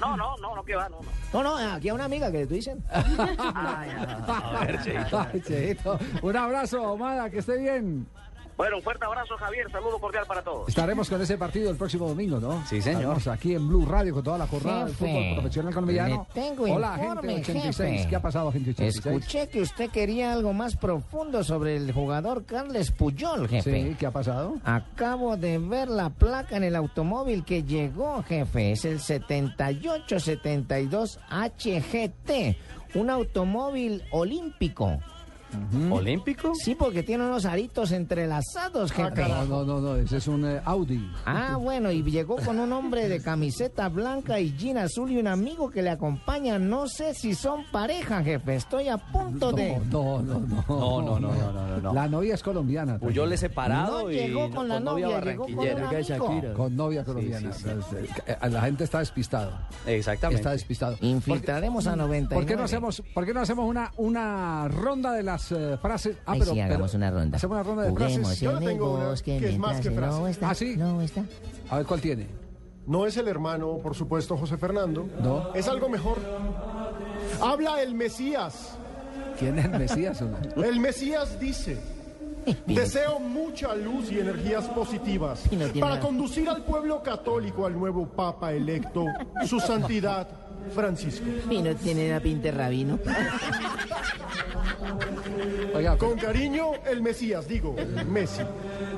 [0.00, 1.08] No, no, no, no, que va, no, no.
[1.32, 2.84] No, no, aquí hay una amiga que le estoy diciendo.
[2.92, 4.78] A ver,
[5.12, 5.98] Ay, Cheito.
[6.22, 8.06] Un abrazo, Omada, que esté bien.
[8.56, 9.70] Bueno, un fuerte abrazo, Javier.
[9.70, 10.66] Saludo cordial para todos.
[10.68, 12.66] Estaremos con ese partido el próximo domingo, ¿no?
[12.66, 13.18] Sí, señor.
[13.30, 16.26] Aquí en Blue Radio con toda la jornada del Jefe, fútbol profesional colombiano.
[16.32, 17.90] tengo Hola, informe, gente 86.
[17.90, 18.08] jefe.
[18.08, 19.04] ¿Qué ha pasado, gente 86?
[19.06, 23.90] Escuché que usted quería algo más profundo sobre el jugador Carles Puyol, jefe.
[23.90, 24.54] Sí, ¿qué ha pasado?
[24.64, 28.72] Acabo de ver la placa en el automóvil que llegó, jefe.
[28.72, 32.56] Es el 7872 HGT,
[32.94, 34.98] un automóvil olímpico.
[35.90, 36.52] ¿Olímpico?
[36.54, 39.28] Sí, porque tiene unos aritos entrelazados, jefe.
[39.28, 41.10] No, no, no, no, ese es un eh, Audi.
[41.24, 45.26] Ah, bueno, y llegó con un hombre de camiseta blanca y jean azul y un
[45.26, 46.58] amigo que le acompaña.
[46.58, 48.56] No sé si son pareja, jefe.
[48.56, 49.78] Estoy a punto de...
[49.90, 50.64] No, no, no.
[50.68, 51.92] No, no, no, no, no, no.
[51.94, 52.98] La novia es colombiana.
[52.98, 56.16] Puyol es separado No y llegó no- con la novia novia, llegó con un barranquillera.
[56.26, 56.54] amigo.
[56.54, 57.52] Con novia colombiana.
[57.52, 57.96] Sí, sí,
[58.26, 59.66] Eh, La gente está despistada.
[59.86, 60.40] Exactamente.
[60.40, 60.96] Está despistado.
[61.00, 62.34] Infiltraremos a 99.
[62.34, 66.16] ¿Por qué no hacemos, por qué no hacemos una, una ronda de las eh, frases?
[66.26, 67.36] Ay, sí, hagamos una ronda.
[67.36, 68.42] Hacemos una ronda de Juguemos frases.
[68.42, 70.18] en el bosque que es más que frase.
[70.20, 70.74] No está, ¿Ah, sí?
[70.76, 71.24] no está.
[71.70, 72.26] A ver cuál tiene.
[72.86, 75.08] No es el hermano, por supuesto, José Fernando.
[75.20, 75.52] No.
[75.54, 76.18] Es algo mejor.
[77.40, 78.76] Habla el Mesías.
[79.38, 80.22] ¿Quién es el Mesías?
[80.22, 80.64] o no?
[80.64, 81.78] El Mesías dice,
[82.66, 85.42] deseo mucha luz y energías positivas
[85.80, 86.00] para nada.
[86.00, 89.04] conducir al pueblo católico al nuevo Papa electo,
[89.46, 90.28] su santidad
[90.74, 91.24] Francisco.
[91.50, 92.98] Y no tiene una pinta de rabino.
[95.74, 97.74] Oiga, Con cariño, el Mesías, digo,
[98.10, 98.42] Messi.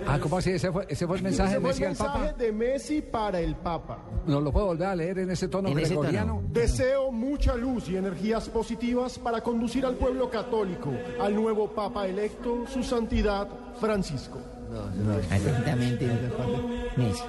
[0.07, 0.51] ah, ¿cómo así?
[0.51, 2.19] ¿Ese fue, ese fue el mensaje Ese de fue Messi el al Papa?
[2.19, 3.99] mensaje de Messi para el Papa.
[4.27, 6.43] ¿Nos lo puedo volver a leer en ese tono En ese gregoriano?
[6.51, 12.65] Deseo mucha luz y energías positivas para conducir al pueblo católico al nuevo Papa electo,
[12.73, 13.49] su santidad
[13.81, 14.39] Francisco.
[15.31, 16.07] Atentamente.
[16.97, 17.23] Messi.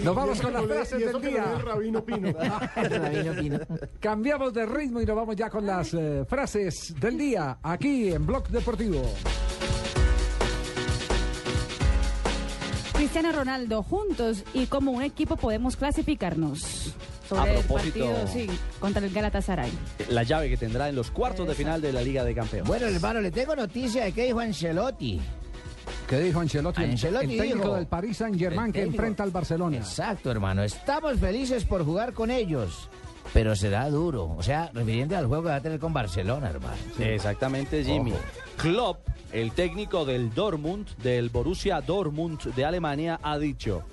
[0.04, 1.58] Nos vamos con las Y eso frases que del lo día.
[1.64, 2.32] Rabino Pino.
[2.76, 3.58] Rabino Pino.
[3.98, 8.26] Cambiamos de ritmo y nos vamos ya con las eh, frases del día aquí en
[8.26, 9.02] Blog Deportivo.
[12.94, 16.94] Cristiano Ronaldo, juntos y como un equipo podemos clasificarnos.
[17.38, 18.46] A el propósito- partido, sí,
[18.78, 19.70] contra el Galatasaray.
[20.08, 22.66] La llave que tendrá en los cuartos de final de la Liga de Campeones.
[22.68, 25.20] Bueno, hermano, le tengo noticia de que dijo Ancelotti.
[26.08, 26.82] ¿Qué dijo Ancelotti?
[26.82, 29.76] El- Ancelotti el técnico dijo- del Paris Saint Germain que enfrenta al Barcelona.
[29.76, 30.62] Exacto, hermano.
[30.62, 32.88] Estamos felices por jugar con ellos.
[33.32, 34.34] Pero será duro.
[34.36, 36.74] O sea, refiriendo al juego que va a tener con Barcelona, hermano.
[36.98, 38.10] Exactamente, Jimmy.
[38.12, 38.20] Ojo.
[38.56, 43.84] Klopp, el técnico del Dortmund, del Borussia Dortmund de Alemania, ha dicho: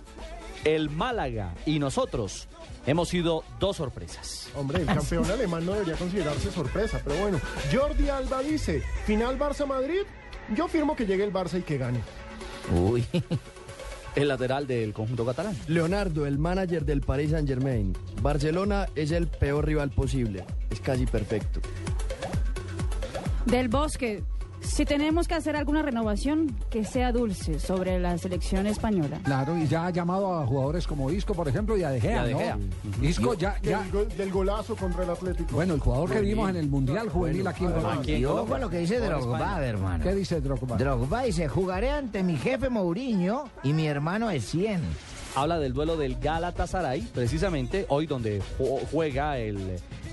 [0.63, 2.47] el Málaga y nosotros
[2.85, 4.49] hemos sido dos sorpresas.
[4.55, 7.39] Hombre, el campeón alemán no debería considerarse sorpresa, pero bueno.
[7.71, 10.01] Jordi Alba dice, final Barça-Madrid,
[10.55, 12.01] yo firmo que llegue el Barça y que gane.
[12.73, 13.05] Uy.
[14.15, 15.55] El lateral del conjunto catalán.
[15.67, 17.95] Leonardo, el manager del Paris Saint Germain.
[18.19, 20.43] Barcelona es el peor rival posible.
[20.71, 21.59] Es casi perfecto.
[23.45, 24.23] Del Bosque,
[24.67, 29.19] si tenemos que hacer alguna renovación, que sea dulce sobre la selección española.
[29.23, 32.23] Claro, y ya ha llamado a jugadores como Isco, por ejemplo, y a De Gea,
[32.25, 32.35] De.
[33.01, 33.81] Isco ya, ya...
[33.81, 35.55] Del, gol- del golazo contra el Atlético.
[35.55, 38.17] Bueno, el jugador que vimos en el Mundial Juvenil aquí en Colombia.
[38.17, 40.03] Y ojo a lo que dice Drogba, hermano.
[40.03, 40.77] ¿Qué dice Drogba?
[40.77, 44.81] Drogba dice, jugaré ante mi jefe Mourinho y mi hermano es 100.
[45.35, 49.59] Habla del duelo del Galatasaray, precisamente hoy donde ju- juega el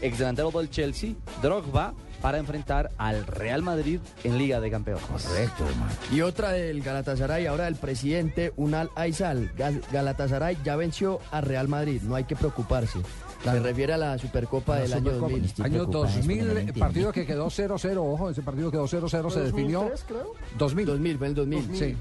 [0.02, 1.94] ex delantero del Chelsea, Drogba,
[2.24, 5.05] para enfrentar al Real Madrid en Liga de Campeones.
[5.05, 5.92] Correcto, hermano.
[6.10, 9.52] Y otra del Galatasaray, ahora del presidente Unal Aizal.
[9.59, 12.98] Gal- Galatasaray ya venció a Real Madrid, no hay que preocuparse.
[13.44, 15.28] Se refiere a la Supercopa del año Supercopa.
[15.32, 15.44] 2000.
[15.44, 16.80] Estoy Año preocupado, es porque no lo 2000, entiendo.
[16.80, 20.32] partido que quedó 0-0, ojo, ese partido quedó 0-0, se definió 2003, creo.
[20.56, 20.86] 2000.
[20.86, 21.76] 2000, fue el 2000.
[21.76, 21.96] Sí,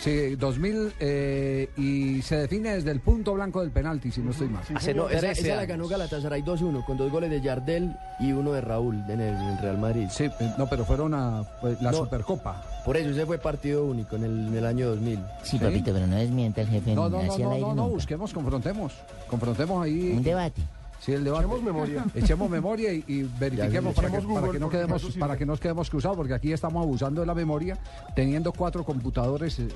[0.00, 4.48] sí, 2000 eh, y se define desde el punto blanco del penalti, si no estoy
[4.48, 4.62] mal.
[4.74, 8.32] Hace No, esa, 13 esa la ganó Galatasaray 2-1 con dos goles de Yardel y
[8.32, 10.06] uno de Raúl en el, en el Real Madrid.
[10.10, 11.98] Sí, eh, no, pero fueron a pues, la No.
[11.98, 12.62] Supercopa.
[12.84, 15.20] Por eso ese fue partido único en el, en el año 2000.
[15.42, 18.92] Sí, papito, pero no desmienta el jefe No, no, no, no, no, no, busquemos, confrontemos,
[19.28, 20.12] confrontemos ahí.
[20.16, 20.62] Un debate.
[21.06, 21.44] Sí, el debate.
[21.44, 22.04] Echemos memoria.
[22.16, 25.88] Echemos memoria y, y verifiquemos para que, para no quedemos para que no nos quedemos
[25.88, 27.78] cruzados, porque aquí estamos abusando de la memoria,
[28.16, 29.70] teniendo cuatro computadores en,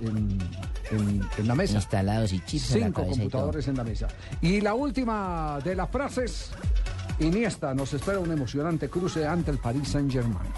[0.91, 1.75] en- en la mesa.
[1.77, 4.09] Instalados y chips en la Cinco computadores en la mesa.
[4.43, 6.51] Y la última de las frases,
[7.21, 10.49] Iniesta, nos espera un emocionante cruce ante el Paris Saint-Germain.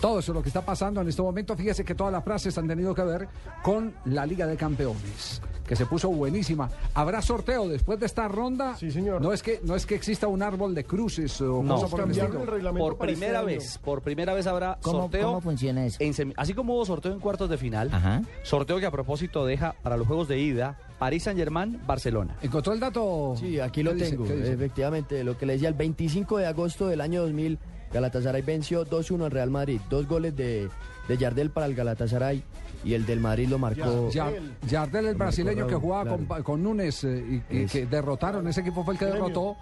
[0.00, 1.56] Todo eso es lo que está pasando en este momento.
[1.56, 3.28] Fíjese que todas las frases han tenido que ver
[3.62, 6.68] con la Liga de Campeones, que se puso buenísima.
[6.94, 8.76] ¿Habrá sorteo después de esta ronda?
[8.76, 9.20] Sí, señor.
[9.22, 12.00] No es que, no es que exista un árbol de cruces o No, cosa por
[12.02, 12.74] el estilo.
[12.76, 15.26] por primera vez, por primera vez habrá ¿Cómo- sorteo.
[15.28, 15.96] cómo funciona eso?
[16.00, 18.22] en así como hubo sorteo en cuartos de final, Ajá.
[18.42, 22.36] sorteo que a propósito deja para los juegos de ida París Saint Germain, Barcelona.
[22.42, 23.34] ¿Encontró el dato?
[23.38, 24.24] Sí, aquí lo tengo.
[24.26, 27.58] Efectivamente, lo que le decía, el 25 de agosto del año 2000,
[27.92, 29.80] Galatasaray venció 2-1 al Real Madrid.
[29.88, 30.68] Dos goles de,
[31.08, 32.42] de Yardel para el Galatasaray
[32.84, 34.10] y el del Madrid lo marcó.
[34.10, 34.32] Ya-
[34.68, 36.24] Yardel, el brasileño que jugaba claro.
[36.28, 39.24] con, con Núñez eh, y, que derrotaron, ese equipo fue el que Gremio.
[39.28, 39.56] derrotó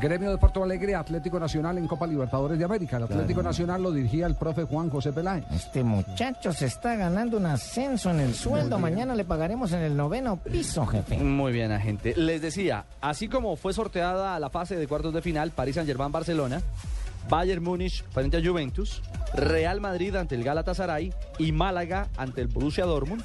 [0.00, 2.96] Gremio de Porto Alegre, Atlético Nacional en Copa Libertadores de América.
[2.96, 5.44] El Atlético Nacional lo dirigía el profe Juan José Peláez.
[5.52, 8.78] Este muchacho se está ganando un ascenso en el sueldo.
[8.78, 11.18] Mañana le pagaremos en el noveno piso, jefe.
[11.18, 12.14] Muy bien, agente.
[12.16, 16.62] Les decía, así como fue sorteada la fase de cuartos de final, París Saint-Germain, Barcelona,
[17.28, 19.02] Bayern Múnich frente a Juventus,
[19.34, 23.22] Real Madrid ante el Galatasaray y Málaga ante el Borussia Dortmund.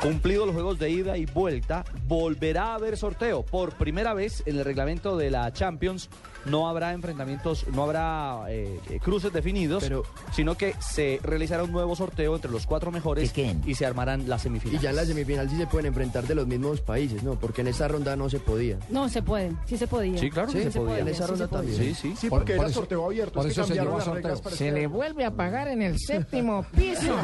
[0.00, 3.42] Cumplidos los juegos de ida y vuelta, volverá a haber sorteo.
[3.42, 6.08] Por primera vez en el reglamento de la Champions
[6.46, 9.84] no habrá enfrentamientos, no habrá eh, cruces definidos,
[10.32, 13.32] sino que se realizará un nuevo sorteo entre los cuatro mejores
[13.66, 14.82] y se armarán las Y semifinales.
[14.82, 17.38] ya en la semifinal sí se pueden enfrentar de los mismos países, ¿no?
[17.38, 18.78] Porque en esa ronda no se podía.
[18.90, 20.18] No, se puede, sí se podía.
[20.18, 20.98] Sí, claro que se podía.
[21.00, 21.76] En esa sí ronda se también.
[21.78, 22.14] Sí, sí.
[22.16, 23.32] Sí, Por- porque por era eso- sorteo abierto.
[23.34, 24.22] por es que eso se cambiaron las sorteo.
[24.22, 27.14] reglas para Se este le vuelve a pagar en el séptimo piso.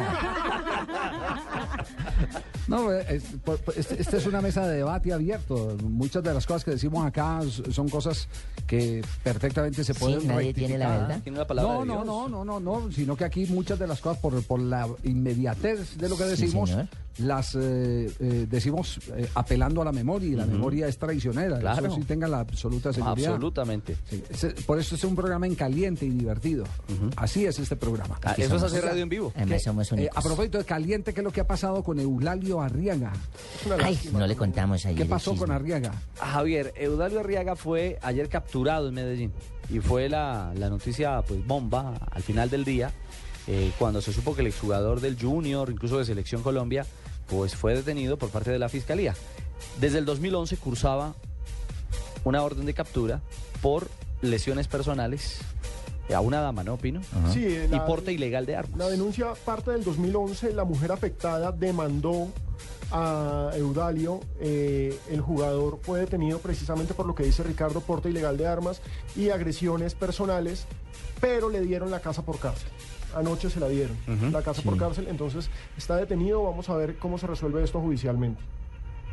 [2.67, 5.77] No, eh, es- por- por- este- esta es una mesa de debate abierto.
[5.83, 7.39] Muchas de las cosas que decimos acá
[7.71, 8.27] son cosas
[8.65, 11.21] que perfectamente se Sí, pueden nadie tiene la verdad.
[11.23, 13.99] Tiene la palabra no, no, no, no, no, no, sino que aquí muchas de las
[14.01, 16.71] cosas por, por la inmediatez de lo que Sí, decimos
[17.19, 21.57] las eh, eh, decimos eh, apelando a la memoria y la memoria es traicionera.
[21.59, 21.87] Claro.
[21.87, 23.33] Eso sí tenga la absoluta seguridad.
[23.33, 23.97] Absolutamente.
[24.07, 26.65] Sí, por eso es un programa en caliente y divertido.
[27.15, 28.19] Así es este programa.
[28.23, 29.33] Ah, eso es hacer radio en vivo.
[29.63, 33.13] Somos Eh, a propósito de caliente, ¿qué es lo que ha pasado con Eulalio Arriaga?
[33.83, 35.49] Ay, no le contamos ayer ¿Qué pasó con.
[35.51, 35.93] Arriaga?
[36.17, 39.31] Javier, Eudalio Arriaga fue ayer capturado en Medellín
[39.69, 42.91] y fue la, la noticia pues bomba al final del día
[43.47, 46.85] eh, cuando se supo que el exjugador del Junior, incluso de Selección Colombia,
[47.27, 49.13] pues fue detenido por parte de la Fiscalía.
[49.79, 51.15] Desde el 2011 cursaba
[52.23, 53.21] una orden de captura
[53.61, 53.87] por
[54.21, 55.39] lesiones personales
[56.13, 57.01] a una dama, ¿no, Pino?
[57.33, 58.77] Sí, y la- porte ilegal de armas.
[58.77, 60.53] La denuncia parte del 2011.
[60.53, 62.27] La mujer afectada demandó
[62.91, 64.19] a Eudalio.
[64.39, 68.81] eh, el jugador fue detenido precisamente por lo que dice Ricardo, porte ilegal de armas
[69.15, 70.65] y agresiones personales,
[71.19, 72.69] pero le dieron la casa por cárcel.
[73.15, 73.95] Anoche se la dieron,
[74.31, 74.67] la casa sí.
[74.67, 75.07] por cárcel.
[75.09, 76.43] Entonces está detenido.
[76.43, 78.41] Vamos a ver cómo se resuelve esto judicialmente.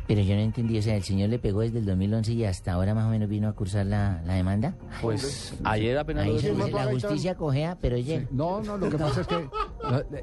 [0.07, 2.73] Pero yo no entendí, o sea, el señor le pegó desde el 2011 y hasta
[2.73, 4.75] ahora más o menos vino a cursar la, la demanda.
[5.01, 6.81] Pues ayer apenas Ahí lo se descubrieron.
[6.81, 8.27] dice, la justicia cojea, pero oye.
[8.29, 9.49] No, no, lo que pasa es que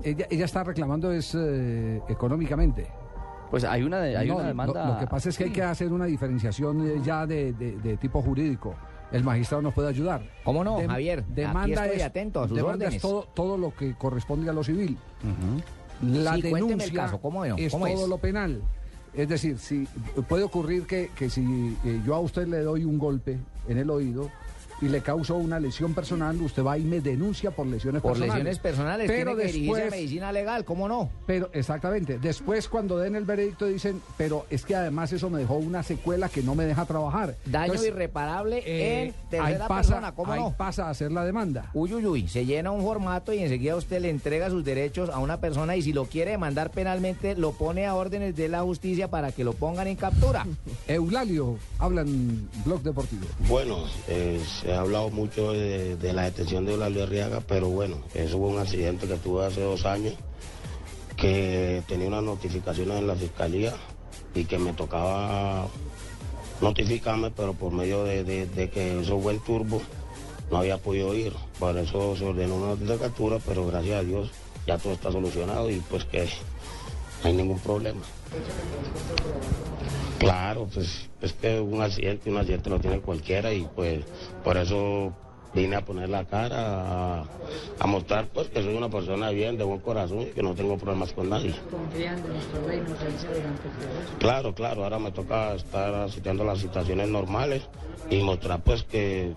[0.04, 2.86] ella, ella está reclamando es eh, económicamente.
[3.52, 4.94] Pues hay una, hay No, una demanda.
[4.94, 7.96] Lo, que pasa es que hay que hacer una diferenciación eh, ya de, de- de
[7.98, 8.74] tipo jurídico.
[9.12, 10.22] El magistrado nos puede ayudar.
[10.42, 11.18] ¿Cómo no, Javier?
[11.18, 12.94] Aquí Demanda estoy es, atento a sus demanda órdenes.
[12.96, 14.96] es todo, todo lo que corresponde a lo civil.
[16.02, 17.56] La Sí, el denuncia caso, ¿cómo no?
[17.58, 18.08] es ¿Cómo todo es?
[18.08, 18.62] lo penal.
[19.12, 19.86] Es decir, si
[20.26, 23.38] puede ocurrir que, que si eh, yo a usted le doy un golpe
[23.68, 24.30] en el oído
[24.82, 28.34] y le causo una lesión personal, usted va y me denuncia por lesiones Por personales.
[28.34, 31.08] lesiones personales, Pero tiene que a después, medicina legal, ¿cómo no?
[31.24, 35.54] pero exactamente, después cuando den el veredicto dicen, pero es que además eso me dejó
[35.54, 37.36] una secuela que no me deja trabajar.
[37.46, 40.54] Daño Entonces, irreparable eh, en tercera ahí pasa, persona, ¿cómo ahí no?
[40.56, 41.70] pasa a hacer la demanda.
[41.74, 45.18] Uy, uy, uy, se llena un formato y enseguida usted le entrega sus derechos a
[45.18, 49.08] una persona y si lo quiere demandar penalmente, lo pone a órdenes de la justicia
[49.08, 50.44] para que lo pongan en captura.
[50.88, 53.26] Eulalio, hablan Blog Deportivo.
[53.48, 54.40] Bueno, eh,
[54.72, 58.58] se ha hablado mucho de, la detención de Eulalio Arriaga, pero bueno, eso fue un
[58.58, 60.14] accidente que tuve hace dos años,
[61.14, 63.74] que tenía unas notificaciones en la fiscalía
[64.34, 65.68] y que me tocaba
[66.62, 69.82] notificarme, pero por medio de, que eso fue en turbo,
[70.50, 71.34] no había podido ir.
[71.58, 74.30] Por eso se ordenó una captura, pero gracias a Dios
[74.66, 76.30] ya todo está solucionado y pues que
[77.22, 78.00] no hay ningún problema.
[80.18, 84.04] Claro, pues es que un accidente, un accidente lo tiene cualquiera y pues
[84.44, 85.12] por eso
[85.54, 87.24] vine a poner la cara, a,
[87.78, 90.78] a mostrar pues que soy una persona bien, de buen corazón y que no tengo
[90.78, 91.54] problemas con nadie.
[91.70, 94.16] Confiando en nuestra fe inocencia delante de Dios.
[94.18, 97.62] Claro, claro, ahora me toca estar asistiendo a las situaciones normales
[98.10, 99.34] y mostrar pues que,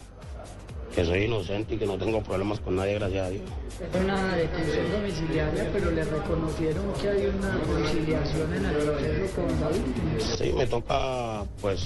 [0.95, 3.43] que soy inocente y que no tengo problemas con nadie, gracias a Dios.
[3.81, 9.59] Es una detención domiciliaria, pero le reconocieron que hay una conciliación en el proceso con
[9.59, 10.37] David.
[10.37, 11.81] Sí, me toca pues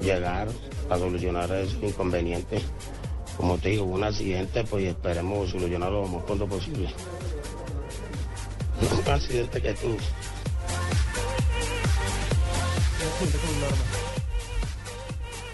[0.00, 0.46] llegar
[0.88, 2.60] a solucionar ese inconveniente.
[3.36, 6.88] Como te digo, un accidente, pues esperemos solucionarlo lo más pronto posible.
[8.80, 9.98] Un accidente que tuve.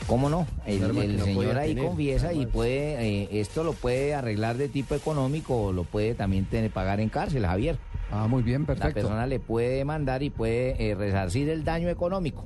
[0.07, 0.47] ¿Cómo no?
[0.66, 0.81] El,
[1.16, 5.57] no señor ahí tener, confiesa y puede, eh, esto lo puede arreglar de tipo económico
[5.66, 7.79] o lo puede también tener, pagar en cárcel, Javier.
[8.11, 8.95] Ah, muy bien, La perfecto.
[8.95, 12.45] persona le puede demandar y puede eh, resarcir el daño económico.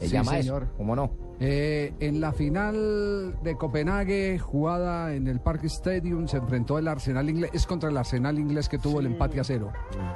[0.00, 0.64] Se Sí, llama señor.
[0.64, 1.10] eso, ¿cómo no?
[1.40, 7.28] Eh, en la final de Copenhague, jugada en el Park Stadium, se enfrentó el Arsenal
[7.28, 9.72] inglés, es contra el Arsenal inglés que tuvo el empate a cero.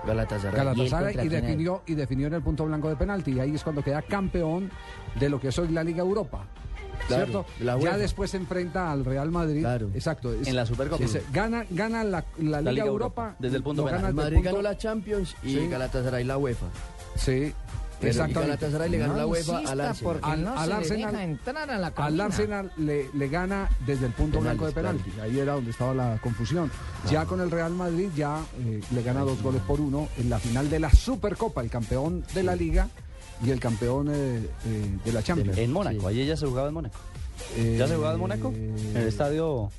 [0.07, 0.57] Galatasaray.
[0.57, 3.33] Galatasaray y, definió, y definió en el punto blanco de penalti.
[3.33, 4.71] Y ahí es cuando queda campeón
[5.19, 6.47] de lo que es hoy la Liga Europa.
[7.07, 7.47] Claro, ¿Cierto?
[7.61, 9.61] la ya después se enfrenta al Real Madrid.
[9.61, 9.89] Claro.
[9.95, 10.33] Exacto.
[10.33, 11.03] es- En la Supercopa.
[11.05, 14.43] es- gana, gana la, la Liga, Liga Europa, Europa, desde el punto Madrid el punto-
[14.43, 15.69] ganó la Champions y Sí.
[15.69, 16.67] Galatasaray la UEFA.
[17.17, 17.53] Sí,
[18.01, 18.41] Pero exactamente.
[18.57, 20.19] Galatasaray le ganó la UEFA al Arsenal.
[20.23, 22.25] Al- no al se Arsenal- le deja entrar a la Al cabina.
[22.27, 25.13] Arsenal le, le gana desde el punto Penales, blanco de penalti.
[25.21, 26.71] Ahí era donde estaba la confusión.
[27.11, 30.39] Ya con el Real Madrid ya eh, le gana dos goles por uno en la
[30.39, 32.89] final de la Supercopa, el campeón de la Liga
[33.45, 35.59] y el campeón eh, eh, de la Champions.
[35.59, 36.99] En Mónaco, ayer ya se jugaba en Mónaco.
[37.57, 38.49] Eh, ¿Ya se jugaba en Mónaco?
[38.49, 39.71] ¿En el estadio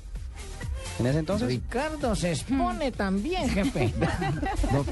[0.98, 1.48] en ese entonces?
[1.48, 3.92] Ricardo se expone también, jefe.
[4.72, 4.84] No,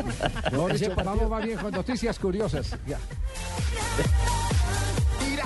[0.50, 2.76] mejor dicho, vamos más bien con noticias curiosas.
[2.86, 2.98] Ya.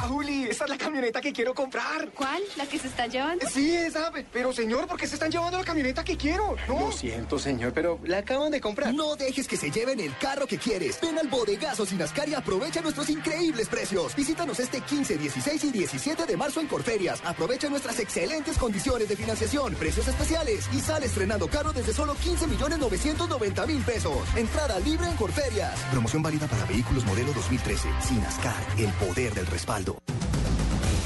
[0.03, 2.11] Juli, esa es la camioneta que quiero comprar.
[2.15, 2.43] ¿Cuál?
[2.57, 3.47] ¿La que se están llevando?
[3.49, 4.11] Sí, esa.
[4.33, 6.57] Pero, señor, ¿por qué se están llevando la camioneta que quiero?
[6.69, 6.81] No.
[6.81, 8.93] Lo siento, señor, pero la acaban de comprar.
[8.93, 11.01] No dejes que se lleven el carro que quieres.
[11.01, 14.15] Ven al bodegazo Sinascar y aprovecha nuestros increíbles precios.
[14.17, 17.21] Visítanos este 15, 16 y 17 de marzo en Corferias.
[17.25, 22.47] Aprovecha nuestras excelentes condiciones de financiación, precios especiales y sale estrenando carro desde solo 15
[22.47, 24.19] millones 990 mil pesos.
[24.37, 25.79] Entrada libre en Corferias.
[25.91, 27.89] Promoción válida para vehículos modelo 2013.
[28.01, 29.92] Sinascar, el poder del respaldo.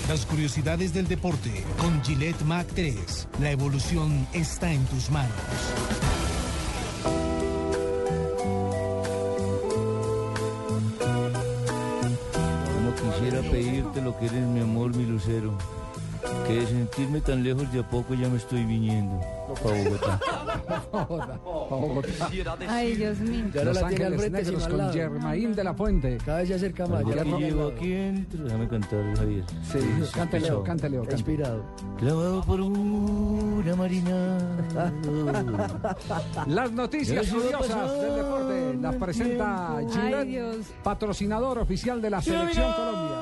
[0.09, 3.29] Las curiosidades del deporte con Gillette Mac 3.
[3.41, 5.33] La evolución está en tus manos.
[12.73, 15.53] Como quisiera pedirte lo que eres mi amor, mi lucero.
[16.47, 19.21] Que de sentirme tan lejos de a poco ya me estoy viniendo.
[19.63, 20.21] Pa' Bogotá.
[22.69, 23.45] Ay, Dios mío.
[23.53, 24.93] Ya Los la tiene al frente, Negros sino al con lado.
[24.93, 26.19] Germain de la Fuente.
[26.25, 27.03] Cada vez se acerca más.
[27.07, 28.45] ya no- aquí entro.
[28.45, 29.45] Déjame cantar, Javier.
[29.73, 29.79] Sí,
[30.15, 30.89] cante, Leo, cante.
[31.13, 31.65] Inspirado.
[31.99, 34.39] Clavado por una marina.
[36.47, 43.17] Las noticias Ya curiosas del deporte las presenta Gillette, patrocinador oficial de la Selección Colombia.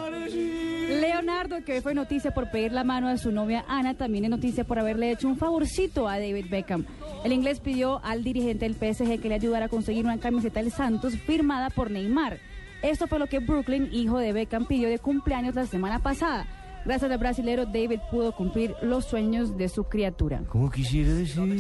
[1.01, 4.31] Leonardo, que hoy fue noticia por pedir la mano a su novia Ana, también es
[4.31, 6.85] noticia por haberle hecho un favorcito a David Beckham.
[7.25, 10.71] El inglés pidió al dirigente del PSG que le ayudara a conseguir una camiseta del
[10.71, 12.39] Santos firmada por Neymar.
[12.83, 16.47] Esto fue lo que Brooklyn, hijo de Beckham, pidió de cumpleaños la semana pasada.
[16.85, 20.43] Gracias al brasilero, David pudo cumplir los sueños de su criatura.
[20.49, 21.57] Como quisiera decirte.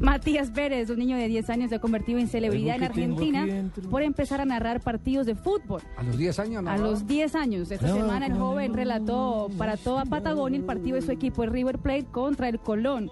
[0.00, 3.46] Matías Pérez, un niño de 10 años, se ha convertido en celebridad en Argentina
[3.90, 5.82] por empezar a narrar partidos de fútbol.
[5.96, 6.70] A los 10 años, ¿no?
[6.70, 7.70] A los 10 años.
[7.70, 11.42] Esta No, semana el no, joven relató para toda Patagonia el partido de su equipo,
[11.44, 13.10] el River Plate, contra el Colón.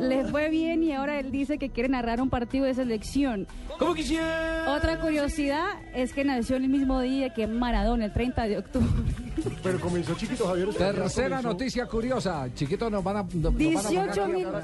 [0.00, 3.46] Les fue bien y ahora él dice que quiere narrar un partido de selección.
[3.78, 4.74] Como quisiera.
[4.76, 8.86] Otra curiosidad es que nació el mismo día que Maradona, el 30 de octubre.
[9.64, 10.68] Pero comenzó chiquito, Javier.
[10.74, 12.46] Tercera noticia curiosa.
[12.54, 13.22] Chiquito, nos van a.
[13.22, 14.46] nos van a 18 poner mil.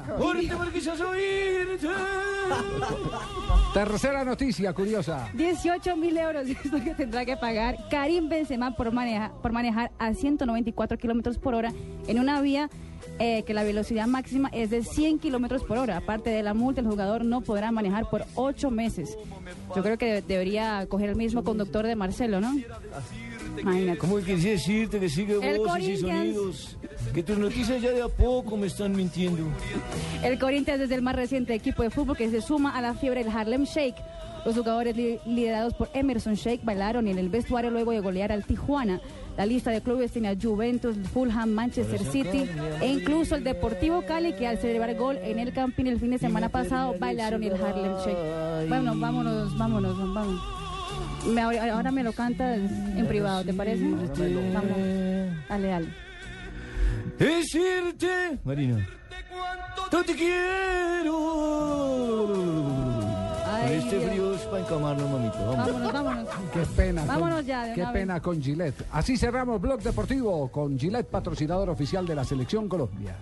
[3.73, 5.29] Tercera noticia curiosa.
[5.33, 9.91] 18 mil euros es lo que tendrá que pagar Karim Benzema por, maneja- por manejar
[9.97, 11.71] a 194 kilómetros por hora
[12.07, 12.69] en una vía
[13.19, 15.97] eh, que la velocidad máxima es de 100 kilómetros por hora.
[15.97, 19.17] Aparte de la multa, el jugador no podrá manejar por 8 meses.
[19.75, 22.53] Yo creo que de- debería coger el mismo conductor de Marcelo, ¿no?
[23.59, 23.97] Imagínate.
[23.97, 26.35] ¿Cómo que quisiera decirte que sigue El voces y Corinthians.
[26.35, 26.77] sonidos?
[27.13, 29.43] Que tus noticias ya de a poco me están mintiendo.
[30.23, 33.23] El Corinthians es el más reciente equipo de fútbol que se suma a la fiebre
[33.23, 33.95] del Harlem Shake.
[34.45, 38.43] Los jugadores li- liderados por Emerson Shake bailaron en el vestuario luego de golear al
[38.43, 38.99] Tijuana.
[39.37, 42.49] La lista de clubes tiene a Juventus, Fulham, Manchester City
[42.81, 46.17] e incluso el Deportivo Cali que al celebrar gol en el Campín el fin de
[46.17, 48.67] semana pasado bailaron el Harlem Shake.
[48.67, 50.41] Bueno, vámonos, vámonos, vamos.
[51.27, 51.41] Me-
[51.71, 53.83] ahora me lo cantas en privado, ¿te parece?
[53.87, 54.77] Vamos.
[55.49, 55.87] Dale, dale.
[57.19, 58.87] Decirte, Marina,
[59.91, 61.17] no te quiero.
[63.45, 65.37] Ay, este frío es para encamarnos, mamita.
[65.39, 65.57] Vamos.
[65.57, 66.27] Vámonos, vámonos.
[66.53, 67.01] Qué pena.
[67.01, 67.89] con- Vámonos ya, de Qué vez.
[67.91, 68.85] pena con Gillette.
[68.91, 73.15] Así cerramos Blog Deportivo con Gillette, patrocinador oficial de la Selección Colombia.